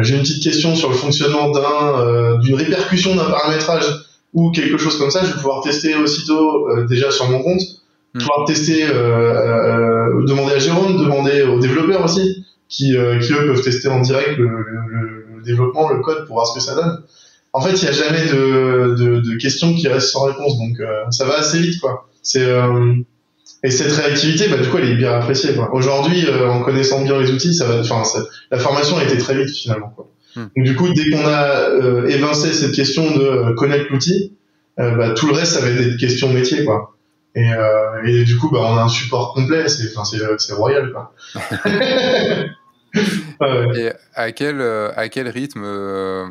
[0.00, 3.84] j'ai une petite question sur le fonctionnement d'un, euh, d'une répercussion d'un paramétrage
[4.34, 7.60] ou quelque chose comme ça, je vais pouvoir tester aussitôt euh, déjà sur mon compte,
[8.14, 8.18] hmm.
[8.18, 14.00] pouvoir tester, demander à Jérôme, demander aux développeurs aussi, qui, qui eux peuvent tester en
[14.00, 17.02] direct le, le, développement, le code pour voir ce que ça donne.
[17.54, 20.76] En fait, il n'y a jamais de, de, de, questions qui restent sans réponse, donc
[21.10, 22.06] ça va assez vite, quoi.
[22.22, 22.44] C'est
[23.64, 25.50] et cette réactivité, bah, du coup, elle est bien appréciée.
[25.72, 27.80] Aujourd'hui, euh, en connaissant bien les outils, ça va.
[27.80, 28.02] Enfin,
[28.50, 29.88] la formation a été très vite finalement.
[29.88, 30.08] Quoi.
[30.36, 30.46] Hmm.
[30.56, 34.32] Donc, du coup, dès qu'on a euh, évincé cette question de euh, connaître l'outil,
[34.78, 36.94] euh, bah, tout le reste, ça va être des questions métiers, quoi.
[37.34, 37.50] Et,
[38.04, 39.68] et du coup, bah, on a un support complet.
[39.68, 40.04] C'est, enfin,
[40.38, 41.14] c'est, royal, quoi.
[42.94, 46.26] Et à quel, euh, à quel rythme euh,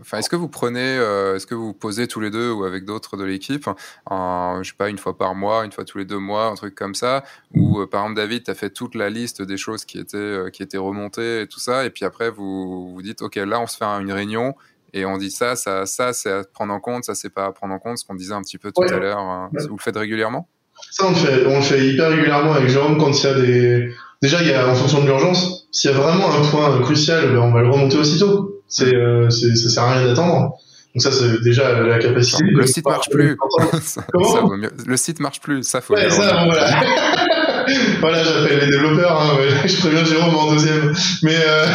[0.00, 2.84] enfin, Est-ce que vous prenez, euh, est-ce que vous posez tous les deux ou avec
[2.84, 3.68] d'autres de l'équipe,
[4.10, 6.74] je sais pas, une fois par mois, une fois tous les deux mois, un truc
[6.74, 7.24] comme ça
[7.54, 10.62] Ou par exemple, David, tu as fait toute la liste des choses qui étaient, qui
[10.62, 13.76] étaient remontées et tout ça, et puis après, vous vous dites, OK, là, on se
[13.76, 14.54] fait une réunion
[14.92, 17.52] et on dit ça, ça, ça, c'est à prendre en compte, ça, c'est pas à
[17.52, 19.18] prendre en compte, ce qu'on disait un petit peu tout à l'heure.
[19.18, 19.50] Hein.
[19.68, 20.48] Vous le faites régulièrement?
[20.90, 23.34] Ça, on le fait, on le fait hyper régulièrement avec Jérôme quand il y a
[23.34, 26.80] des déjà, il y a, en fonction de l'urgence, s'il y a vraiment un point
[26.82, 28.62] crucial, ben, on va le remonter aussitôt.
[28.68, 30.54] C'est, euh, c'est, ça sert à rien d'attendre.
[30.94, 32.42] Donc ça, c'est déjà la capacité.
[32.44, 33.36] Le site marche plus.
[34.12, 34.56] Comment
[34.86, 35.62] Le site marche plus.
[35.62, 35.94] Ça, faut.
[35.94, 36.80] Ouais, ça, voilà.
[38.00, 39.20] voilà, j'appelle les développeurs.
[39.20, 39.68] Hein, ouais.
[39.68, 40.94] Je préviens Jérôme en deuxième.
[41.22, 41.66] Mais euh...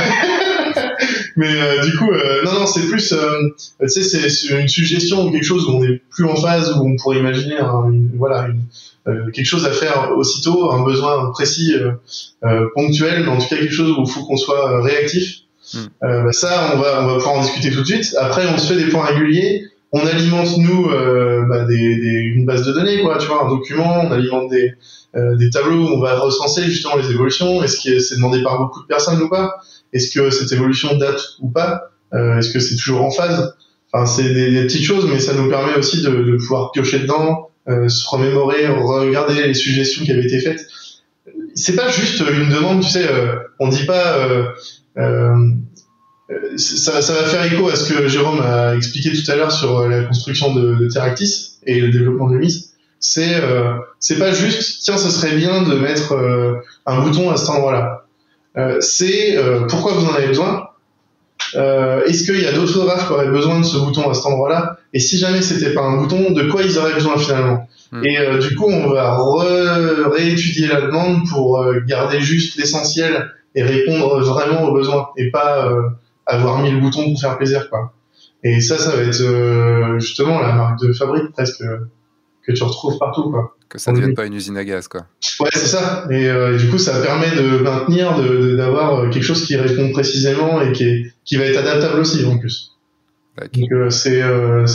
[1.35, 3.49] mais euh, du coup, euh, non, non, c'est plus, euh,
[3.81, 6.87] tu sais, c'est une suggestion ou quelque chose où on est plus en phase, où
[6.87, 8.61] on pourrait imaginer, une, voilà, une, euh,
[9.05, 11.91] quelque chose à faire aussitôt, un besoin précis, euh,
[12.43, 15.39] euh, ponctuel, mais en tout cas quelque chose où il faut qu'on soit réactif.
[16.01, 18.15] Bah ça, on va, on va pouvoir en discuter tout de suite.
[18.19, 19.67] Après, on se fait des points réguliers.
[19.93, 23.17] On alimente nous bah, des, des, une base de données, quoi.
[23.17, 24.01] Tu vois, un document.
[24.03, 24.73] On alimente des,
[25.37, 27.63] des tableaux où on va recenser justement les évolutions.
[27.63, 29.61] Est-ce que c'est demandé par beaucoup de personnes ou pas?
[29.93, 31.91] Est-ce que cette évolution date ou pas?
[32.11, 33.55] Est-ce que c'est toujours en phase?
[33.93, 36.99] Enfin, c'est des, des, petites choses, mais ça nous permet aussi de, de pouvoir piocher
[36.99, 40.67] dedans, euh, se remémorer, regarder les suggestions qui avaient été faites.
[41.55, 44.17] C'est pas juste une demande, tu sais, euh, on dit pas.
[44.97, 45.49] Euh,
[46.55, 49.87] ça, ça, va faire écho à ce que Jérôme a expliqué tout à l'heure sur
[49.87, 52.71] la construction de, de Teractis et le développement de MIS.
[52.99, 53.41] C'est
[53.99, 56.15] c'est pas juste tiens ce serait bien de mettre
[56.85, 58.05] un bouton à cet endroit-là.
[58.79, 60.70] c'est pourquoi vous en avez besoin?
[61.55, 64.25] Euh, Est-ce qu'il y a d'autres photographes qui auraient besoin de ce bouton à cet
[64.25, 64.77] endroit-là?
[64.93, 67.67] Et si jamais c'était pas un bouton, de quoi ils auraient besoin finalement?
[67.91, 68.03] Hmm.
[68.05, 69.17] Et euh, du coup, on va
[70.09, 75.67] réétudier la demande pour euh, garder juste l'essentiel et répondre vraiment aux besoins et pas
[75.67, 75.89] euh,
[76.25, 77.93] avoir mis le bouton pour faire plaisir quoi.
[78.43, 81.63] Et ça, ça va être justement la marque de fabrique presque
[82.43, 83.55] que tu retrouves partout quoi.
[83.71, 85.05] Que ça ne devienne pas une usine à gaz, quoi.
[85.39, 86.05] Ouais, c'est ça.
[86.11, 88.21] Et euh, du coup, ça permet de maintenir,
[88.57, 92.25] d'avoir euh, quelque chose qui répond précisément et qui, est, qui va être adaptable aussi,
[92.25, 92.73] en plus.
[93.53, 94.65] Donc, euh, c'est euh,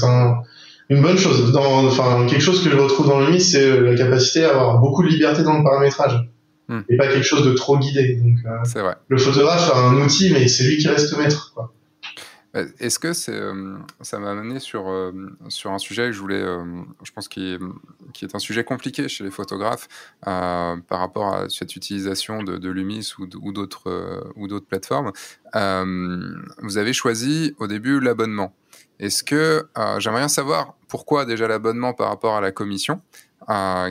[0.89, 1.52] une bonne chose.
[1.52, 4.78] Dans, enfin, quelque chose que je retrouve dans le MIS, c'est la capacité à avoir
[4.78, 6.31] beaucoup de liberté dans le paramétrage.
[6.68, 6.81] Hmm.
[6.89, 8.14] Et pas quelque chose de trop guidé.
[8.16, 8.39] Donc,
[8.77, 8.94] vrai.
[9.09, 11.70] Le photographe a un outil, mais c'est lui qui reste maître, quoi.
[12.57, 15.12] Euh, est-ce que c'est, euh, ça m'a amené sur, euh,
[15.49, 16.45] sur un sujet que je voulais,
[17.03, 17.59] je pense qui
[18.12, 19.89] qui est un sujet compliqué chez les photographes
[20.23, 25.12] par rapport à cette utilisation de, Lumis ou, d'autres ou d'autres plateformes.
[25.53, 28.55] vous avez choisi au début l'abonnement.
[28.99, 29.69] Est-ce que
[29.99, 33.03] j'aimerais bien savoir pourquoi déjà l'abonnement par rapport à la commission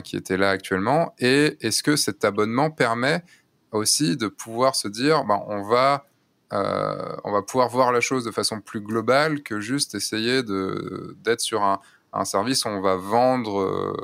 [0.02, 3.22] qui était là actuellement et est-ce que cet abonnement permet
[3.70, 6.06] aussi de pouvoir se dire ben, on va
[6.52, 11.40] euh, on va pouvoir voir la chose de façon plus globale que juste essayer d'être
[11.40, 11.80] sur un,
[12.12, 13.94] un service où on va vendre,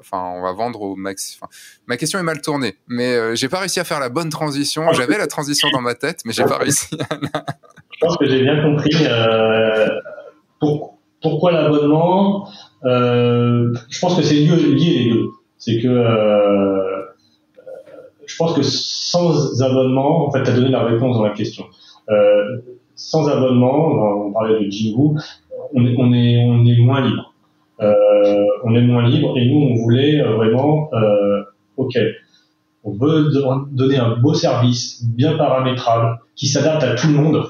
[0.00, 1.38] enfin, on va vendre au max.
[1.86, 4.90] ma question est mal tournée, mais j'ai pas réussi à faire la bonne transition.
[4.92, 6.88] J'avais la transition dans ma tête, mais j'ai pas réussi.
[6.90, 9.06] Je pense que j'ai bien compris
[11.20, 12.48] pourquoi l'abonnement.
[12.84, 15.28] je pense que c'est lié, lié les deux.
[15.58, 16.91] C'est que
[18.32, 21.64] je pense que sans abonnement, en fait, tu as donné la réponse dans la question.
[22.10, 22.60] Euh,
[22.94, 25.18] sans abonnement, on parlait de Jingu,
[25.74, 27.34] on est, on est, on est moins libre.
[27.80, 31.42] Euh, on est moins libre et nous, on voulait vraiment, euh,
[31.76, 31.98] ok,
[32.84, 33.30] on veut
[33.70, 37.44] donner un beau service, bien paramétrable, qui s'adapte à tout le monde.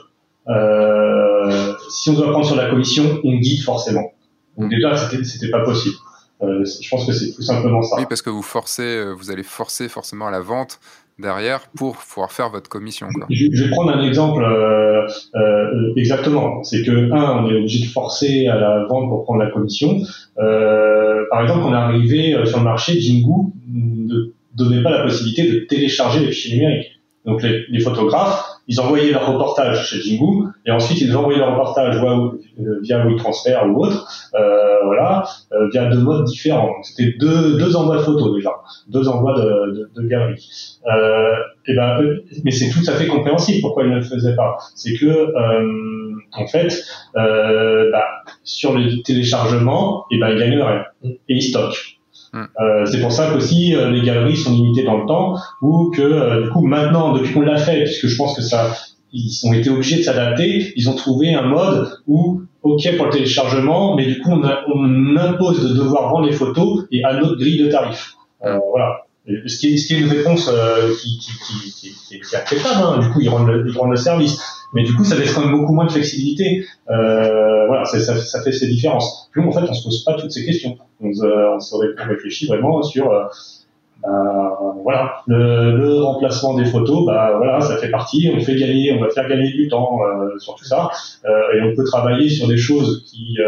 [0.48, 4.12] Euh, si on doit prendre sur la commission, on guide forcément.
[4.58, 5.96] Donc déjà, c'était pas possible.
[6.42, 7.96] Euh, je pense que c'est tout simplement ça.
[7.98, 10.80] Oui, parce que vous forcez, euh, vous allez forcer forcément à la vente
[11.18, 13.06] derrière pour pouvoir faire votre commission.
[13.30, 15.06] Je, vais prendre un exemple euh,
[15.96, 16.62] exactement.
[16.64, 20.00] C'est que un, on est obligé de forcer à la vente pour prendre la commission.
[20.36, 25.60] par exemple, on est arrivé sur le marché, Jingu ne donnait pas la possibilité de
[25.60, 27.01] télécharger les fichiers numériques.
[27.24, 31.52] Donc les, les photographes ils envoyaient leur reportage chez Jingu et ensuite ils envoyaient leur
[31.52, 36.70] reportage euh, via WeTransfer ou autre, euh, voilà, euh, via deux modes différents.
[36.82, 38.52] C'était deux, deux envois de photos déjà,
[38.88, 40.80] deux envois de, de, de galeries.
[40.86, 41.34] Euh,
[41.66, 41.98] et ben,
[42.44, 44.56] mais c'est tout à fait compréhensible pourquoi ils ne le faisaient pas.
[44.74, 46.84] C'est que euh, en fait,
[47.16, 48.04] euh, bah,
[48.44, 51.91] sur le téléchargement, et ben ils gagnent rien et ils stockent.
[52.32, 52.44] Mm.
[52.60, 56.00] Euh, c'est pour ça qu'aussi euh, les galeries sont limitées dans le temps ou que
[56.00, 58.74] euh, du coup maintenant depuis qu'on l'a fait puisque je pense que ça
[59.12, 63.12] ils ont été obligés de s'adapter ils ont trouvé un mode où ok pour le
[63.12, 64.42] téléchargement mais du coup on,
[64.74, 68.14] on impose de devoir vendre les photos et à notre grille de tarifs
[68.46, 69.02] euh, voilà
[69.46, 70.50] ce qui, est, ce qui est une réponse
[71.02, 72.98] qui, qui, qui, qui, est acceptable hein.
[72.98, 74.40] du coup ils rendent, le, ils rendent le service
[74.72, 76.64] mais du coup ça laisse quand beaucoup moins de flexibilité.
[76.90, 79.28] Euh, voilà ça, ça, fait ces différences.
[79.32, 80.76] Plus en fait on se pose pas toutes ces questions.
[81.00, 83.24] On, on se réfléchit vraiment sur euh,
[84.02, 85.22] bah, voilà.
[85.26, 88.30] Le, le, remplacement des photos bah voilà ça fait partie.
[88.34, 90.90] On fait gagner on va faire gagner du temps euh, sur tout ça.
[91.24, 93.38] Euh, et on peut travailler sur des choses qui,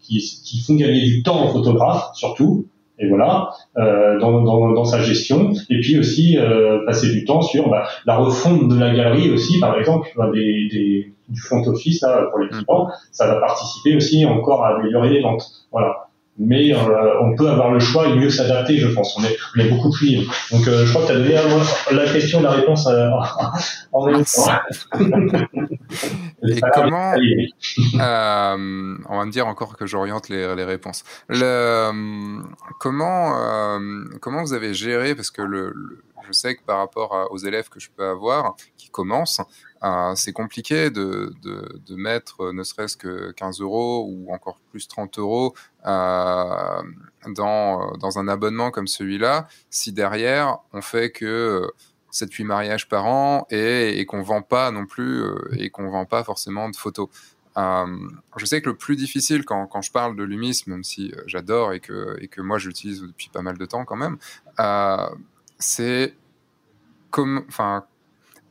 [0.00, 2.66] qui qui font gagner du temps aux photographes surtout
[2.98, 5.52] et voilà euh, dans, dans, dans, sa gestion.
[5.70, 9.60] Et puis aussi euh, passer du temps sur bah, la refonte de la galerie aussi
[9.60, 14.24] par exemple des, des, du front office là, pour les clients ça va participer aussi
[14.24, 15.46] encore à améliorer les ventes.
[15.72, 16.05] Voilà
[16.38, 19.16] mais euh, on peut avoir le choix et mieux s'adapter, je pense.
[19.18, 20.32] On est, on est beaucoup plus libre.
[20.50, 21.34] Donc, euh, je crois que tu as donné
[21.92, 23.08] la question, la réponse euh,
[23.92, 24.50] en même temps.
[26.42, 31.04] et comment On va me dire encore que j'oriente les, les, réponses.
[31.28, 32.42] Le,
[32.78, 33.78] comment,
[34.20, 35.72] comment vous avez géré Parce que le,
[36.26, 39.40] je sais que par rapport aux élèves que je peux avoir qui commencent,
[39.82, 41.32] euh, c'est compliqué de,
[41.90, 45.54] mettre euh, ne serait-ce que 15 euros ou encore plus 30 euros
[45.86, 46.82] euh,
[47.28, 51.70] dans, un abonnement comme celui-là si derrière on fait que
[52.12, 56.70] 7-8 mariages par an et, qu'on vend pas non plus et qu'on vend pas forcément
[56.70, 57.08] de photos.
[57.56, 61.80] je sais que le plus difficile quand, je parle de l'humis, même si j'adore et
[61.80, 64.16] que, et que moi j'utilise depuis pas mal de temps quand même,
[65.58, 66.14] c'est
[67.10, 67.44] comme,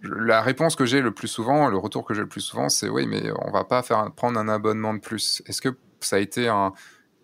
[0.03, 2.89] la réponse que j'ai le plus souvent, le retour que j'ai le plus souvent, c'est
[2.89, 5.41] oui, mais on va pas faire prendre un abonnement de plus.
[5.47, 5.69] Est-ce que
[5.99, 6.73] ça a été un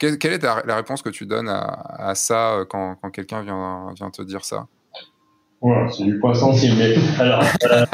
[0.01, 4.23] quelle, est la réponse que tu donnes à, ça euh, quand, quelqu'un vient, vient te
[4.23, 4.67] dire ça?
[5.91, 6.75] C'est du point sensible.
[6.79, 7.85] Mais alors, euh,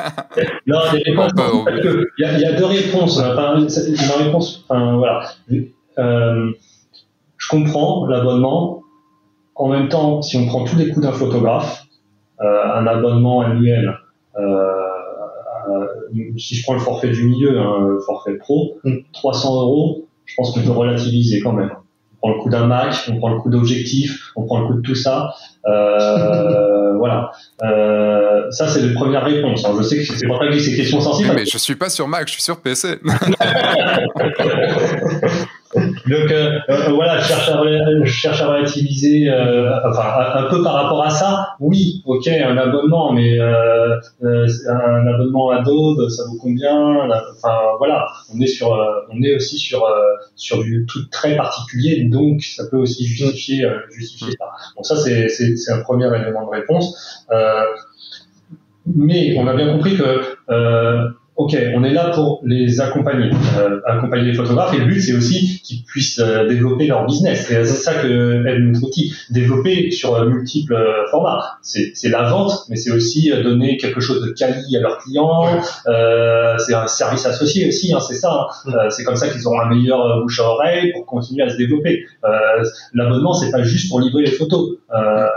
[0.67, 3.19] non, il y, a deux réponses.
[3.19, 5.29] Une réponse, enfin, voilà.
[5.99, 6.51] Euh,
[7.35, 8.83] je comprends l'abonnement.
[9.55, 11.83] En même temps, si on prend tous les coûts d'un photographe,
[12.39, 13.96] un abonnement annuel
[16.37, 18.77] si je prends le forfait du milieu, hein, le forfait pro,
[19.13, 19.59] 300 mm.
[19.59, 21.71] euros, je pense qu'on peut relativiser quand même.
[22.21, 24.73] On prend le coût d'un Mac, on prend le coût d'objectif, on prend le coût
[24.75, 25.33] de tout ça.
[25.67, 27.31] Euh, voilà.
[27.63, 29.65] Euh, ça, c'est la première réponse.
[29.77, 31.31] je sais que c'est pas que ces questions sensibles.
[31.35, 32.99] mais je suis pas sur Mac, je suis sur PC.
[36.07, 37.61] Donc euh, euh, voilà, je cherche à,
[38.03, 40.03] je à relativiser, euh, enfin
[40.35, 41.49] un, peu par rapport à ça.
[41.59, 48.47] Oui, ok, un abonnement, mais un abonnement Adobe, ça vaut combien Enfin voilà, on est
[48.47, 48.69] sur,
[49.09, 49.85] on est aussi sur
[50.35, 54.45] sur du truc très particulier, donc ça peut aussi justifier justifier ça.
[54.75, 57.25] Donc ça c'est c'est un premier élément de réponse.
[58.85, 60.21] mais on a bien compris que
[61.37, 65.13] ok, on est là pour les accompagner, euh, accompagner les photographes, et le but c'est
[65.13, 67.51] aussi qu'ils puissent euh, développer leur business.
[67.51, 71.59] Et c'est ça que aide notre outil, développer sur euh, multiples euh, formats.
[71.61, 75.61] C'est, c'est la vente, mais c'est aussi donner quelque chose de quali à leurs clients.
[75.85, 78.47] c'est un service associé aussi, hein, c'est ça.
[78.65, 78.89] Hein.
[78.89, 82.05] c'est comme ça qu'ils auront un meilleur bouche à oreille pour continuer à se développer.
[82.93, 84.77] l'abonnement c'est pas juste pour livrer les photos.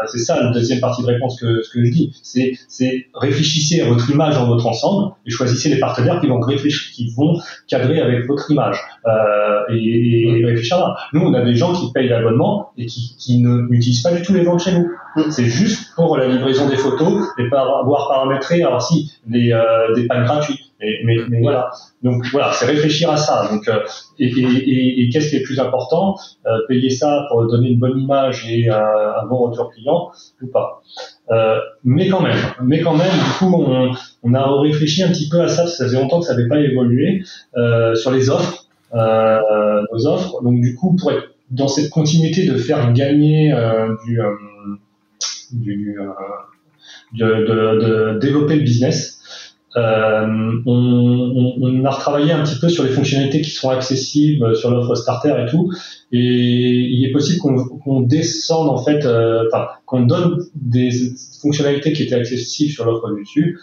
[0.06, 2.12] c'est ça la deuxième partie de réponse que que je dis.
[2.22, 6.41] C'est, c'est réfléchissez à votre image dans votre ensemble et choisissez les partenaires qui vont
[6.41, 7.39] réfléchir, qui vont
[7.69, 10.97] cadrer avec votre image euh, et, et, réfléchir là.
[11.12, 14.33] Nous, on a des gens qui payent l'abonnement et qui, qui n'utilisent pas du tout
[14.33, 14.91] les ventes chez nous.
[15.17, 15.31] Mm.
[15.31, 19.95] C'est juste pour la livraison des photos et pas avoir paramétré, alors si, les, euh,
[19.95, 20.59] des pannes gratuits.
[20.81, 21.27] Mais, mm.
[21.29, 21.71] mais, voilà.
[22.03, 23.49] Donc voilà, c'est réfléchir à ça.
[23.51, 23.81] Donc euh,
[24.19, 27.99] et, et, et qu'est-ce qui est plus important euh, Payer ça pour donner une bonne
[27.99, 30.11] image et un bon retour client
[30.43, 30.83] ou pas
[31.31, 33.93] euh, Mais quand même, mais quand même, du coup, on,
[34.23, 35.66] on, a réfléchi un petit peu à ça.
[35.66, 37.23] Ça faisait longtemps que ça n'avait pas évolué
[37.57, 40.43] euh, sur les offres, nos offres.
[40.43, 43.52] Donc du coup, pour être dans cette continuité de faire gagner
[44.05, 44.20] du,
[45.52, 45.97] du
[47.12, 50.27] de, de, de développer le business euh,
[50.67, 54.95] on, on, a retravaillé un petit peu sur les fonctionnalités qui sont accessibles sur l'offre
[54.97, 55.71] starter et tout,
[56.13, 60.91] et il est possible qu'on descende en fait, euh, enfin qu'on donne des
[61.41, 63.59] fonctionnalités qui étaient accessibles sur l'offre du dessus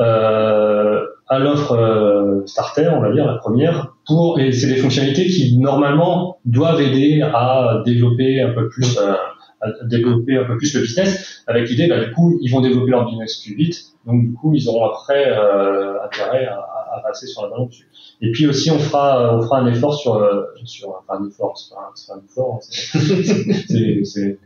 [0.00, 5.26] euh, à l'offre euh, starter, on va dire la première, pour et c'est des fonctionnalités
[5.26, 9.12] qui normalement doivent aider à développer un peu plus euh,
[9.60, 12.90] à développer un peu plus le business, avec l'idée, bah, du coup, ils vont développer
[12.90, 17.26] leur business plus vite, donc du coup, ils auront après euh, intérêt à, à, passer
[17.26, 17.88] sur la balance dessus.
[18.22, 21.56] Et puis aussi, on fera, on fera un effort sur, euh, sur enfin un effort,
[21.56, 24.38] c'est pas, pas, un effort, hein, c'est, c'est,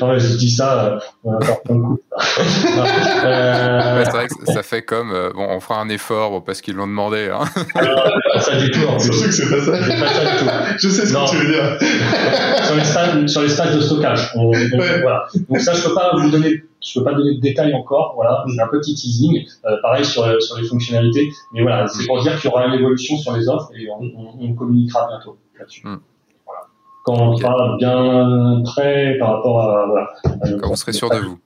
[0.00, 0.18] voilà.
[0.18, 2.02] je dis ça, on va faire plein de coups.
[3.24, 4.04] Euh...
[4.04, 6.74] c'est vrai que ça fait comme, euh, bon, on fera un effort bon, parce qu'ils
[6.74, 7.30] l'ont demandé.
[7.32, 7.44] Hein.
[7.74, 8.86] Alors, ça du tout.
[8.88, 9.12] En plus.
[9.12, 9.84] Surtout que c'est pas ça.
[9.84, 10.50] C'est pas ça du tout.
[10.78, 11.24] Je sais ce non.
[11.24, 11.78] que tu veux dire.
[12.64, 14.32] sur les stades, sur les stades de stockage.
[14.34, 15.00] On, on, ouais.
[15.02, 15.26] voilà.
[15.48, 18.12] Donc ça, je peux pas vous donner je peux pas donner de détails encore.
[18.16, 19.46] Voilà, j'ai un petit teasing.
[19.64, 21.30] Euh, pareil sur, sur les fonctionnalités.
[21.52, 24.02] Mais voilà, c'est pour dire qu'il y aura une évolution sur les offres et on,
[24.02, 25.86] on, on communiquera bientôt là-dessus.
[25.86, 26.00] Mm.
[26.46, 26.60] Voilà.
[27.04, 27.42] Quand on okay.
[27.42, 30.08] sera bien prêt par rapport à voilà.
[30.24, 31.38] À Quand vous serez sûr de vous.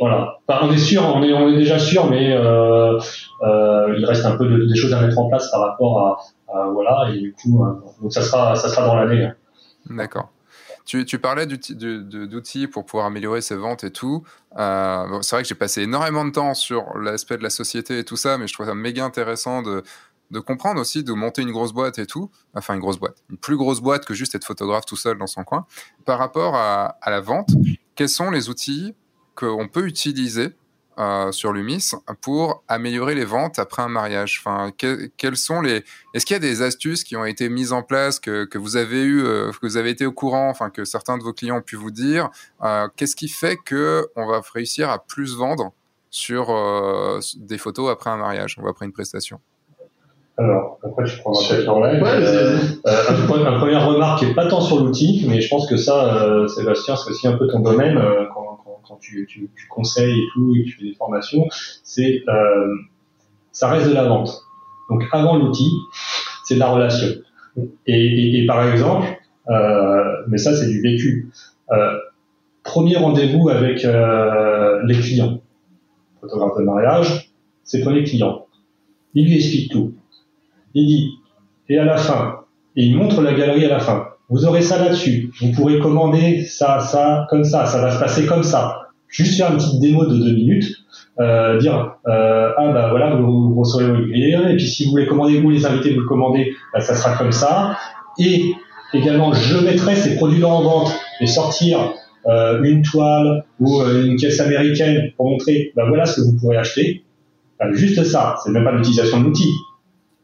[0.00, 0.38] Voilà.
[0.48, 2.98] Enfin, on est sûr, on est, on est déjà sûr, mais euh,
[3.42, 6.58] euh, il reste un peu de, des choses à mettre en place par rapport à,
[6.58, 7.08] à voilà.
[7.12, 7.72] Et du coup, euh,
[8.02, 9.28] donc ça sera, ça sera dans l'année.
[9.88, 10.28] D'accord.
[10.86, 14.24] Tu, parlais d'outils pour pouvoir améliorer ses ventes et tout.
[14.56, 18.04] Euh, c'est vrai que j'ai passé énormément de temps sur l'aspect de la société et
[18.04, 19.82] tout ça, mais je trouve ça méga intéressant de,
[20.40, 22.30] comprendre aussi, de monter une grosse boîte et tout.
[22.54, 23.16] Enfin, une grosse boîte.
[23.30, 25.66] Une plus grosse boîte que juste être photographe tout seul dans son coin.
[26.04, 27.50] Par rapport à la vente,
[27.96, 28.94] quels sont les outils
[29.34, 30.54] qu'on peut utiliser
[30.98, 34.40] euh, sur Lumis pour améliorer les ventes après un mariage.
[34.44, 37.72] Enfin, que, quelles sont les Est-ce qu'il y a des astuces qui ont été mises
[37.72, 40.70] en place que, que vous avez eu, euh, que vous avez été au courant, enfin
[40.70, 42.30] que certains de vos clients ont pu vous dire
[42.62, 45.72] euh, Qu'est-ce qui fait que on va réussir à plus vendre
[46.10, 49.40] sur euh, des photos après un mariage ou après une prestation?
[50.38, 52.02] Alors, après, je prendrai peut-être en live.
[52.02, 53.26] Ouais, euh, euh, un,
[53.58, 56.94] première remarque qui n'est pas tant sur l'outil, mais je pense que ça, euh, Sébastien,
[56.96, 58.55] c'est aussi un peu ton domaine euh, quand,
[58.86, 61.46] quand, tu, conseilles et tout, et que tu fais des formations,
[61.82, 62.74] c'est euh,
[63.52, 64.30] ça reste de la vente.
[64.90, 65.70] Donc, avant l'outil,
[66.44, 67.08] c'est de la relation.
[67.86, 69.06] Et, par exemple,
[70.28, 71.30] mais ça, c'est du vécu.
[72.62, 75.40] premier rendez-vous avec les clients,
[76.20, 77.32] photographe de mariage,
[77.64, 78.46] c'est premier client.
[79.14, 79.94] Il lui explique tout
[80.76, 81.18] il dit,
[81.70, 82.44] et à la fin,
[82.76, 84.05] et il montre la galerie à la fin.
[84.28, 85.30] Vous aurez ça là-dessus.
[85.40, 87.66] Vous pourrez commander ça, ça, comme ça.
[87.66, 88.88] Ça va se passer comme ça.
[89.08, 90.76] Juste faire une petite démo de deux minutes.
[91.18, 94.90] Euh, dire euh, ah bah voilà vous, vous recevez votre grille et puis si vous
[94.90, 97.78] voulez commander vous les invités vous le commandez bah, ça sera comme ça
[98.18, 98.52] et
[98.92, 100.92] également je mettrai ces produits là en vente
[101.22, 101.94] et sortir
[102.26, 106.36] euh, une toile ou euh, une caisse américaine pour montrer bah voilà ce que vous
[106.36, 107.02] pourrez acheter
[107.58, 109.54] bah, juste ça c'est même pas l'utilisation de l'outil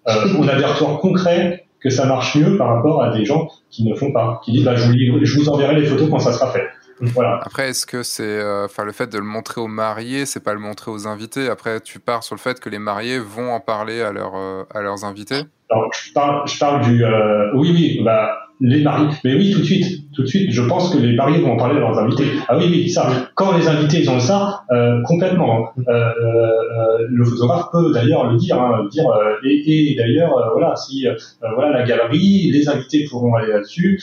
[0.08, 3.48] euh, on a des retours concrets que ça marche mieux par rapport à des gens
[3.70, 6.18] qui ne font pas, qui disent bah, je, vous je vous enverrai les photos quand
[6.18, 6.68] ça sera fait.
[7.00, 7.40] Voilà.
[7.42, 10.54] Après, est-ce que c'est, enfin, euh, le fait de le montrer aux mariés, c'est pas
[10.54, 11.48] le montrer aux invités?
[11.48, 14.62] Après, tu pars sur le fait que les mariés vont en parler à, leur, euh,
[14.72, 15.42] à leurs invités?
[15.72, 17.04] Alors, je parle, je parle du.
[17.04, 19.08] Euh, oui, oui, bah, les mariés.
[19.24, 20.50] Mais oui, tout de suite, tout de suite.
[20.50, 22.24] Je pense que les mariés vont parler à leurs invités.
[22.48, 23.08] Ah oui, oui, ça.
[23.34, 25.70] Quand les invités ils ont ça, euh, complètement.
[25.78, 29.08] Euh, euh, le photographe peut d'ailleurs le dire, hein, dire.
[29.08, 31.06] Euh, et, et d'ailleurs, euh, voilà, si
[31.54, 34.00] voilà la galerie, les invités pourront aller là-dessus.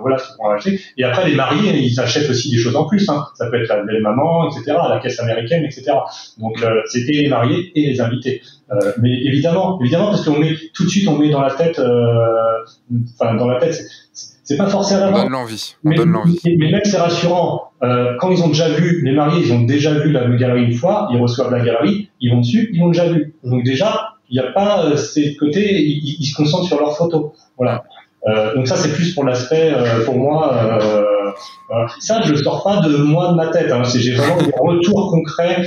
[0.00, 0.80] voilà ce qu'ils pourront acheter.
[0.98, 3.08] Et après, les mariés, ils achètent aussi des choses en plus.
[3.08, 3.24] Hein.
[3.34, 5.92] Ça peut être la belle maman, etc., la caisse américaine, etc.
[6.38, 8.42] Donc, c'était les mariés et les invités.
[9.00, 11.80] Mais évidemment, évidemment, parce qu'on met tout de suite, on met dans la tête
[13.18, 13.80] enfin dans la tête,
[14.44, 15.08] c'est pas forcément.
[15.08, 15.76] On donne l'envie.
[15.82, 16.38] Mais, donne l'envie.
[16.44, 17.72] Mais, même c'est rassurant.
[17.82, 20.74] Euh, quand ils ont déjà vu les mariés, ils ont déjà vu la galerie une
[20.74, 23.34] fois, ils reçoivent la galerie, ils vont dessus, ils l'ont déjà vu.
[23.44, 26.96] Donc déjà, il n'y a pas euh, ces côtés, ils, ils, se concentrent sur leurs
[26.96, 27.32] photos.
[27.56, 27.84] Voilà.
[28.28, 30.54] Euh, donc ça c'est plus pour l'aspect, euh, pour moi.
[30.54, 33.72] Euh, ça je le sors pas de moi de ma tête.
[33.72, 33.82] Hein.
[33.84, 35.62] J'ai vraiment des retours concrets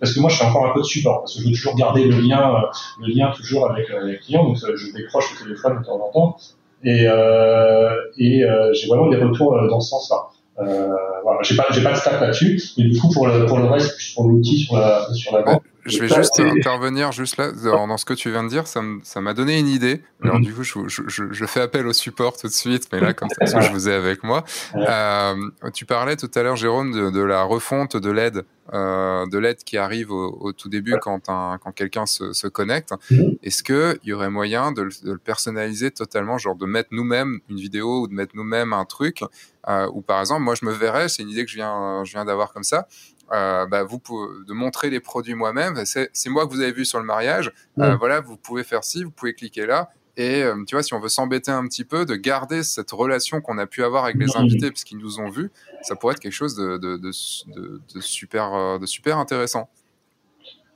[0.00, 1.76] parce que moi je fais encore un peu de support parce que je veux toujours
[1.76, 2.54] garder le lien,
[3.00, 4.44] le lien toujours avec les clients.
[4.44, 6.36] Donc je décroche le téléphone de temps en temps
[6.84, 10.30] et, et j'ai vraiment des retours dans ce sens-là.
[10.60, 10.88] Euh,
[11.22, 13.66] voilà, j'ai pas, j'ai pas de stack là-dessus, mais du coup pour le pour le
[13.66, 15.62] reste, pour l'outil sur la sur la banque.
[15.90, 18.66] Je vais juste intervenir juste là dans, ce que tu viens de dire.
[18.66, 18.80] Ça
[19.20, 20.02] m'a donné une idée.
[20.22, 20.44] Alors mhm.
[20.44, 23.28] du coup, je, je, je, fais appel au support tout de suite, mais là, comme
[23.30, 24.44] ça, je vous ai avec moi.
[24.74, 25.34] Euh,
[25.72, 28.44] tu parlais tout à l'heure, Jérôme, de, de, la refonte de l'aide,
[28.74, 32.46] euh, de l'aide qui arrive au, au tout début quand, un, quand quelqu'un se, se,
[32.46, 32.92] connecte.
[33.10, 33.36] Mhm.
[33.42, 37.56] Est-ce qu'il y aurait moyen de, de, le personnaliser totalement, genre de mettre nous-mêmes une
[37.56, 39.22] vidéo ou de mettre nous-mêmes un truc
[39.68, 42.12] euh, Ou par exemple, moi, je me verrais, c'est une idée que je viens, je
[42.12, 42.86] viens d'avoir comme ça
[43.32, 45.82] euh, bah, vous pouvez, de montrer les produits moi-même.
[45.84, 47.52] C'est moi que vous avez vu sur le mariage.
[47.78, 49.90] Euh, voilà, vous pouvez faire ci, vous pouvez cliquer là.
[50.16, 53.40] Et euh, tu vois, si on veut s'embêter un petit peu, de garder cette relation
[53.40, 55.50] qu'on a pu avoir avec les invités, puisqu'ils nous ont vus,
[55.82, 59.68] ça pourrait être quelque chose de, de, de, de super, de super intéressant.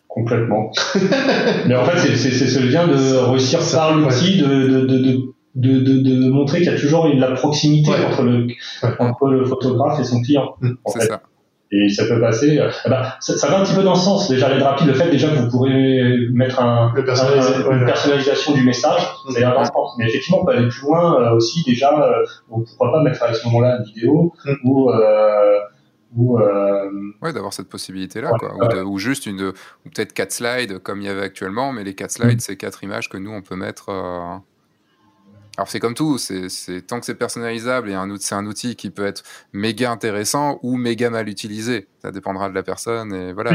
[0.08, 0.70] Complètement.
[1.66, 6.68] Mais en fait, c'est ce lien de réussir par l'outil de, de, de, montrer qu'il
[6.68, 8.46] y a toujours une, la proximité entre, le,
[9.00, 10.54] entre le photographe et son client.
[10.86, 11.22] C'est ça.
[11.76, 12.58] Et ça peut passer.
[12.58, 14.28] Euh, bah, ça, va un petit peu dans ce sens.
[14.28, 19.02] Déjà, l'aide rapide, le fait déjà que vous pourrez mettre un, une personnalisation du message,
[19.30, 19.64] c'est mm.
[19.64, 19.94] sens.
[19.98, 21.64] Mais effectivement, on peut aller plus loin euh, aussi.
[21.64, 24.52] Déjà, euh, pourquoi pas mettre à ce moment-là une vidéo mm.
[24.64, 24.90] ou
[26.16, 31.00] ou ouais d'avoir cette possibilité là quoi ou, juste une ou peut-être quatre slides comme
[31.00, 32.38] il y avait actuellement mais les quatre slides mm.
[32.38, 33.90] c'est quatre images que nous on peut mettre
[35.56, 36.48] alors c'est comme tout, c'est
[36.86, 39.22] tant que c'est personnalisable et c'est un outil qui peut être
[39.52, 41.86] méga intéressant ou méga mal utilisé.
[42.02, 43.52] Ça dépendra de la personne et voilà.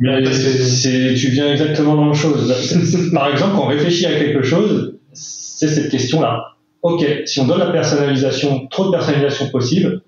[0.00, 0.22] mais...
[0.22, 3.10] tu viens exactement dans la chose.
[3.14, 6.56] Par exemple, quand on réfléchit à quelque chose, c'est cette question-là.
[6.80, 10.02] Ok, si on donne la personnalisation, trop de personnalisation possible,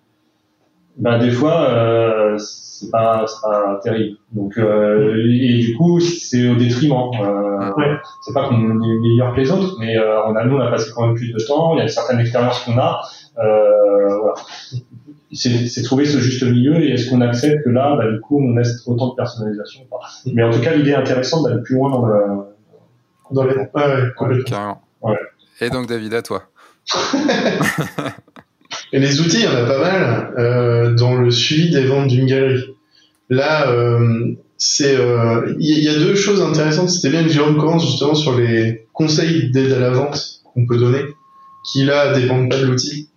[0.96, 4.16] ben des fois euh, c'est pas, pas terrible.
[4.32, 7.10] Donc euh, et du coup c'est au détriment.
[7.20, 7.96] Euh, ouais.
[8.22, 10.70] C'est pas qu'on est meilleur que les autres, mais euh, on a nous on a
[10.70, 11.74] passé quand même plus de temps.
[11.76, 13.00] Il y a certaines expériences qu'on a.
[13.38, 14.34] Euh, voilà.
[15.32, 18.54] C'est trouver ce juste milieu et est-ce qu'on accepte que là, bah, du coup, on
[18.54, 20.06] laisse autant de personnalisation ou pas.
[20.32, 22.22] Mais en tout cas, l'idée est intéressante d'aller plus loin dans, le,
[23.32, 23.56] dans les.
[23.56, 24.44] Ouais, ouais, complètement.
[24.44, 24.80] Carrément.
[25.02, 25.18] Ouais.
[25.60, 26.44] Et donc, David, à toi.
[28.94, 32.06] Et les outils, il y en a pas mal euh, dans le suivi des ventes
[32.06, 32.62] d'une galerie.
[33.28, 36.90] Là, euh, c'est euh, il y, a deux choses intéressantes.
[36.90, 40.78] C'était bien que Jérôme commence justement sur les conseils d'aide à la vente qu'on peut
[40.78, 41.00] donner,
[41.66, 43.08] qui là dépendent pas de l'outil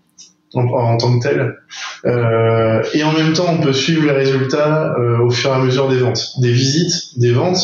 [0.55, 1.57] en, tant que tel.
[2.05, 5.59] Euh, et en même temps, on peut suivre les résultats euh, au fur et à
[5.59, 7.61] mesure des ventes, des visites, des ventes.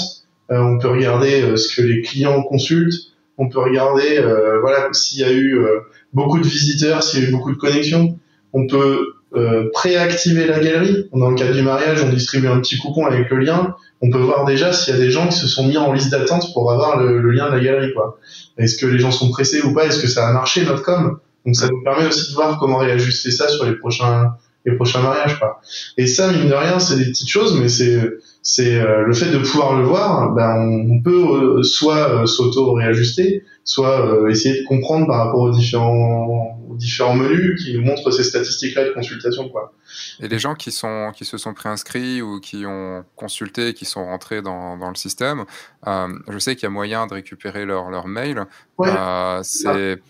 [0.51, 2.93] Euh, on peut regarder ce que les clients consultent.
[3.39, 4.21] On peut regarder,
[4.61, 5.65] voilà, s'il y a eu
[6.13, 8.17] beaucoup de visiteurs, s'il y a eu beaucoup de connexions,
[8.53, 11.09] on peut euh, préactiver la galerie.
[11.11, 13.75] Dans le cadre du mariage, on distribue un petit coupon avec le lien.
[14.01, 16.11] On peut voir déjà s'il y a des gens qui se sont mis en liste
[16.11, 17.93] d'attente pour avoir le, lien de la galerie.
[17.93, 18.19] Quoi.
[18.57, 19.85] Est-ce que les gens sont pressés ou pas?
[19.85, 21.17] Est-ce que ça a marché notre com?
[21.45, 24.33] Donc ça nous permet aussi de voir comment réajuster ça sur les prochains
[24.65, 25.39] les prochains mariages.
[25.39, 25.59] Quoi.
[25.97, 27.99] Et ça, mine de rien, c'est des petites choses, mais c'est
[28.43, 34.29] c'est euh, le fait de pouvoir le voir, ben, on, peut euh, soit s'auto-réajuster, soit
[34.29, 38.91] essayer de comprendre par rapport aux différents différents menus qui nous montrent ces statistiques-là de
[38.91, 39.49] consultation.
[39.49, 39.73] Quoi.
[40.19, 44.05] Et les gens qui, sont, qui se sont préinscrits ou qui ont consulté, qui sont
[44.05, 45.45] rentrés dans, dans le système,
[45.87, 48.45] euh, je sais qu'il y a moyen de récupérer leur, leur mail.
[48.79, 50.01] Euh, c'est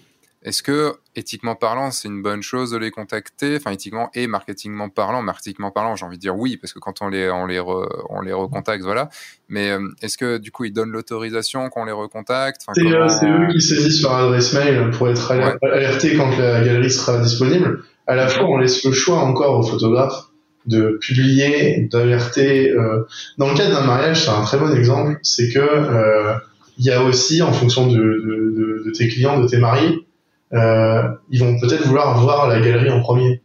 [0.44, 3.56] est-ce que, éthiquement parlant, c'est une bonne chose de les contacter?
[3.56, 7.02] Enfin, éthiquement et marketingment parlant, marketingment parlant, j'ai envie de dire oui, parce que quand
[7.02, 9.10] on les, on les, on les recontacte, voilà.
[9.48, 12.62] Mais euh, est-ce que, du coup, ils donnent l'autorisation qu'on les recontacte?
[12.74, 17.84] C'est eux qui saisissent leur adresse mail pour être alertés quand la galerie sera disponible.
[18.06, 20.26] À la fois, on laisse le choix encore aux photographes
[20.66, 22.72] de publier, d'alerter.
[22.72, 23.06] Euh...
[23.38, 25.60] Dans le cas d'un mariage, c'est un très bon exemple, c'est que...
[25.60, 26.34] Euh
[26.78, 30.08] il y a aussi, en fonction de, de, de, tes clients, de tes mariés,
[30.54, 33.42] euh, ils vont peut-être vouloir voir la galerie en premier.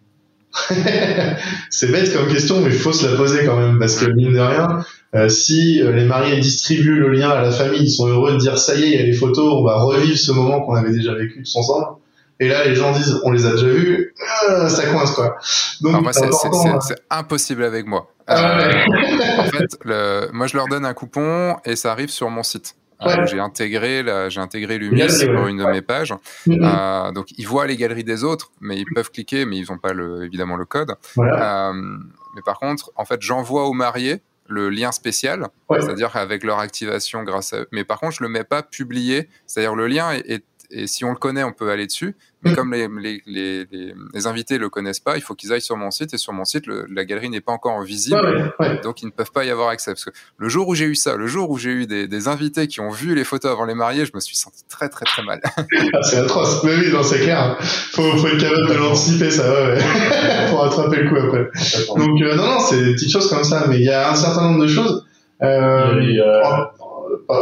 [1.70, 4.32] c'est bête comme question, mais il faut se la poser quand même, parce que mine
[4.32, 8.08] de rien, euh, si euh, les mariés distribuent le lien à la famille, ils sont
[8.08, 10.32] heureux de dire ça y est, il y a les photos, on va revivre ce
[10.32, 11.86] moment qu'on avait déjà vécu tous ensemble.
[12.40, 14.14] Et là, les gens disent, on les a déjà vus,
[14.48, 15.36] euh, ça coince quoi.
[15.80, 18.12] Donc, c'est impossible avec moi.
[18.26, 18.60] Ah
[19.38, 22.76] en fait, le, moi, je leur donne un coupon et ça arrive sur mon site.
[23.26, 26.14] J'ai intégré j'ai intégré Lumis sur une de mes pages.
[26.46, 27.12] Mm-hmm.
[27.12, 29.92] donc ils voient les galeries des autres, mais ils peuvent cliquer, mais ils n'ont pas
[29.92, 30.94] le, évidemment le code.
[31.16, 37.22] mais par contre, en fait, j'envoie aux mariés le lien spécial, c'est-à-dire avec leur activation
[37.22, 37.68] grâce à eux.
[37.70, 41.10] Mais par contre, je le mets pas publié, c'est-à-dire le lien est, et si on
[41.10, 42.14] le connaît, on peut aller dessus.
[42.42, 42.54] Mais mm.
[42.54, 45.90] comme les, les, les, les, invités le connaissent pas, il faut qu'ils aillent sur mon
[45.90, 46.14] site.
[46.14, 48.52] Et sur mon site, la galerie n'est pas encore visible.
[48.84, 49.92] Donc, ils ne peuvent pas y avoir accès.
[49.92, 52.28] Parce que le jour où j'ai eu ça, le jour où j'ai eu des, des,
[52.28, 55.04] invités qui ont vu les photos avant les mariés, je me suis senti très, très,
[55.04, 55.40] très mal.
[55.94, 56.62] Ah, c'est atroce.
[56.64, 57.56] Mais oui, c'est clair.
[57.60, 59.80] Faut, faut être capable de l'anticiper, ça va, ouais.
[60.50, 61.50] faut rattraper le coup après.
[61.96, 63.66] Donc, euh, non, non, c'est des petites choses comme ça.
[63.68, 65.04] Mais il y a un certain nombre de choses.
[65.42, 66.64] Euh, euh euh,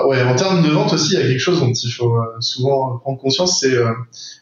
[0.06, 2.40] ouais, en termes de vente aussi, il y a quelque chose dont il faut euh,
[2.40, 3.92] souvent prendre conscience, c'est euh,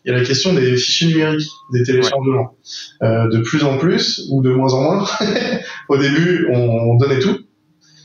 [0.05, 2.57] il y a la question des fichiers numériques, des téléchargements.
[3.03, 5.07] de plus en plus ou de moins en moins.
[5.89, 7.39] Au début, on, donnait tout.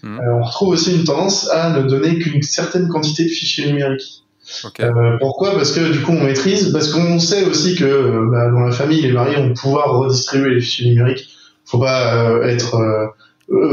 [0.01, 0.19] Mmh.
[0.21, 4.23] on retrouve aussi une tendance à ne donner qu'une certaine quantité de fichiers numériques.
[5.19, 5.51] pourquoi?
[5.51, 9.01] Parce que du coup on maîtrise, parce qu'on sait aussi que bah, dans la famille
[9.01, 11.27] les mariés vont pouvoir redistribuer les fichiers numériques.
[11.65, 12.81] Faut pas être,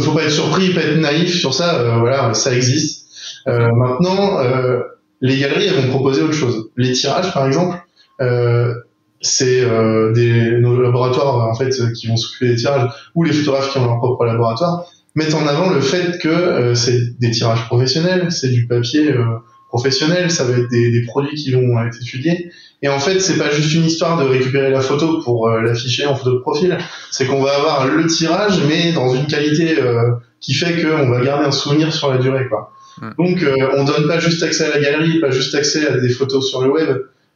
[0.00, 1.98] faut pas être surpris, pas être naïf sur ça.
[2.00, 3.05] voilà, ça existe.
[3.48, 4.80] Euh, maintenant, euh,
[5.20, 6.70] les galeries, elles vont proposer autre chose.
[6.76, 7.78] Les tirages, par exemple,
[8.20, 8.74] euh,
[9.20, 13.72] c'est euh, des nos laboratoires en fait qui vont s'occuper des tirages ou les photographes
[13.72, 17.64] qui ont leur propre laboratoire mettent en avant le fait que euh, c'est des tirages
[17.66, 19.24] professionnels, c'est du papier euh,
[19.68, 22.50] professionnel, ça va être des, des, produits qui vont être étudiés.
[22.82, 26.14] Et en fait, c'est pas juste une histoire de récupérer la photo pour l'afficher en
[26.14, 26.76] photo de profil,
[27.10, 29.76] c'est qu'on va avoir le tirage mais dans une qualité
[30.40, 32.72] qui fait qu'on va garder un souvenir sur la durée quoi.
[33.18, 36.08] Donc, euh, on donne pas juste accès à la galerie, pas juste accès à des
[36.08, 36.88] photos sur le web.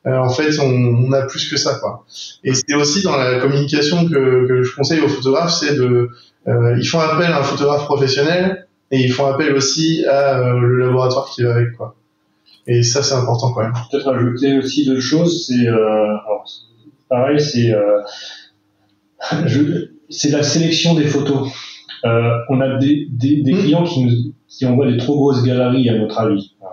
[0.06, 2.06] Euh, en fait, on, on, a plus que ça, quoi.
[2.42, 6.08] Et c'est aussi dans la communication que, que je conseille aux photographes, c'est de,
[6.48, 10.78] euh, ils font appel à un photographe professionnel et ils font appel aussi à le
[10.78, 11.94] laboratoire qui va avec, quoi.
[12.66, 13.72] Et ça, c'est important quand même.
[13.90, 15.46] Peut-être ajouter aussi deux choses.
[15.46, 16.16] C'est euh,
[17.08, 18.00] pareil, c'est euh,
[20.08, 21.50] c'est la sélection des photos.
[22.04, 23.58] Euh, on a des, des, des mm.
[23.58, 26.54] clients qui nous si on voit des trop grosses galeries, à notre avis.
[26.60, 26.66] Euh,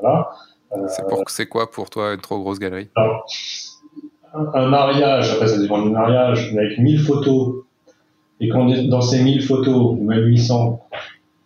[0.00, 0.30] voilà.
[0.72, 2.88] Euh, c'est, pour, c'est quoi pour toi une trop grosse galerie?
[2.96, 3.24] alors,
[4.34, 7.64] un, mariage, après ça dépend du mariage, avec 1000 photos,
[8.40, 10.80] et quand dans ces 1000 photos, ou même 800,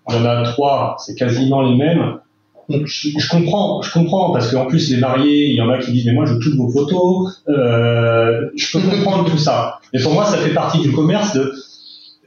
[0.08, 2.18] il y en a trois, c'est quasiment les mêmes.
[2.70, 5.92] je, je, comprends, je comprends, parce qu'en plus les mariés, il y en a qui
[5.92, 9.80] disent mais moi je toutes vos photos, euh, je peux comprendre tout ça.
[9.92, 11.34] Mais pour moi, ça fait partie du commerce.
[11.34, 11.52] De...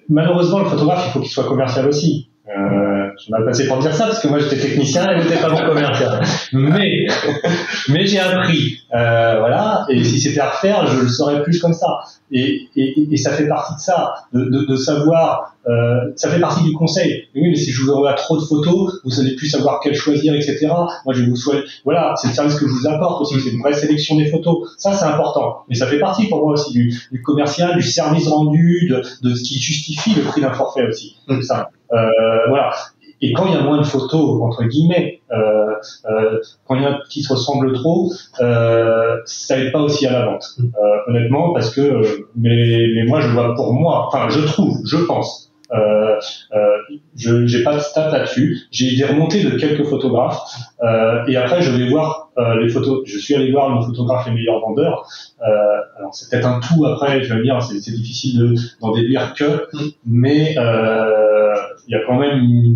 [0.10, 2.30] Malheureusement, le photographe, il faut qu'il soit commercial aussi.
[2.48, 5.50] Euh, je mal passé pour dire ça parce que moi j'étais technicien et j'étais pas
[5.50, 6.22] bon commercial.
[6.54, 7.06] Mais,
[7.90, 9.86] mais j'ai appris, euh, voilà.
[9.90, 12.00] Et si c'était à refaire, je le saurais plus comme ça.
[12.32, 15.57] Et, et, ça fait partie de ça, de, de savoir.
[15.68, 17.28] Euh, ça fait partie du conseil.
[17.36, 20.34] oui, mais si je vous envoie trop de photos, vous savez plus savoir quelle choisir,
[20.34, 20.68] etc.
[21.06, 21.64] Moi, je vous souhaite.
[21.84, 23.40] Voilà, c'est le service que je vous apporte aussi.
[23.42, 24.76] C'est une vraie sélection des photos.
[24.78, 25.64] Ça, c'est important.
[25.70, 29.36] Mais ça fait partie pour moi aussi du, du commercial, du service rendu, de, de
[29.36, 31.18] ce qui justifie le prix d'un forfait aussi.
[31.28, 31.70] Donc ça.
[31.92, 32.08] Euh,
[32.50, 32.72] voilà.
[33.22, 35.74] Et quand il y a moins de photos, entre guillemets, euh,
[36.10, 38.12] euh, quand il y en a qui se ressemblent trop,
[38.42, 40.70] euh, ça aide pas aussi à la vente, euh,
[41.08, 44.98] honnêtement, parce que, euh, mais, mais moi je vois pour moi, enfin je trouve, je
[44.98, 46.20] pense, euh,
[46.54, 46.78] euh,
[47.16, 48.60] je j'ai pas de stats là-dessus.
[48.72, 50.42] J'ai des remontées de quelques photographes
[50.82, 53.02] euh, et après je vais voir euh, les photos.
[53.06, 55.08] Je suis allé voir nos photographes les meilleurs vendeurs.
[55.42, 57.24] alors c'est peut-être un tout après.
[57.24, 59.68] Je vais dire c'est, difficile d'en déduire que,
[60.06, 62.76] mais il y a quand même une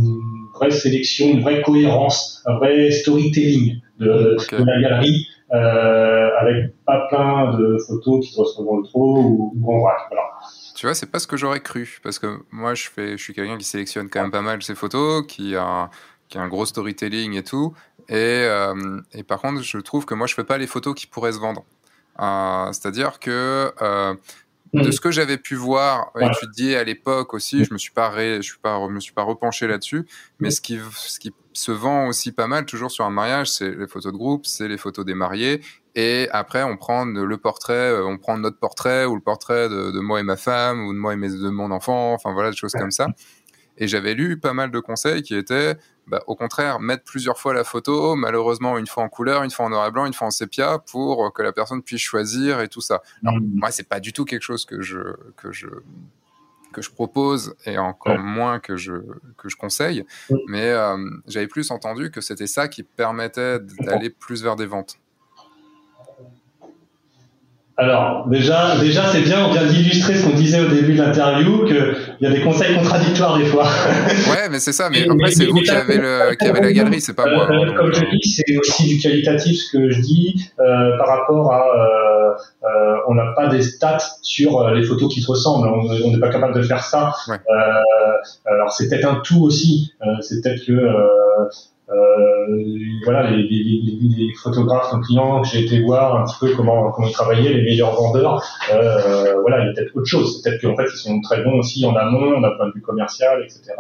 [0.53, 7.57] vraie sélection, une vraie cohérence, un vrai storytelling de, la galerie, euh, avec pas plein
[7.57, 9.97] de photos qui se ressemblent trop ou, ou en vrac.
[10.09, 10.23] Voilà.
[10.82, 13.36] Tu vois, c'est pas ce que j'aurais cru, parce que moi, je fais, je suis
[13.36, 15.91] quelqu'un qui sélectionne quand même pas mal ses photos, qui a,
[16.28, 17.76] qui a un gros storytelling et tout,
[18.10, 21.06] et, euh, et par contre, je trouve que moi, je fais pas les photos qui
[21.06, 21.66] pourraient se vendre.
[22.20, 24.16] Euh, C'est-à-dire que euh,
[24.74, 24.91] de mm.
[24.91, 28.49] ce que j'avais pu voir, étudier à l'époque aussi, je me suis pas, ré, je
[28.49, 30.08] suis pas, me suis pas repenché là-dessus.
[30.40, 30.52] Mais mm.
[30.52, 33.88] ce qui, ce qui se vend aussi pas mal, toujours sur un mariage, c'est les
[33.88, 35.62] photos de groupe, c'est les photos des mariés.
[35.95, 39.91] Et après, on prend le portrait, euh, on prend notre portrait ou le portrait de,
[39.91, 42.13] de moi et ma femme ou de moi et mes, de mon enfant.
[42.13, 43.07] Enfin voilà, des choses comme ça.
[43.77, 45.76] Et j'avais lu pas mal de conseils qui étaient,
[46.07, 49.65] bah, au contraire, mettre plusieurs fois la photo, malheureusement une fois en couleur, une fois
[49.65, 52.68] en noir et blanc, une fois en sépia, pour que la personne puisse choisir et
[52.68, 53.01] tout ça.
[53.26, 53.51] Alors, mmh.
[53.55, 54.99] moi, c'est pas du tout quelque chose que je,
[55.35, 55.68] que je
[56.72, 58.93] que je propose et encore moins que je,
[59.38, 60.05] que je conseille.
[60.47, 60.97] Mais euh,
[61.27, 64.97] j'avais plus entendu que c'était ça qui permettait d'aller plus vers des ventes.
[67.77, 71.65] Alors, déjà, déjà c'est bien, on vient d'illustrer ce qu'on disait au début de l'interview,
[71.65, 73.65] qu'il y a des conseils contradictoires des fois.
[74.30, 77.02] Ouais, mais c'est ça, mais après, c'est vous qui avez, le, qui avez la galerie,
[77.02, 77.49] c'est pas moi.
[77.49, 81.52] Euh, comme je dis, c'est aussi du qualitatif ce que je dis euh, par rapport
[81.53, 81.61] à.
[81.61, 82.34] Euh,
[82.64, 86.19] euh on n'a pas des stats sur euh, les photos qui se ressemblent, on n'est
[86.19, 87.11] pas capable de faire ça.
[87.27, 87.39] Ouais.
[88.45, 91.49] alors, c'est peut-être un tout aussi, c'est peut-être que euh,
[93.03, 93.81] voilà, les, les,
[94.18, 97.53] les, photographes, nos clients que j'ai été voir un petit peu comment, comment ils travaillaient,
[97.53, 100.41] les meilleurs vendeurs, euh, voilà, il y a peut-être autre chose.
[100.41, 103.43] Peut-être qu'en fait, ils sont très bons aussi en amont, d'un point de vue commercial,
[103.43, 103.73] etc.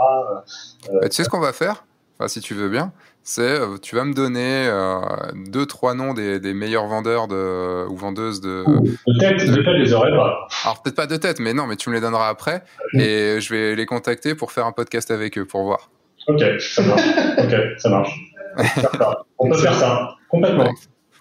[0.89, 1.85] Euh, tu sais ce qu'on va faire?
[2.19, 2.91] Enfin, Si tu veux bien,
[3.23, 4.99] c'est euh, tu vas me donner euh,
[5.47, 8.63] deux, trois noms des, des, meilleurs vendeurs de, ou vendeuses de.
[8.65, 10.47] De tête, de tête, je les aurais pas.
[10.63, 12.63] Alors, peut-être pas de tête, mais non, mais tu me les donneras après.
[12.93, 15.89] Et je vais les contacter pour faire un podcast avec eux, pour voir.
[16.27, 17.01] Ok, ça marche.
[17.37, 18.11] ok, ça marche.
[19.39, 20.71] On peut faire ça, complètement.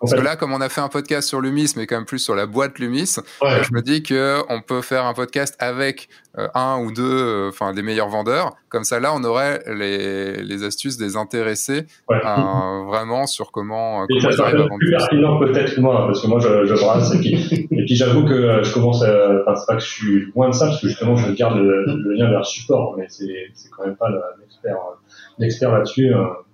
[0.01, 2.18] Parce que là, comme on a fait un podcast sur Lumis, mais quand même plus
[2.18, 6.09] sur la boîte Lumis, euh, je me dis que on peut faire un podcast avec
[6.39, 8.55] euh, un ou deux, euh, enfin des meilleurs vendeurs.
[8.70, 14.06] Comme ça, là, on aurait les, les astuces des intéressés vraiment sur comment.
[14.09, 17.14] Et ça serait plus pertinent peut-être moi, parce que moi, je, je brasse.
[17.14, 19.43] et puis, j'avoue que je commence à.
[19.43, 21.85] Enfin, c'est pas que je suis loin de ça, parce que justement, je garde le,
[21.85, 24.09] le lien vers le support, mais c'est quand même pas
[24.40, 24.77] l'expert
[25.39, 25.82] l'expert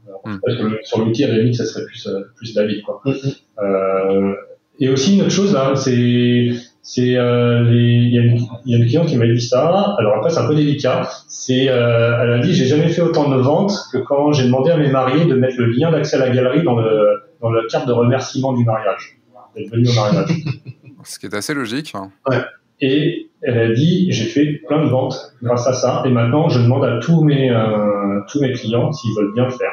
[0.07, 0.63] là-dessus.
[0.63, 0.77] Mm.
[0.83, 2.83] sur l'outil, limite, ça serait plus, euh, plus David.
[2.83, 3.01] Quoi.
[3.05, 3.15] Mm, mm.
[3.63, 4.35] Euh,
[4.79, 6.51] et aussi, une autre chose, là, c'est
[6.87, 9.97] c'est euh, il y, a une, y a une cliente qui m'a dit ça.
[9.99, 11.09] Alors après, c'est un peu délicat.
[11.27, 14.71] C'est, euh, elle a dit, j'ai jamais fait autant de ventes que quand j'ai demandé
[14.71, 17.63] à mes mariés de mettre le lien d'accès à la galerie dans le dans la
[17.69, 19.19] carte de remerciement du mariage.
[19.57, 20.31] D'être venu au mariage.
[21.03, 21.93] Ce qui est assez logique.
[21.97, 22.13] Hein.
[22.29, 22.39] Ouais.
[22.81, 26.05] Et elle a dit, j'ai fait plein de ventes grâce à ça.
[26.07, 29.51] Et maintenant, je demande à tous mes euh, tous mes clients s'ils veulent bien le
[29.51, 29.73] faire.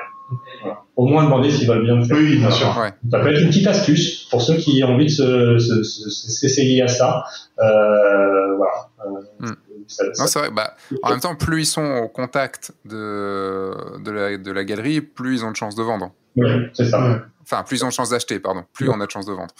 [0.95, 2.17] Au moins demander s'ils veulent bien le faire.
[2.17, 2.67] Oui, bien sûr.
[2.67, 7.23] Ça peut être une petite astuce pour ceux qui ont envie de s'essayer à ça.
[7.59, 8.89] Euh, voilà.
[9.05, 9.55] Euh, hmm.
[10.19, 10.51] non, c'est vrai.
[10.51, 13.73] Bah, en même temps, plus ils sont au contact de,
[14.03, 16.11] de, la, de la galerie, plus ils ont de chances de vendre.
[16.35, 17.21] Oui, c'est ça.
[17.43, 18.63] Enfin, plus on a de chances d'acheter, pardon.
[18.73, 19.53] Plus on a de chances de vendre.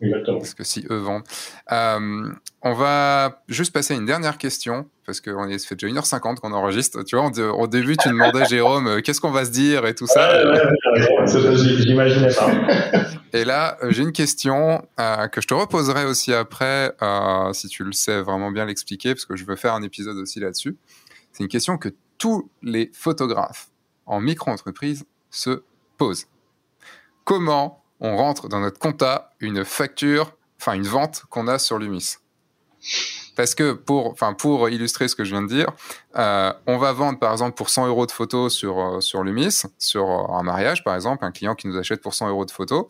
[0.00, 0.38] Exactement.
[0.38, 1.24] Parce que si eux vendent.
[1.70, 2.32] Euh,
[2.62, 6.36] on va juste passer à une dernière question, parce qu'on est, ça fait déjà 1h50
[6.36, 7.02] qu'on enregistre.
[7.02, 10.06] Tu vois, au début, tu demandais, Jérôme, euh, qu'est-ce qu'on va se dire et tout
[10.06, 10.42] ça.
[11.26, 12.50] J'imaginais pas.
[13.32, 16.92] Et là, euh, j'ai une question que je te reposerai aussi après,
[17.52, 20.40] si tu le sais vraiment bien l'expliquer, parce que je veux faire un épisode aussi
[20.40, 20.76] là-dessus.
[21.32, 23.68] C'est une question que tous les photographes
[24.06, 25.62] en micro-entreprise se
[25.96, 26.26] posent
[27.24, 32.16] comment on rentre dans notre compta une facture, enfin une vente qu'on a sur Lumis.
[33.36, 35.68] Parce que pour, enfin pour illustrer ce que je viens de dire,
[36.16, 39.62] euh, on va vendre par exemple pour 100 euros de photos sur, euh, sur Lumis,
[39.78, 42.50] sur euh, un mariage par exemple, un client qui nous achète pour 100 euros de
[42.50, 42.86] photos.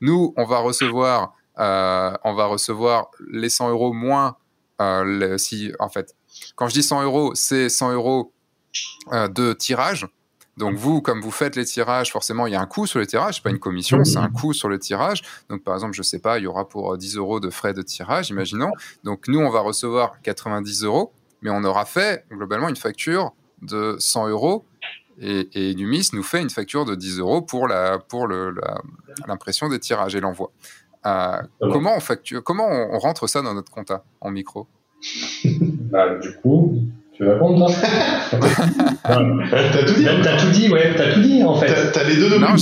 [0.00, 4.36] Nous, on va recevoir, on va recevoir les 100 euros moins
[5.38, 6.14] si, en fait,
[6.54, 8.32] quand je dis 100 euros, c'est 100 euros
[9.12, 10.06] de tirage.
[10.58, 13.06] Donc vous, comme vous faites les tirages, forcément, il y a un coût sur les
[13.06, 15.22] tirages, c'est pas une commission, c'est un coût sur le tirage.
[15.48, 17.74] Donc par exemple, je sais pas, il y aura pour 10 euh, euros de frais
[17.74, 18.72] de tirage, imaginons.
[19.04, 21.12] Donc nous, on va recevoir 90 euros,
[21.42, 23.32] mais on aura fait globalement une facture
[23.62, 24.64] de 100 euros
[25.20, 28.28] et, et Numis nous fait une facture de 10 euros pour la pour
[29.26, 30.52] l'impression des tirages et l'envoi.
[31.06, 34.66] Euh, comment on facture, comment on, rentre ça dans notre compta en micro?
[35.90, 36.82] Bah, Du coup,
[37.18, 37.74] tu veux répondre, toi
[39.02, 40.06] T'as tout dit.
[40.22, 41.92] T'as tout dit, ouais, t'as tout dit, en fait.
[41.92, 42.56] T'as les deux documents.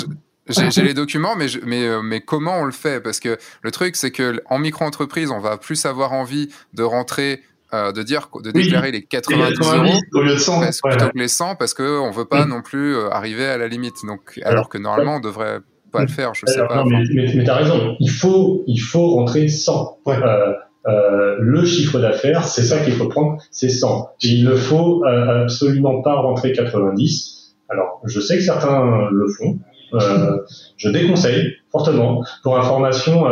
[0.48, 3.02] J'ai les documents, mais, mais, euh, mais comment on le fait?
[3.02, 7.42] Parce que le truc, c'est que en micro-entreprise, on va plus avoir envie de rentrer
[7.74, 11.26] euh, de dire de déclarer les 90, euros au lieu de 100, plutôt que les
[11.26, 13.96] 100 parce que on veut pas non plus euh, arriver à la limite.
[14.06, 15.58] Donc alors que normalement on devrait
[15.90, 17.96] pas le faire je sais pas non, mais, mais, mais tu as raison.
[17.98, 20.52] Il faut il faut rentrer 100 euh,
[20.86, 24.10] euh, le chiffre d'affaires, c'est ça qu'il faut prendre, c'est 100.
[24.22, 27.54] il ne faut euh, absolument pas rentrer 90.
[27.68, 29.58] Alors, je sais que certains le font.
[29.94, 30.38] Euh,
[30.76, 32.22] je déconseille fortement.
[32.42, 33.24] Pour information,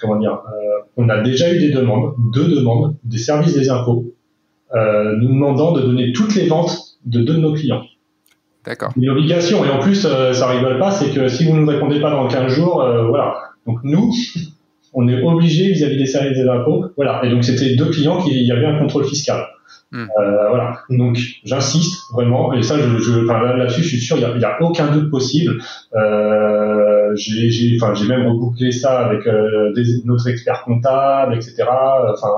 [0.00, 0.40] comment dire,
[0.96, 4.14] on a déjà eu des demandes, deux demandes, des services des impôts,
[4.72, 7.82] nous demandant de donner toutes les ventes de deux de nos clients.
[8.64, 8.92] D'accord.
[8.96, 9.64] Une obligation.
[9.64, 12.28] Et en plus, ça rigole pas, c'est que si vous ne nous répondez pas dans
[12.28, 13.34] 15 jours, voilà.
[13.66, 14.12] Donc nous,
[14.94, 16.86] on est obligé vis-à-vis des services des impôts.
[16.96, 17.24] Voilà.
[17.24, 19.46] Et donc c'était deux clients qui il y avait un contrôle fiscal.
[19.90, 20.06] Hmm.
[20.20, 20.80] Euh, voilà.
[20.90, 24.48] Donc j'insiste vraiment, et ça, je, je enfin, là-dessus, je suis sûr, il n'y a,
[24.48, 25.62] a, aucun doute possible.
[25.94, 31.64] Euh, j'ai, enfin, j'ai même rebouclé ça avec euh, des, notre expert comptable, etc.
[31.68, 32.28] Enfin,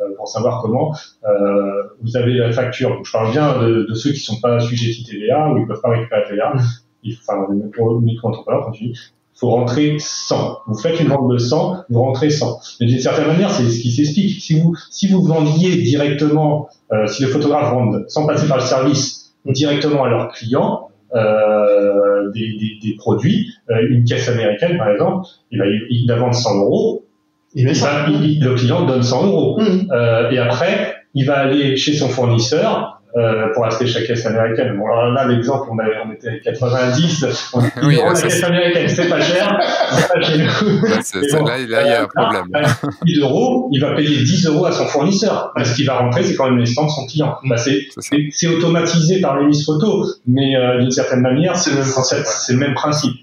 [0.00, 0.94] euh, pour savoir comment.
[1.24, 2.90] Euh, vous avez la facture.
[2.90, 5.82] Donc, je parle bien de, de ceux qui sont pas sujetis TVA ou ils peuvent
[5.82, 6.54] pas récupérer TVA.
[7.02, 7.56] Il, enfin, les
[8.02, 9.00] micro-entrepreneurs, quand tu dis,
[9.40, 10.58] faut rentrer 100.
[10.66, 12.60] Vous faites une vente de 100, vous rentrez 100.
[12.80, 14.38] Mais d'une certaine manière, c'est ce qui s'explique.
[14.40, 18.62] Si vous, si vous vendiez directement, euh, si les photographes vendent sans passer par le
[18.64, 24.90] service directement à leurs clients, euh, des, des, des, produits, euh, une caisse américaine par
[24.90, 27.06] exemple, il va, il va vendre 100 euros,
[27.54, 29.58] il va, il, le client donne 100 euros.
[29.58, 29.88] Mmh.
[30.32, 34.76] Et après, il va aller chez son fournisseur, euh, pour acheter chaque caisse américaine.
[34.78, 37.26] Bon, alors là, l'exemple, on, avait, on était à 90.
[37.54, 39.58] On oui, la caisse américaine, c'est pas cher.
[39.90, 41.46] C'est pas chez nous.
[41.46, 42.44] là, il y a un problème.
[42.52, 42.68] Là,
[43.04, 45.52] 10 euros, il va payer 10 euros à son fournisseur.
[45.64, 47.36] Ce qui va rentrer, c'est quand même les stands de son client.
[47.44, 51.90] Bah, c'est automatisé par les mises photos, mais euh, d'une certaine manière, c'est le même
[51.90, 52.24] principe.
[52.24, 53.16] C'est le même principe.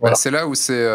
[0.00, 0.14] Voilà.
[0.14, 0.86] c'est là où c'est.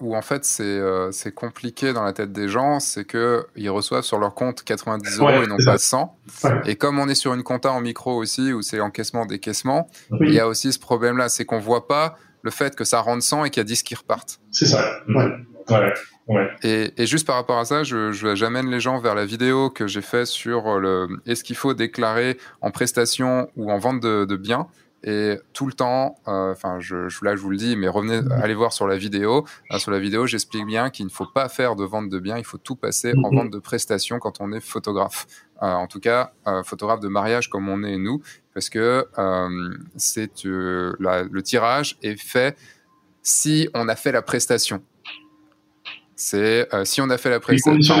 [0.00, 3.70] Euh où en fait euh, c'est compliqué dans la tête des gens, c'est que ils
[3.70, 6.16] reçoivent sur leur compte 90 euros et non pas 100.
[6.64, 9.88] Et comme on est sur une compta en micro aussi, où c'est encaissement décaissement,
[10.20, 13.22] il y a aussi ce problème-là, c'est qu'on voit pas le fait que ça rentre
[13.22, 14.40] 100 et qu'il y a 10 qui repartent.
[14.50, 15.02] C'est ça.
[15.08, 15.30] Ouais.
[16.26, 16.48] Ouais.
[16.62, 19.86] Et, et, juste par rapport à ça, je, j'amène les gens vers la vidéo que
[19.86, 24.36] j'ai fait sur le est-ce qu'il faut déclarer en prestation ou en vente de, de
[24.36, 24.66] biens?
[25.02, 28.20] Et tout le temps, euh, enfin, je, je, là, je vous le dis, mais revenez,
[28.20, 28.32] mhm.
[28.32, 29.46] allez voir sur la vidéo.
[29.78, 32.44] sur la vidéo, j'explique bien qu'il ne faut pas faire de vente de biens, il
[32.44, 33.36] faut tout passer en mhm.
[33.36, 35.26] vente de prestations quand on est photographe.
[35.62, 38.22] Euh, en tout cas, euh, photographe de mariage comme on est nous,
[38.52, 39.06] parce que
[39.96, 42.56] c'est le tirage est fait
[43.22, 44.82] si on a fait la prestation.
[46.14, 47.98] C'est si on a fait la prestation,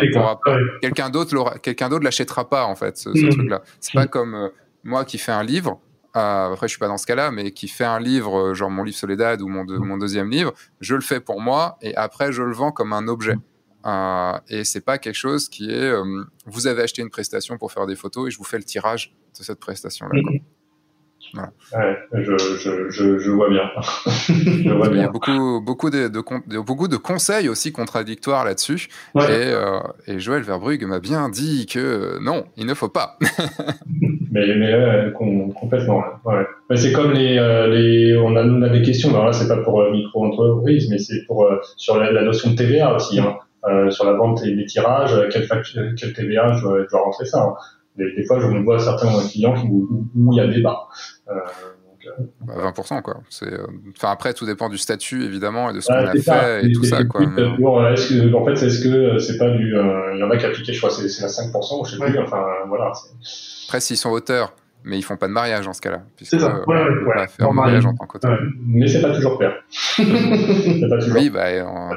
[0.82, 3.30] quelqu'un d'autre quelqu'un d'autre l'achètera pas en fait ce, mhm.
[3.30, 3.62] truc-là.
[3.80, 4.50] C'est pas comme
[4.84, 5.80] moi qui fais un livre
[6.16, 8.70] euh, après, je suis pas dans ce cas-là, mais qui fait un livre, euh, genre
[8.70, 12.32] mon livre Soledad ou mon, mon deuxième livre, je le fais pour moi et après
[12.32, 13.36] je le vends comme un objet.
[13.86, 17.72] Euh, et c'est pas quelque chose qui est, euh, vous avez acheté une prestation pour
[17.72, 20.20] faire des photos et je vous fais le tirage de cette prestation-là.
[21.32, 21.50] Voilà.
[21.72, 23.62] Ouais, je, je, je, je, vois bien.
[24.06, 24.98] je vois bien.
[24.98, 28.88] Il y a beaucoup, beaucoup de, de, beaucoup de conseils aussi contradictoires là-dessus.
[29.14, 29.24] Ouais.
[29.24, 33.18] Et, euh, et, Joël Verbrugge m'a bien dit que non, il ne faut pas.
[34.30, 36.02] mais mais euh, complètement.
[36.24, 36.46] Ouais.
[36.76, 39.10] C'est comme les, euh, les on, a, on a des questions.
[39.10, 42.56] Alors là, c'est pas pour euh, micro-entreprise, mais c'est pour sur la, la, notion de
[42.56, 43.20] TVA aussi.
[43.20, 43.36] Hein.
[43.90, 45.46] sur la vente et les tirages, quel,
[45.96, 47.42] quel TVA je dois, je dois rentrer ça.
[47.42, 47.54] Hein.
[47.96, 50.88] Des, des, fois, je me vois certains clients où, où, il y a débat.
[51.28, 51.32] Euh,
[52.46, 53.20] 20%, bah, quoi.
[53.28, 53.52] C'est,
[53.96, 56.84] enfin, après, tout dépend du statut, évidemment, et de ce qu'on a fait et, tout
[56.84, 57.20] ça, quoi.
[57.26, 57.42] Mais...
[57.42, 59.74] est-ce que, en fait, est-ce que c'est pas du,
[60.14, 62.18] il y en a qui appliquaient, je crois, c'est, c'est à 5%, je sais plus,
[62.18, 62.92] enfin, voilà.
[63.66, 64.54] Après, s'ils sont auteurs,
[64.84, 66.02] mais ils font pas de mariage dans ce cas-là.
[66.22, 66.62] C'est ça.
[66.66, 67.28] Ouais, ouais, ouais.
[67.28, 68.38] Faire mariage en tant qu'auteur.
[68.66, 69.52] Mais c'est pas toujours clair.
[69.98, 71.16] pas toujours.
[71.16, 71.90] Oui, bah, on,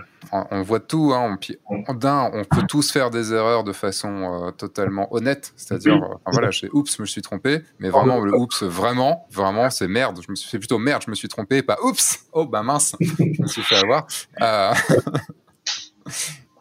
[0.51, 1.13] on, voit tout.
[1.13, 1.37] Hein.
[1.67, 5.53] On, d'un, on peut tous faire des erreurs de façon euh, totalement honnête.
[5.55, 7.61] C'est-à-dire, euh, voilà, je oups, je me suis trompé.
[7.79, 10.19] Mais vraiment, le oups, vraiment, vraiment, c'est merde.
[10.25, 11.61] Je me suis fait plutôt merde, je me suis trompé.
[11.61, 14.07] Pas oups, oh bah mince, je me suis fait avoir.
[14.41, 14.73] Euh...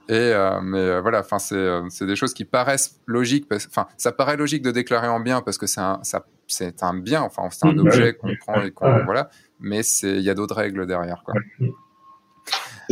[0.08, 3.46] Et euh, mais euh, voilà, enfin c'est euh, des choses qui paraissent logiques.
[3.50, 6.00] Enfin, ça paraît logique de déclarer en bien parce que c'est un
[6.48, 7.22] c'est un bien.
[7.22, 9.30] Enfin, c'est un objet qu'on prend et qu'on voilà.
[9.60, 11.34] Mais c'est il y a d'autres règles derrière quoi.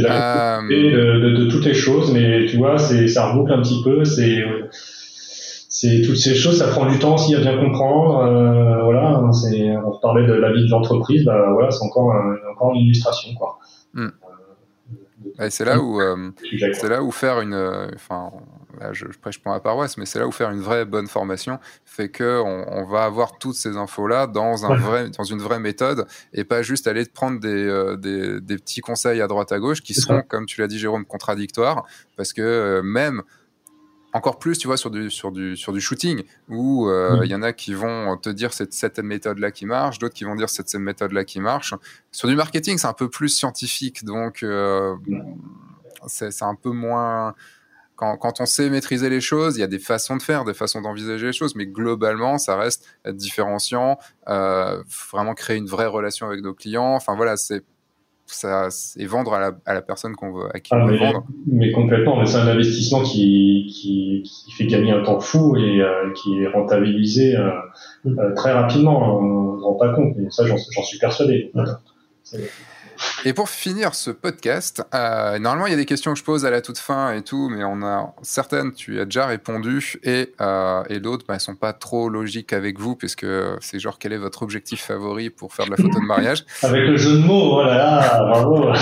[0.03, 3.83] C'est la de, de, toutes les choses, mais tu vois, c'est ça reboucle un petit
[3.83, 4.05] peu.
[4.05, 4.45] C'est
[5.69, 8.25] c'est toutes ces choses, ça prend du temps aussi à bien comprendre.
[8.25, 12.15] Euh, voilà, c'est on reparlait de la vie de l'entreprise, bah voilà, c'est encore
[12.51, 13.59] encore une illustration quoi.
[13.95, 14.09] Mm
[15.49, 16.31] c'est là où euh,
[16.73, 17.89] c'est là où faire une, euh,
[18.77, 21.59] enfin, je, prêche pour ma paroisse, mais c'est là où faire une vraie bonne formation
[21.85, 25.61] fait que on, va avoir toutes ces infos là dans un vrai, dans une vraie
[25.61, 29.59] méthode et pas juste aller prendre des, euh, des, des, petits conseils à droite à
[29.59, 31.85] gauche qui seront, comme tu l'as dit Jérôme, contradictoires
[32.17, 33.23] parce que même
[34.13, 37.35] encore plus, tu vois, sur du, sur du, sur du shooting, où euh, il y
[37.35, 40.49] en a qui vont te dire cette, cette méthode-là qui marche, d'autres qui vont dire
[40.49, 41.75] cette, cette méthode-là qui marche.
[42.11, 44.97] Sur du marketing, c'est un peu plus scientifique, donc euh,
[46.07, 47.35] c'est un peu moins...
[48.01, 50.55] Quand, quand, on sait maîtriser les choses, il y a des façons de faire, des
[50.55, 54.83] façons d'envisager les choses, mais globalement, ça reste être différenciant, euh,
[55.13, 56.95] vraiment créer une vraie relation avec nos clients.
[56.95, 57.63] Enfin voilà, c'est
[58.33, 60.97] ça, et vendre à la, à la personne qu'on veut, à qui ah, on veut
[60.97, 61.27] vendre.
[61.47, 65.83] Mais complètement, mais c'est un investissement qui, qui, qui, fait gagner un temps fou et
[65.83, 67.51] euh, qui est rentabilisé euh,
[68.07, 69.19] euh, très rapidement.
[69.19, 71.53] On ne se rend pas compte, mais ça, j'en suis persuadé.
[73.25, 76.47] Et pour finir ce podcast, euh, normalement il y a des questions que je pose
[76.47, 80.33] à la toute fin et tout, mais on a certaines tu as déjà répondu et,
[80.41, 83.27] euh, et d'autres bah, elles sont pas trop logiques avec vous puisque
[83.61, 86.45] c'est genre quel est votre objectif favori pour faire de la photo de mariage?
[86.63, 88.73] Avec le jeu de mots, oh là là, bravo.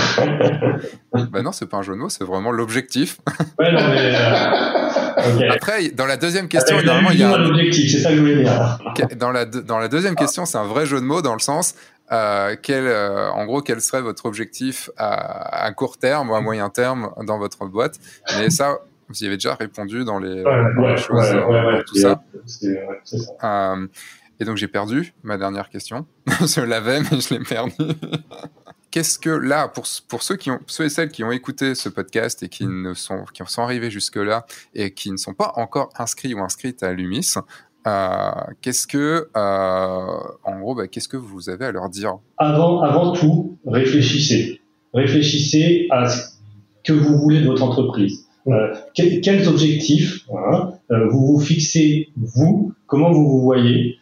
[1.31, 3.17] bah non, c'est pas un jeu de mots, c'est vraiment l'objectif.
[3.59, 4.15] Ouais, non mais.
[4.15, 5.49] Euh, okay.
[5.49, 7.37] Après, dans la deuxième question, normalement il y a un...
[7.37, 8.79] l'objectif, c'est ça que je voulais dire.
[9.17, 11.75] dans la dans la deuxième question, c'est un vrai jeu de mots dans le sens
[12.11, 16.41] euh, quel, euh, en gros, quel serait votre objectif à, à, court terme ou à
[16.41, 17.99] moyen terme dans votre boîte?
[18.37, 21.83] Mais ça, vous y avez déjà répondu dans les, ouais, dans ouais, les choses, ouais,
[21.85, 22.23] tout ça.
[23.03, 23.73] ça.
[23.73, 23.87] Euh,
[24.39, 26.05] et donc j'ai perdu ma dernière question.
[26.27, 27.73] je l'avais, mais je l'ai perdu.
[28.91, 31.89] Qu'est-ce que là, pour, pour ceux, qui ont, ceux et celles qui ont écouté ce
[31.89, 35.91] podcast et qui, ne sont, qui sont arrivés jusque-là et qui ne sont pas encore
[35.99, 37.35] inscrits ou inscrites à l'UMIS,
[37.87, 38.31] euh,
[38.61, 42.17] qu'est-ce que, euh, en gros, bah, qu'est-ce que vous avez à leur dire?
[42.37, 44.59] Avant, avant tout, réfléchissez.
[44.93, 46.29] Réfléchissez à ce
[46.83, 48.25] que vous voulez de votre entreprise.
[48.47, 53.97] Euh, quels, objectifs hein, vous vous fixez, vous, comment vous vous voyez,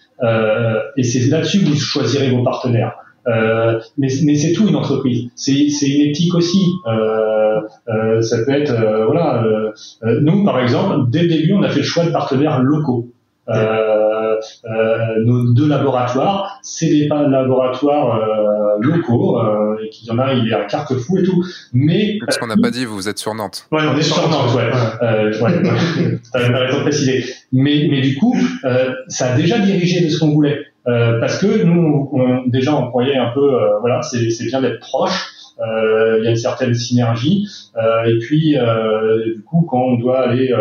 [0.95, 2.95] et c'est là-dessus que vous choisirez vos partenaires.
[3.25, 5.29] Mais, mais c'est tout une entreprise.
[5.35, 6.63] C'est une éthique aussi.
[6.85, 9.43] Ça peut être voilà.
[10.21, 13.09] nous, par exemple, dès le début, on a fait le choix de partenaires locaux.
[13.49, 19.41] Euh, euh, nos deux laboratoires, c'est des laboratoires euh, locaux,
[19.83, 21.45] et qu'il y en a, il est à Carquefou et tout.
[21.73, 23.67] Mais parce qu'on n'a pas dit, vous êtes sur Nantes.
[23.71, 24.69] Ouais, on est sur Nantes, ouais.
[25.01, 25.41] ouais.
[25.41, 26.19] ouais, ouais.
[26.33, 27.25] T'as raison de préciser.
[27.51, 28.35] Mais, mais du coup,
[29.07, 30.65] ça a déjà dirigé de ce qu'on voulait.
[30.87, 34.79] Euh, parce que nous, on, déjà, on croyait un peu, euh, voilà, c'est bien d'être
[34.79, 35.33] proche.
[35.59, 37.47] Euh, il y a une certaine synergie.
[38.05, 38.55] et puis,
[39.35, 40.53] du coup, quand on doit aller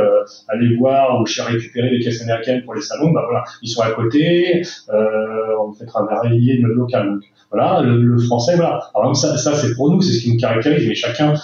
[0.49, 3.91] aller voir ou récupérer des caisses américaines pour les salons, bah voilà, ils sont à
[3.91, 4.63] côté.
[4.89, 7.07] on fait travailler notre local.
[7.09, 8.81] Donc, voilà, le, le français, voilà.
[8.95, 11.35] Alors ça, ça c'est pour nous, c'est ce qui nous caractérise, mais chacun,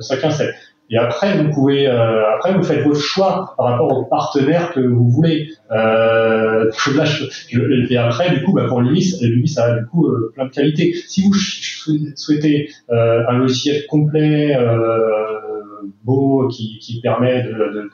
[0.00, 0.52] chacun sait.
[0.90, 4.80] Et après, vous pouvez, euh, après, vous faites votre choix par rapport aux partenaires que
[4.80, 5.50] vous voulez.
[5.70, 6.90] Euh, je,
[7.50, 10.50] je, et après, du coup, bah, pour l'UMIS, l'UMIS a du coup euh, plein de
[10.50, 10.94] qualités.
[11.06, 14.76] Si vous souhaitez euh, un logiciel complet, euh,
[16.04, 17.90] beau, qui, qui permet de, de,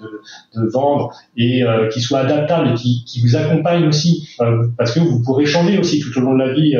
[0.54, 4.36] de, vendre et qui soit adaptable et qui, qui vous accompagne aussi,
[4.78, 6.76] parce que vous pourrez changer aussi tout au long de la vie,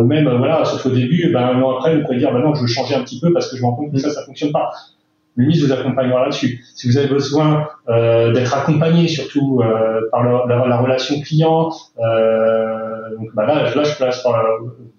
[0.00, 2.54] ou même, voilà, sauf au début, ben, un an après, vous pouvez dire, ben non,
[2.54, 4.24] je veux changer un petit peu parce que je me rends compte que ça, ça
[4.24, 4.70] fonctionne pas
[5.36, 6.64] l'UMIS vous accompagnera là-dessus.
[6.74, 11.70] Si vous avez besoin euh, d'être accompagné, surtout euh, par la, la, la, relation client,
[11.98, 14.42] euh, donc bah là, là, je place par,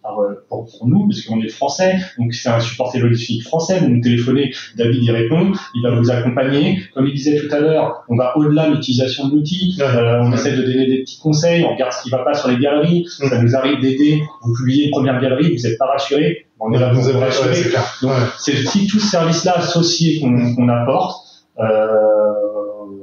[0.01, 3.89] par, pour, pour, nous, parce qu'on est français, donc c'est un support téléphonique français, vous
[3.89, 6.80] nous téléphonez, David y répond, il va vous accompagner.
[6.93, 10.31] Comme il disait tout à l'heure, on va au-delà de l'utilisation de l'outil, euh, on
[10.34, 13.05] essaie de donner des petits conseils, on regarde ce qui va pas sur les galeries,
[13.07, 16.79] ça nous arrive d'aider, vous publiez une première galerie, vous n'êtes pas rassuré, on est
[16.79, 17.63] là pour vous rassurer.
[18.01, 21.25] Donc c'est tout ce service-là associé qu'on qu apporte.
[21.59, 21.65] Euh,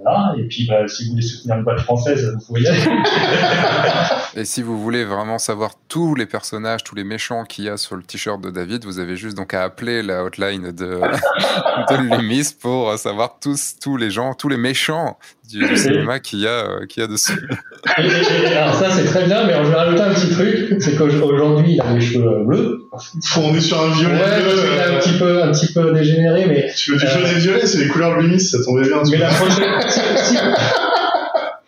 [0.05, 0.35] voilà.
[0.39, 2.81] Et puis, bah, si vous voulez soutenir une boîte française, vous pouvez y aller.
[4.37, 7.77] Et si vous voulez vraiment savoir tous les personnages, tous les méchants qu'il y a
[7.77, 11.01] sur le t-shirt de David, vous avez juste donc à appeler la hotline de,
[11.91, 15.19] de l'UMIS pour savoir tous, tous les gens, tous les méchants
[15.49, 17.49] du, du cinéma qu'il y, a, qu'il y a dessus.
[17.97, 21.81] Alors ça, c'est très bien, mais je vais rajouter un petit truc, c'est qu'aujourd'hui, il
[21.81, 22.89] a les cheveux bleus.
[23.37, 24.15] On est sur un violet.
[24.15, 24.97] Ouais, bleu, euh...
[24.97, 26.73] un, petit peu, un petit peu dégénéré, mais...
[26.75, 29.03] Tu veux du jaune et violet, c'est les couleurs l'UMIS, ça tombait bien.
[29.11, 29.65] Mais la prochaine...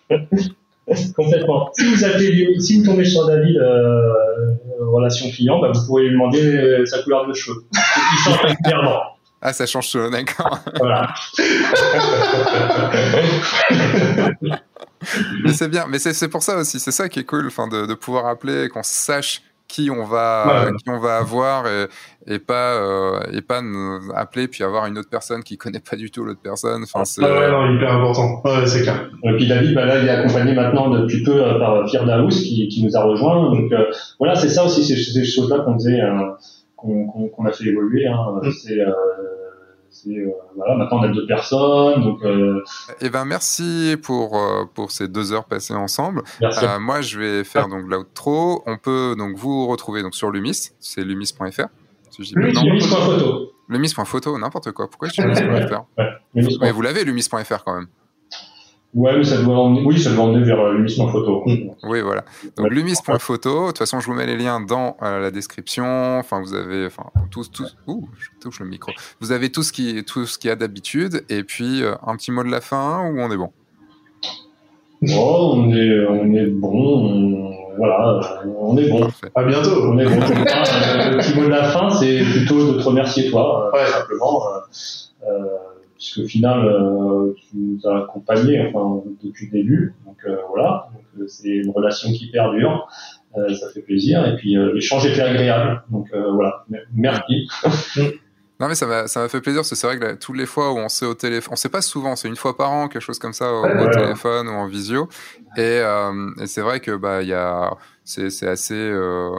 [1.16, 1.70] Complètement.
[1.76, 4.12] Si vous appelez, si vous tombez sur David euh,
[4.80, 7.64] relation client, bah, vous pourrez lui demander sa couleur de cheveux.
[7.74, 9.15] Il change régulièrement.
[9.48, 10.58] Ah, ça change tout, d'accord.
[10.76, 11.14] Voilà.
[15.44, 17.86] mais c'est bien, mais c'est pour ça aussi, c'est ça qui est cool, enfin, de,
[17.86, 21.86] de pouvoir appeler, qu'on sache qui on va, qui on va avoir et,
[22.26, 25.96] et pas, euh, et pas nous appeler puis avoir une autre personne qui connaît pas
[25.96, 26.82] du tout l'autre personne.
[26.82, 28.42] Enfin, c'est ah ouais, non, hyper important.
[28.44, 29.08] Ouais, c'est clair.
[29.24, 32.66] Et puis David, bah là, il est accompagné maintenant depuis peu par Pierre Daous qui,
[32.68, 33.50] qui nous a rejoint.
[33.50, 33.84] Donc euh,
[34.18, 36.32] voilà, c'est ça aussi, c'est ces choses-là qu'on faisait, euh,
[36.76, 38.06] qu'on qu qu a fait évoluer.
[38.06, 38.40] Hein.
[38.42, 38.50] Mm.
[38.52, 42.02] C'est euh, voilà, maintenant on a deux personnes.
[42.02, 42.62] Donc, euh...
[43.00, 46.22] Eh ben merci pour euh, pour ces deux heures passées ensemble.
[46.42, 48.62] Euh, moi, je vais faire donc l'outro.
[48.66, 51.68] On peut donc vous retrouver donc sur Lumis, c'est lumis.fr.
[52.10, 53.52] Si lumis.photo.
[53.68, 54.88] Lumis.photo, n'importe quoi.
[54.88, 57.88] Pourquoi je dis lumis.fr ouais, Mais vous l'avez lumis.fr quand même.
[58.96, 61.42] Ouais, mais ça doit emmener, oui, ça doit emmener vers euh, lumis.photo.
[61.44, 61.70] Mmh.
[61.82, 62.24] Oui, voilà.
[62.56, 63.64] Donc, lumis.photo.
[63.64, 66.18] De toute façon, je vous mets les liens dans euh, la description.
[66.18, 68.90] Enfin, vous avez, enfin, tout, tout, ouh, je touche le micro.
[69.20, 71.24] Vous avez tout ce qui, tout ce qu'il y a d'habitude.
[71.28, 73.50] Et puis, euh, un petit mot de la fin ou on est bon?
[75.14, 76.72] Oh, on est, on est bon.
[76.72, 78.18] On, voilà,
[78.58, 79.06] on est bon.
[79.34, 79.92] À bientôt.
[79.92, 80.20] On est bon.
[80.20, 83.84] le petit mot de la fin, c'est plutôt de te remercier toi, ouais.
[83.84, 84.42] simplement.
[85.20, 85.65] puisque
[86.18, 89.94] au final, tu nous as accompagnés enfin, depuis le début.
[90.04, 90.18] Donc
[90.48, 90.88] voilà,
[91.26, 92.88] c'est une relation qui perdure.
[93.34, 94.26] ça fait plaisir.
[94.26, 95.82] Et puis l'échange était agréable.
[95.90, 96.64] Donc voilà,
[96.94, 97.48] merci.
[98.58, 100.36] Non mais ça m'a ça m'a fait plaisir parce que c'est vrai que là, toutes
[100.36, 102.72] les fois où on sait au téléphone, on sait pas souvent, c'est une fois par
[102.72, 105.08] an quelque chose comme ça au, téléphone ou en visio
[105.58, 109.30] et, euh, et c'est vrai que bah il y a c'est c'est assez euh,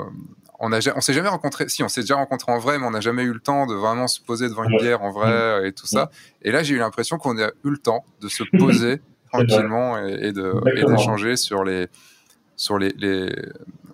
[0.60, 2.92] on a on s'est jamais rencontré si on s'est déjà rencontré en vrai mais on
[2.92, 5.72] n'a jamais eu le temps de vraiment se poser devant une bière en vrai et
[5.74, 6.10] tout ça.
[6.42, 9.02] Et là j'ai eu l'impression qu'on a eu le temps de se poser
[9.32, 11.88] tranquillement et, et d'échanger sur les
[12.56, 13.30] sur les, les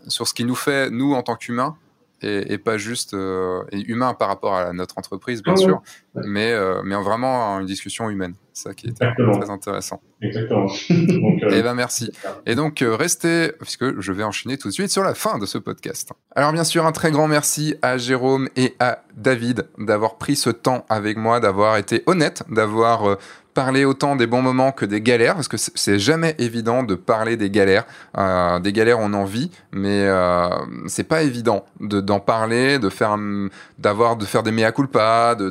[0.08, 1.76] sur ce qui nous fait nous en tant qu'humains
[2.24, 5.82] et, pas juste euh, humain par rapport à notre entreprise, bien sûr,
[6.16, 8.36] mais, euh, mais vraiment une discussion humaine.
[8.54, 10.00] Ça qui est très intéressant.
[10.22, 10.68] Exactement.
[10.90, 12.12] Donc, euh, eh ben merci.
[12.46, 15.58] Et donc restez, puisque je vais enchaîner tout de suite sur la fin de ce
[15.58, 16.12] podcast.
[16.36, 20.52] Alors bien sûr, un très grand merci à Jérôme et à David d'avoir pris ce
[20.52, 23.18] temps avec moi, d'avoir été honnête, d'avoir
[23.54, 27.38] parler autant des bons moments que des galères, parce que c'est jamais évident de parler
[27.38, 27.86] des galères.
[28.18, 30.48] Euh, des galères, on en vit, mais euh,
[30.88, 33.18] c'est pas évident d'en parler, de faire,
[33.80, 35.50] d'avoir, de faire des mea culpa, de,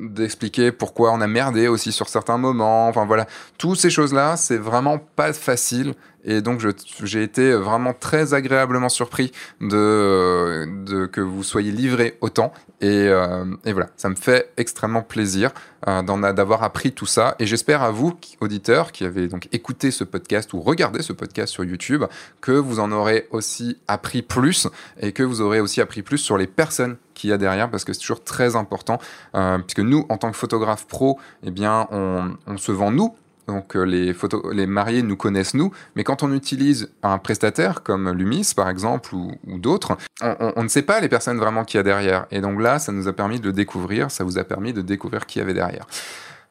[0.00, 2.88] d'expliquer de, pourquoi on a merdé aussi sur certains moments.
[2.88, 3.26] Enfin voilà,
[3.58, 5.94] toutes ces choses-là, c'est vraiment pas facile
[6.26, 6.60] et donc,
[7.04, 9.30] j'ai été vraiment très agréablement surpris
[9.60, 12.52] de, que vous soyez livrés autant.
[12.80, 15.52] Et, euh, et, voilà, ça me fait extrêmement plaisir
[15.88, 17.36] euh, d'avoir appris tout ça.
[17.38, 21.52] Et j'espère à vous, auditeurs, qui avez donc écouté ce podcast ou regardé ce podcast
[21.52, 22.04] sur YouTube,
[22.40, 24.66] que vous en aurez aussi appris plus
[25.00, 27.84] et que vous aurez aussi appris plus sur les personnes qu'il y a derrière parce
[27.84, 28.98] que c'est toujours très important
[29.34, 33.16] euh, puisque nous en tant que photographe pro eh bien on, on se vend nous
[33.46, 37.82] donc euh, les, photos, les mariés nous connaissent nous, mais quand on utilise un prestataire
[37.82, 41.80] comme Lumis par exemple ou, d'autres, on, ne sait pas les personnes vraiment qu'il y
[41.80, 42.26] a derrière.
[42.30, 44.82] Et donc là, ça nous a permis de le découvrir, ça vous a permis de
[44.82, 45.86] découvrir qui y avait derrière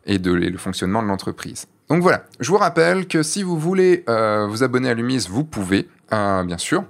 [0.06, 1.68] et de le fonctionnement de l'entreprise.
[1.88, 5.44] Donc voilà, je vous rappelle que si vous voulez euh, vous abonner à Lumis, vous
[5.44, 5.88] pouvez.
[6.14, 6.84] Euh, bien sûr,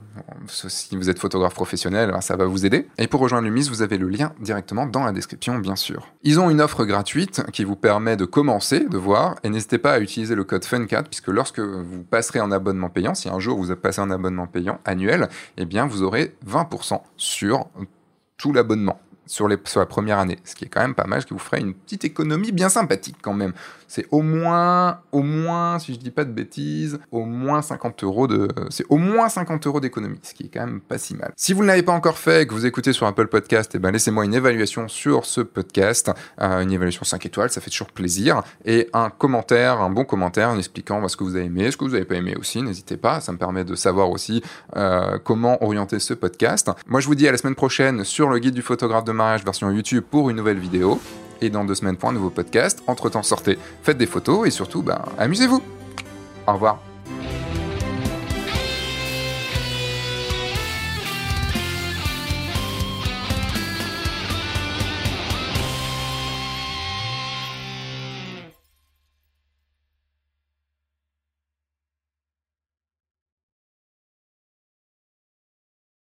[0.47, 2.87] si vous êtes photographe professionnel, ça va vous aider.
[2.97, 6.07] Et pour rejoindre Lumis, vous avez le lien directement dans la description, bien sûr.
[6.23, 9.93] Ils ont une offre gratuite qui vous permet de commencer, de voir, et n'hésitez pas
[9.93, 13.57] à utiliser le code FUN4, puisque lorsque vous passerez en abonnement payant, si un jour
[13.57, 15.27] vous passé en abonnement payant annuel,
[15.57, 17.67] eh bien vous aurez 20% sur
[18.37, 21.27] tout l'abonnement sur, les, la première année, ce qui est quand même pas mal, ce
[21.27, 23.53] qui vous ferait une petite économie bien sympathique quand même.
[23.87, 28.27] C'est au moins, au moins, si je dis pas de bêtises, au moins 50 euros
[28.27, 31.31] de, c'est au moins 50 euros d'économie, ce qui est quand même pas si mal.
[31.35, 33.79] Si vous ne l'avez pas encore fait et que vous écoutez sur Apple Podcast, eh
[33.79, 36.11] ben laissez-moi une évaluation sur ce podcast,
[36.41, 40.49] euh, une évaluation 5 étoiles, ça fait toujours plaisir, et un commentaire, un bon commentaire
[40.49, 42.61] en expliquant bah, ce que vous avez aimé, ce que vous n'avez pas aimé aussi,
[42.61, 44.41] n'hésitez pas, ça me permet de savoir aussi
[44.75, 46.71] euh, comment orienter ce podcast.
[46.87, 49.43] Moi je vous dis à la semaine prochaine sur le guide du photographe de mariage
[49.43, 50.99] version YouTube pour une nouvelle vidéo.
[51.41, 52.81] Et dans deux semaines pour un nouveau podcast.
[52.87, 55.61] Entre temps, sortez, faites des photos et surtout, ben, amusez-vous.
[56.47, 56.94] Au revoir.